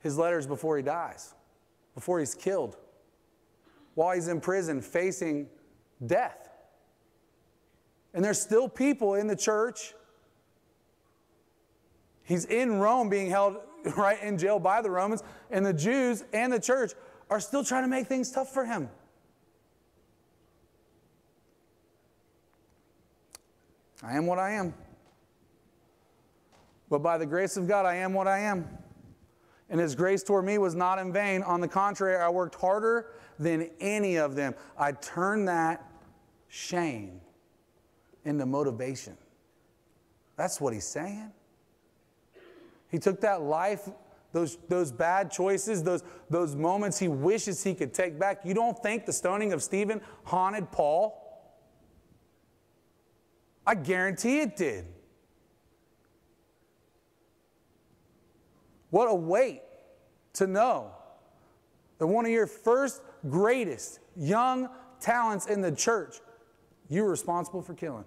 his 0.00 0.18
letters 0.18 0.44
before 0.44 0.76
he 0.76 0.82
dies, 0.82 1.34
before 1.94 2.18
he's 2.18 2.34
killed, 2.34 2.76
while 3.94 4.12
he's 4.12 4.26
in 4.26 4.40
prison 4.40 4.80
facing 4.80 5.46
death. 6.04 6.48
And 8.12 8.24
there's 8.24 8.40
still 8.40 8.68
people 8.68 9.14
in 9.14 9.28
the 9.28 9.36
church. 9.36 9.94
He's 12.24 12.44
in 12.46 12.80
Rome 12.80 13.08
being 13.08 13.30
held 13.30 13.58
right 13.96 14.22
in 14.22 14.38
jail 14.38 14.58
by 14.58 14.80
the 14.80 14.90
Romans, 14.90 15.22
and 15.50 15.64
the 15.64 15.72
Jews 15.72 16.24
and 16.32 16.52
the 16.52 16.60
church 16.60 16.92
are 17.30 17.40
still 17.40 17.64
trying 17.64 17.84
to 17.84 17.88
make 17.88 18.06
things 18.06 18.30
tough 18.30 18.52
for 18.52 18.64
him. 18.64 18.88
I 24.02 24.16
am 24.16 24.26
what 24.26 24.38
I 24.38 24.52
am. 24.52 24.74
But 26.90 26.98
by 26.98 27.16
the 27.18 27.26
grace 27.26 27.56
of 27.56 27.66
God, 27.66 27.86
I 27.86 27.96
am 27.96 28.12
what 28.12 28.26
I 28.26 28.40
am. 28.40 28.68
And 29.70 29.80
his 29.80 29.94
grace 29.94 30.22
toward 30.22 30.44
me 30.44 30.58
was 30.58 30.74
not 30.74 30.98
in 30.98 31.12
vain. 31.12 31.42
On 31.42 31.60
the 31.60 31.68
contrary, 31.68 32.16
I 32.16 32.28
worked 32.28 32.56
harder 32.56 33.12
than 33.38 33.70
any 33.80 34.16
of 34.16 34.34
them. 34.34 34.54
I 34.76 34.92
turned 34.92 35.48
that 35.48 35.90
shame 36.48 37.20
into 38.24 38.44
motivation. 38.44 39.16
That's 40.36 40.60
what 40.60 40.74
he's 40.74 40.86
saying. 40.86 41.32
He 42.92 42.98
took 42.98 43.22
that 43.22 43.42
life, 43.42 43.88
those, 44.32 44.58
those 44.68 44.92
bad 44.92 45.30
choices, 45.30 45.82
those, 45.82 46.04
those 46.30 46.54
moments 46.54 46.98
he 46.98 47.08
wishes 47.08 47.64
he 47.64 47.74
could 47.74 47.92
take 47.92 48.18
back. 48.18 48.42
You 48.44 48.54
don't 48.54 48.80
think 48.80 49.06
the 49.06 49.12
stoning 49.12 49.52
of 49.52 49.62
Stephen 49.62 50.00
haunted 50.24 50.70
Paul? 50.70 51.18
I 53.66 53.74
guarantee 53.74 54.40
it 54.40 54.56
did. 54.56 54.84
What 58.90 59.06
a 59.06 59.14
weight 59.14 59.62
to 60.34 60.46
know 60.46 60.92
that 61.98 62.06
one 62.06 62.26
of 62.26 62.30
your 62.30 62.46
first 62.46 63.00
greatest 63.28 64.00
young 64.16 64.68
talents 65.00 65.46
in 65.46 65.62
the 65.62 65.72
church, 65.72 66.16
you 66.90 67.04
were 67.04 67.10
responsible 67.10 67.62
for 67.62 67.72
killing. 67.72 68.04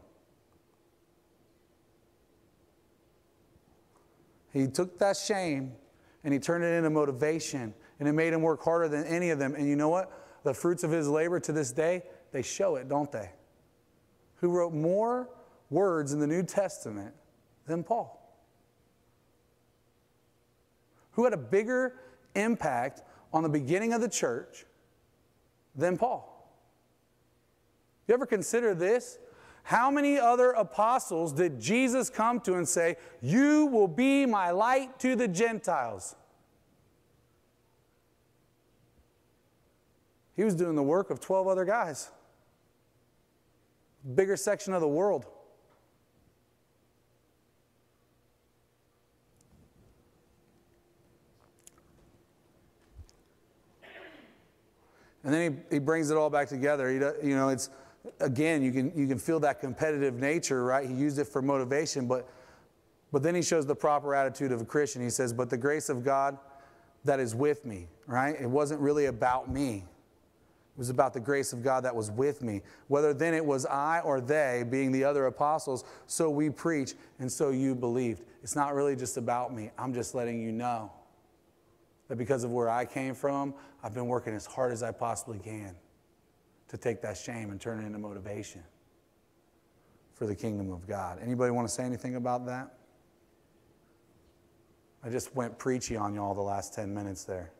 He 4.56 4.68
took 4.68 4.98
that 5.00 5.18
shame 5.18 5.74
and 6.24 6.34
he 6.34 6.40
turned 6.40 6.64
it 6.64 6.70
into 6.78 6.90
motivation 6.90 7.74
and 8.00 8.08
it 8.08 8.14
made 8.14 8.32
him 8.32 8.42
work 8.42 8.64
harder 8.64 8.88
than 8.88 9.04
any 9.04 9.30
of 9.30 9.38
them. 9.38 9.54
And 9.54 9.68
you 9.68 9.76
know 9.76 9.90
what? 9.90 10.12
The 10.44 10.54
fruits 10.54 10.86
of 10.86 10.92
his 10.92 11.10
labor 11.10 11.42
to 11.42 11.52
this 11.52 11.74
day, 11.74 12.04
they 12.32 12.42
show 12.42 12.78
it, 12.78 12.88
don't 12.88 13.12
they? 13.12 13.32
Who 14.36 14.50
wrote 14.50 14.74
more 14.74 15.30
words 15.70 16.14
in 16.14 16.20
the 16.20 16.28
New 16.28 16.42
Testament 16.42 17.14
than 17.68 17.84
Paul? 17.84 18.22
Who 21.12 21.26
had 21.26 21.34
a 21.34 21.38
bigger 21.38 21.96
impact 22.36 23.02
on 23.34 23.44
the 23.44 23.50
beginning 23.50 23.92
of 23.92 24.00
the 24.00 24.10
church 24.10 24.66
than 25.76 25.98
Paul? 25.98 26.32
You 28.08 28.14
ever 28.14 28.26
consider 28.26 28.74
this? 28.74 29.18
How 29.66 29.90
many 29.90 30.20
other 30.20 30.52
apostles 30.52 31.34
did 31.34 31.60
Jesus 31.60 32.12
come 32.12 32.40
to 32.42 32.54
and 32.54 32.70
say, 32.70 32.98
You 33.20 33.66
will 33.66 33.88
be 33.88 34.28
my 34.28 34.52
light 34.52 35.00
to 35.00 35.16
the 35.16 35.28
Gentiles? 35.28 36.16
He 40.36 40.44
was 40.44 40.54
doing 40.54 40.76
the 40.76 40.84
work 40.84 41.10
of 41.10 41.20
12 41.20 41.48
other 41.48 41.66
guys, 41.66 42.12
bigger 44.14 44.38
section 44.38 44.72
of 44.72 44.82
the 44.82 44.88
world. 44.88 45.26
And 55.24 55.34
then 55.34 55.66
he, 55.70 55.76
he 55.78 55.80
brings 55.80 56.12
it 56.12 56.18
all 56.18 56.30
back 56.30 56.50
together. 56.50 56.88
He, 56.88 57.28
you 57.28 57.36
know, 57.36 57.50
it's 57.50 57.72
again, 58.20 58.64
you 58.64 58.72
can 58.72 58.92
you 58.96 59.08
can 59.08 59.20
feel 59.20 59.40
that 59.42 59.60
competitive 59.60 60.16
nature, 60.16 60.64
right? 60.64 60.88
He 60.88 60.94
used 60.94 61.20
it 61.20 61.26
for 61.26 61.42
motivation, 61.42 62.08
but 62.08 62.28
but 63.12 63.24
then 63.24 63.36
he 63.36 63.42
shows 63.42 63.66
the 63.66 63.76
proper 63.76 64.16
attitude 64.16 64.52
of 64.52 64.62
a 64.62 64.66
Christian. 64.66 65.02
He 65.02 65.10
says, 65.10 65.34
"But 65.34 65.50
the 65.50 65.58
grace 65.58 65.90
of 65.90 66.04
God 66.04 66.38
that 67.04 67.20
is 67.20 67.36
with 67.36 67.66
me," 67.66 67.88
right? 68.08 68.36
It 68.40 68.50
wasn't 68.50 68.82
really 68.82 69.06
about 69.06 69.50
me. 69.50 69.86
It 70.76 70.80
was 70.80 70.90
about 70.90 71.14
the 71.14 71.22
grace 71.22 71.54
of 71.54 71.64
God 71.64 71.86
that 71.86 71.96
was 71.96 72.12
with 72.12 72.42
me. 72.42 72.62
Whether 72.90 73.14
then 73.14 73.34
it 73.34 73.46
was 73.46 73.66
I 73.66 74.02
or 74.02 74.20
they, 74.20 74.66
being 74.70 74.92
the 74.92 75.06
other 75.06 75.28
apostles, 75.28 75.86
so 76.06 76.30
we 76.30 76.50
preach 76.50 76.96
and 77.20 77.32
so 77.32 77.50
you 77.50 77.76
believed. 77.76 78.24
It's 78.44 78.56
not 78.56 78.76
really 78.76 78.96
just 78.96 79.16
about 79.16 79.54
me. 79.54 79.72
I'm 79.78 79.94
just 79.94 80.14
letting 80.14 80.42
you 80.42 80.52
know 80.52 80.92
that 82.10 82.18
because 82.18 82.44
of 82.44 82.52
where 82.52 82.70
I 82.70 82.84
came 82.84 83.16
from, 83.16 83.54
I've 83.82 83.94
been 83.94 84.08
working 84.08 84.34
as 84.34 84.46
hard 84.46 84.74
as 84.74 84.84
I 84.84 84.92
possibly 84.92 85.40
can 85.40 85.76
to 86.68 86.78
take 86.78 87.02
that 87.02 87.18
shame 87.18 87.52
and 87.52 87.60
turn 87.60 87.80
it 87.80 87.86
into 87.86 88.00
motivation 88.00 88.64
for 90.14 90.26
the 90.26 90.36
kingdom 90.36 90.72
of 90.72 90.88
God. 90.88 91.20
Anybody 91.22 91.52
want 91.52 91.68
to 91.68 91.74
say 91.74 91.84
anything 91.84 92.16
about 92.16 92.46
that? 92.46 92.74
I 95.04 95.10
just 95.10 95.36
went 95.36 95.60
preachy 95.60 95.96
on 95.96 96.16
y'all 96.16 96.34
the 96.34 96.42
last 96.42 96.74
10 96.74 96.94
minutes 96.94 97.26
there. 97.26 97.52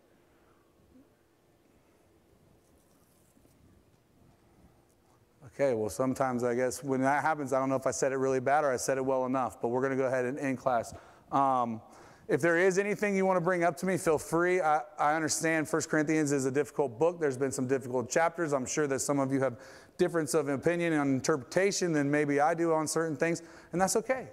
Okay, 5.54 5.74
well, 5.74 5.90
sometimes 5.90 6.44
I 6.44 6.56
guess 6.56 6.84
when 6.84 7.02
that 7.02 7.24
happens, 7.24 7.54
I 7.54 7.60
don't 7.60 7.70
know 7.70 7.76
if 7.76 7.88
I 7.88 7.92
said 7.92 8.12
it 8.12 8.18
really 8.18 8.40
bad 8.40 8.66
or 8.66 8.74
I 8.74 8.78
said 8.78 8.98
it 8.98 9.06
well 9.06 9.26
enough, 9.26 9.62
but 9.62 9.70
we're 9.70 9.80
going 9.80 9.92
to 9.92 9.98
go 9.98 10.08
ahead 10.08 10.26
and 10.26 10.38
end 10.40 10.58
class. 10.58 10.94
Um, 11.32 11.82
if 12.28 12.42
there 12.42 12.58
is 12.58 12.80
anything 12.80 13.16
you 13.16 13.26
want 13.26 13.38
to 13.38 13.42
bring 13.42 13.64
up 13.64 13.78
to 13.78 13.86
me, 13.86 13.98
feel 13.98 14.18
free. 14.18 14.60
I, 14.60 14.82
I 14.98 15.16
understand 15.16 15.68
1 15.68 15.82
Corinthians 15.84 16.32
is 16.32 16.46
a 16.46 16.52
difficult 16.52 16.98
book. 16.98 17.20
There's 17.20 17.38
been 17.38 17.52
some 17.52 17.68
difficult 17.68 18.10
chapters. 18.10 18.52
I'm 18.52 18.66
sure 18.66 18.88
that 18.88 19.00
some 19.00 19.20
of 19.20 19.32
you 19.32 19.40
have 19.42 19.60
difference 19.98 20.34
of 20.34 20.50
opinion 20.50 20.94
and 20.94 21.16
interpretation 21.16 21.92
than 21.92 22.10
maybe 22.10 22.40
I 22.40 22.54
do 22.54 22.74
on 22.74 22.88
certain 22.88 23.16
things, 23.16 23.44
and 23.72 23.82
that's 23.82 23.96
okay. 23.96 24.30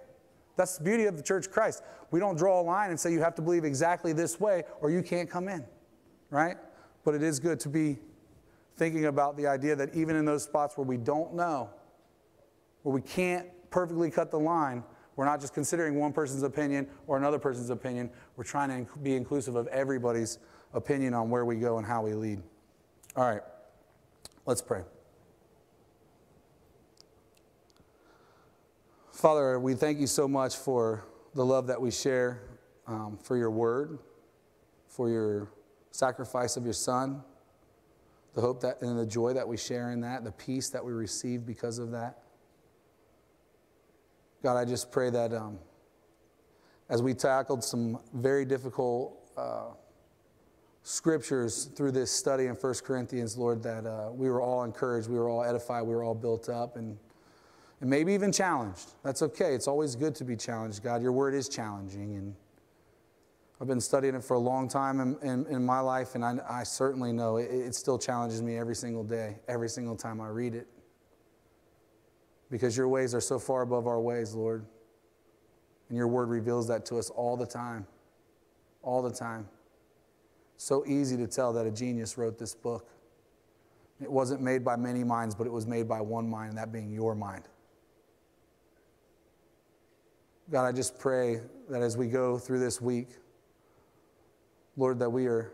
That's 0.57 0.79
the 0.79 0.85
beauty 0.85 1.05
of 1.05 1.17
the 1.17 1.23
church 1.23 1.47
of 1.47 1.53
Christ. 1.53 1.83
We 2.11 2.21
don't 2.21 2.37
draw 2.37 2.61
a 2.61 2.63
line 2.63 2.91
and 2.91 2.99
say 2.99 3.13
you 3.13 3.21
have 3.21 3.35
to 3.37 3.43
believe 3.43 3.65
exactly 3.65 4.13
this 4.13 4.41
way 4.41 4.65
or 4.81 4.91
you 4.91 5.03
can't 5.03 5.29
come 5.29 5.49
in, 5.49 5.65
right? 6.31 6.57
But 7.05 7.15
it 7.15 7.23
is 7.23 7.41
good 7.41 7.61
to 7.61 7.69
be 7.69 7.99
thinking 8.77 9.07
about 9.07 9.37
the 9.37 9.47
idea 9.47 9.77
that 9.77 9.95
even 9.95 10.17
in 10.17 10.25
those 10.25 10.43
spots 10.43 10.77
where 10.77 10.87
we 10.87 10.97
don't 10.97 11.35
know, 11.35 11.71
where 12.83 12.95
we 12.95 13.01
can't 13.01 13.47
perfectly 13.71 14.11
cut 14.11 14.31
the 14.31 14.39
line, 14.39 14.85
we're 15.17 15.25
not 15.25 15.41
just 15.41 15.55
considering 15.55 15.97
one 15.97 16.13
person's 16.13 16.43
opinion 16.43 16.87
or 17.07 17.17
another 17.17 17.39
person's 17.39 17.71
opinion. 17.71 18.11
We're 18.37 18.45
trying 18.45 18.87
to 18.87 18.99
be 18.99 19.15
inclusive 19.15 19.57
of 19.57 19.67
everybody's 19.69 20.39
opinion 20.73 21.15
on 21.15 21.29
where 21.29 21.45
we 21.45 21.57
go 21.57 21.79
and 21.79 21.87
how 21.87 22.03
we 22.03 22.15
lead. 22.15 22.43
All 23.15 23.25
right, 23.25 23.43
let's 24.47 24.63
pray. 24.63 24.83
Father, 29.13 29.61
we 29.61 29.75
thank 29.75 30.01
you 30.01 30.07
so 30.07 30.27
much 30.27 30.57
for 30.57 31.05
the 31.35 31.45
love 31.45 31.67
that 31.69 31.81
we 31.81 31.91
share, 31.91 32.43
um, 32.87 33.19
for 33.23 33.37
your 33.37 33.51
word, 33.51 33.99
for 34.89 35.09
your 35.09 35.53
sacrifice 35.91 36.57
of 36.57 36.65
your 36.65 36.73
son, 36.73 37.23
the 38.35 38.41
hope 38.41 38.61
that 38.63 38.81
and 38.81 38.99
the 38.99 39.07
joy 39.07 39.33
that 39.35 39.47
we 39.47 39.57
share 39.57 39.91
in 39.91 40.01
that, 40.01 40.25
the 40.25 40.33
peace 40.33 40.71
that 40.71 40.85
we 40.85 40.93
receive 40.93 41.47
because 41.47 41.79
of 41.79 41.91
that. 41.91 42.22
God, 44.43 44.57
I 44.57 44.65
just 44.65 44.91
pray 44.91 45.09
that 45.09 45.33
um, 45.33 45.57
as 46.89 47.01
we 47.01 47.15
tackled 47.15 47.63
some 47.63 48.01
very 48.13 48.45
difficult 48.45 49.17
uh, 49.37 49.67
scriptures 50.83 51.67
through 51.77 51.93
this 51.93 52.11
study 52.11 52.47
in 52.47 52.57
1 52.57 52.75
Corinthians, 52.85 53.39
Lord, 53.39 53.63
that 53.63 53.87
uh, 53.87 54.11
we 54.13 54.29
were 54.29 54.43
all 54.43 54.65
encouraged, 54.65 55.09
we 55.09 55.17
were 55.17 55.29
all 55.29 55.45
edified, 55.45 55.85
we 55.85 55.95
were 55.95 56.03
all 56.03 56.17
built 56.17 56.49
up, 56.49 56.77
and, 56.77 56.99
and 57.81 57.89
maybe 57.89 58.13
even 58.15 58.33
challenged. 58.33 58.91
That's 59.05 59.23
okay. 59.23 59.55
It's 59.55 59.69
always 59.69 59.95
good 59.95 60.17
to 60.17 60.25
be 60.25 60.35
challenged, 60.35 60.83
God. 60.83 61.03
Your 61.03 61.13
word 61.13 61.35
is 61.35 61.49
challenging, 61.49 62.17
and 62.17 62.35
I've 63.61 63.69
been 63.69 63.81
studying 63.81 64.17
it 64.17 64.25
for 64.25 64.35
a 64.35 64.41
long 64.41 64.67
time 64.67 64.99
in, 64.99 65.17
in, 65.23 65.47
in 65.47 65.65
my 65.65 65.79
life, 65.79 66.17
and 66.17 66.25
I, 66.25 66.39
I 66.51 66.63
certainly 66.65 67.13
know 67.13 67.37
it, 67.37 67.45
it 67.45 67.77
still 67.77 67.97
challenges 67.97 68.43
me 68.43 68.59
every 68.59 68.75
single 68.75 69.05
day, 69.05 69.37
every 69.47 69.69
single 69.69 69.95
time 69.95 70.21
I 70.21 70.27
read 70.31 70.57
it 70.57 70.67
because 72.53 72.77
your 72.77 72.87
ways 72.87 73.15
are 73.15 73.21
so 73.21 73.39
far 73.39 73.63
above 73.63 73.87
our 73.87 73.99
ways, 73.99 74.35
Lord. 74.35 74.67
And 75.89 75.97
your 75.97 76.07
word 76.07 76.29
reveals 76.29 76.69
that 76.69 76.85
to 76.87 76.99
us 76.99 77.09
all 77.09 77.35
the 77.35 77.47
time. 77.47 77.87
All 78.83 79.01
the 79.01 79.11
time. 79.11 79.49
So 80.59 80.85
easy 80.87 81.17
to 81.17 81.27
tell 81.27 81.55
that 81.55 81.65
a 81.65 81.71
genius 81.71 82.19
wrote 82.19 82.39
this 82.39 82.55
book. 82.55 82.91
It 84.03 84.11
wasn't 84.11 84.43
made 84.43 84.63
by 84.63 84.77
many 84.77 85.03
minds, 85.03 85.35
but 85.35 85.47
it 85.47 85.51
was 85.51 85.67
made 85.67 85.89
by 85.89 86.03
one 86.03 86.29
mind, 86.29 86.51
and 86.51 86.59
that 86.59 86.73
being 86.73 86.93
your 86.93 87.15
mind. 87.15 87.45
God, 90.51 90.67
I 90.67 90.73
just 90.73 90.99
pray 90.99 91.41
that 91.71 91.81
as 91.81 91.97
we 91.97 92.07
go 92.07 92.37
through 92.37 92.59
this 92.59 92.83
week, 92.83 93.09
Lord, 94.77 94.99
that 94.99 95.09
we 95.09 95.25
are 95.25 95.53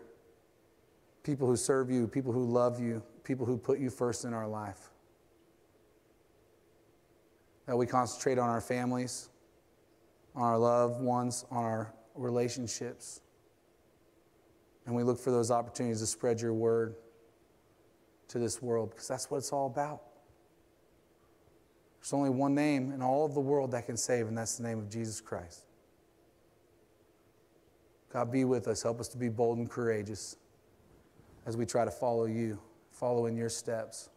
people 1.23 1.47
who 1.47 1.55
serve 1.55 1.89
you, 1.89 2.07
people 2.07 2.33
who 2.33 2.43
love 2.43 2.77
you, 2.81 3.01
people 3.23 3.45
who 3.45 3.57
put 3.57 3.79
you 3.79 3.89
first 3.89 4.25
in 4.25 4.33
our 4.33 4.47
life 4.49 4.88
that 7.69 7.77
we 7.77 7.85
concentrate 7.85 8.39
on 8.39 8.49
our 8.49 8.61
families, 8.61 9.29
on 10.33 10.41
our 10.41 10.57
loved 10.57 10.99
ones, 10.99 11.45
on 11.51 11.63
our 11.63 11.93
relationships. 12.15 13.21
And 14.87 14.95
we 14.95 15.03
look 15.03 15.19
for 15.19 15.29
those 15.29 15.51
opportunities 15.51 15.99
to 15.99 16.07
spread 16.07 16.41
your 16.41 16.51
word 16.51 16.95
to 18.29 18.39
this 18.39 18.59
world 18.59 18.89
because 18.89 19.07
that's 19.07 19.29
what 19.29 19.37
it's 19.37 19.53
all 19.53 19.67
about. 19.67 20.01
There's 21.99 22.11
only 22.11 22.31
one 22.31 22.55
name 22.55 22.91
in 22.91 23.03
all 23.03 23.23
of 23.23 23.35
the 23.35 23.39
world 23.39 23.69
that 23.73 23.85
can 23.85 23.97
save, 23.97 24.27
and 24.27 24.35
that's 24.35 24.57
the 24.57 24.63
name 24.63 24.79
of 24.79 24.89
Jesus 24.89 25.21
Christ. 25.21 25.65
God, 28.11 28.31
be 28.31 28.45
with 28.45 28.67
us. 28.67 28.81
Help 28.81 28.99
us 28.99 29.09
to 29.09 29.17
be 29.17 29.29
bold 29.29 29.59
and 29.59 29.69
courageous 29.69 30.37
as 31.45 31.55
we 31.55 31.67
try 31.67 31.85
to 31.85 31.91
follow 31.91 32.25
you, 32.25 32.57
follow 32.89 33.27
in 33.27 33.37
your 33.37 33.49
steps, 33.49 34.09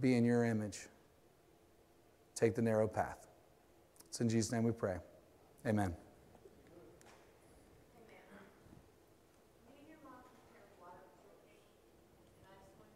be 0.00 0.14
in 0.14 0.24
your 0.24 0.44
image 0.44 0.86
take 2.36 2.54
the 2.54 2.62
narrow 2.62 2.86
path. 2.86 3.26
It's 4.08 4.20
in 4.20 4.28
Jesus' 4.28 4.52
name 4.52 4.62
we 4.62 4.72
pray. 4.72 4.98
Amen. 5.66 5.94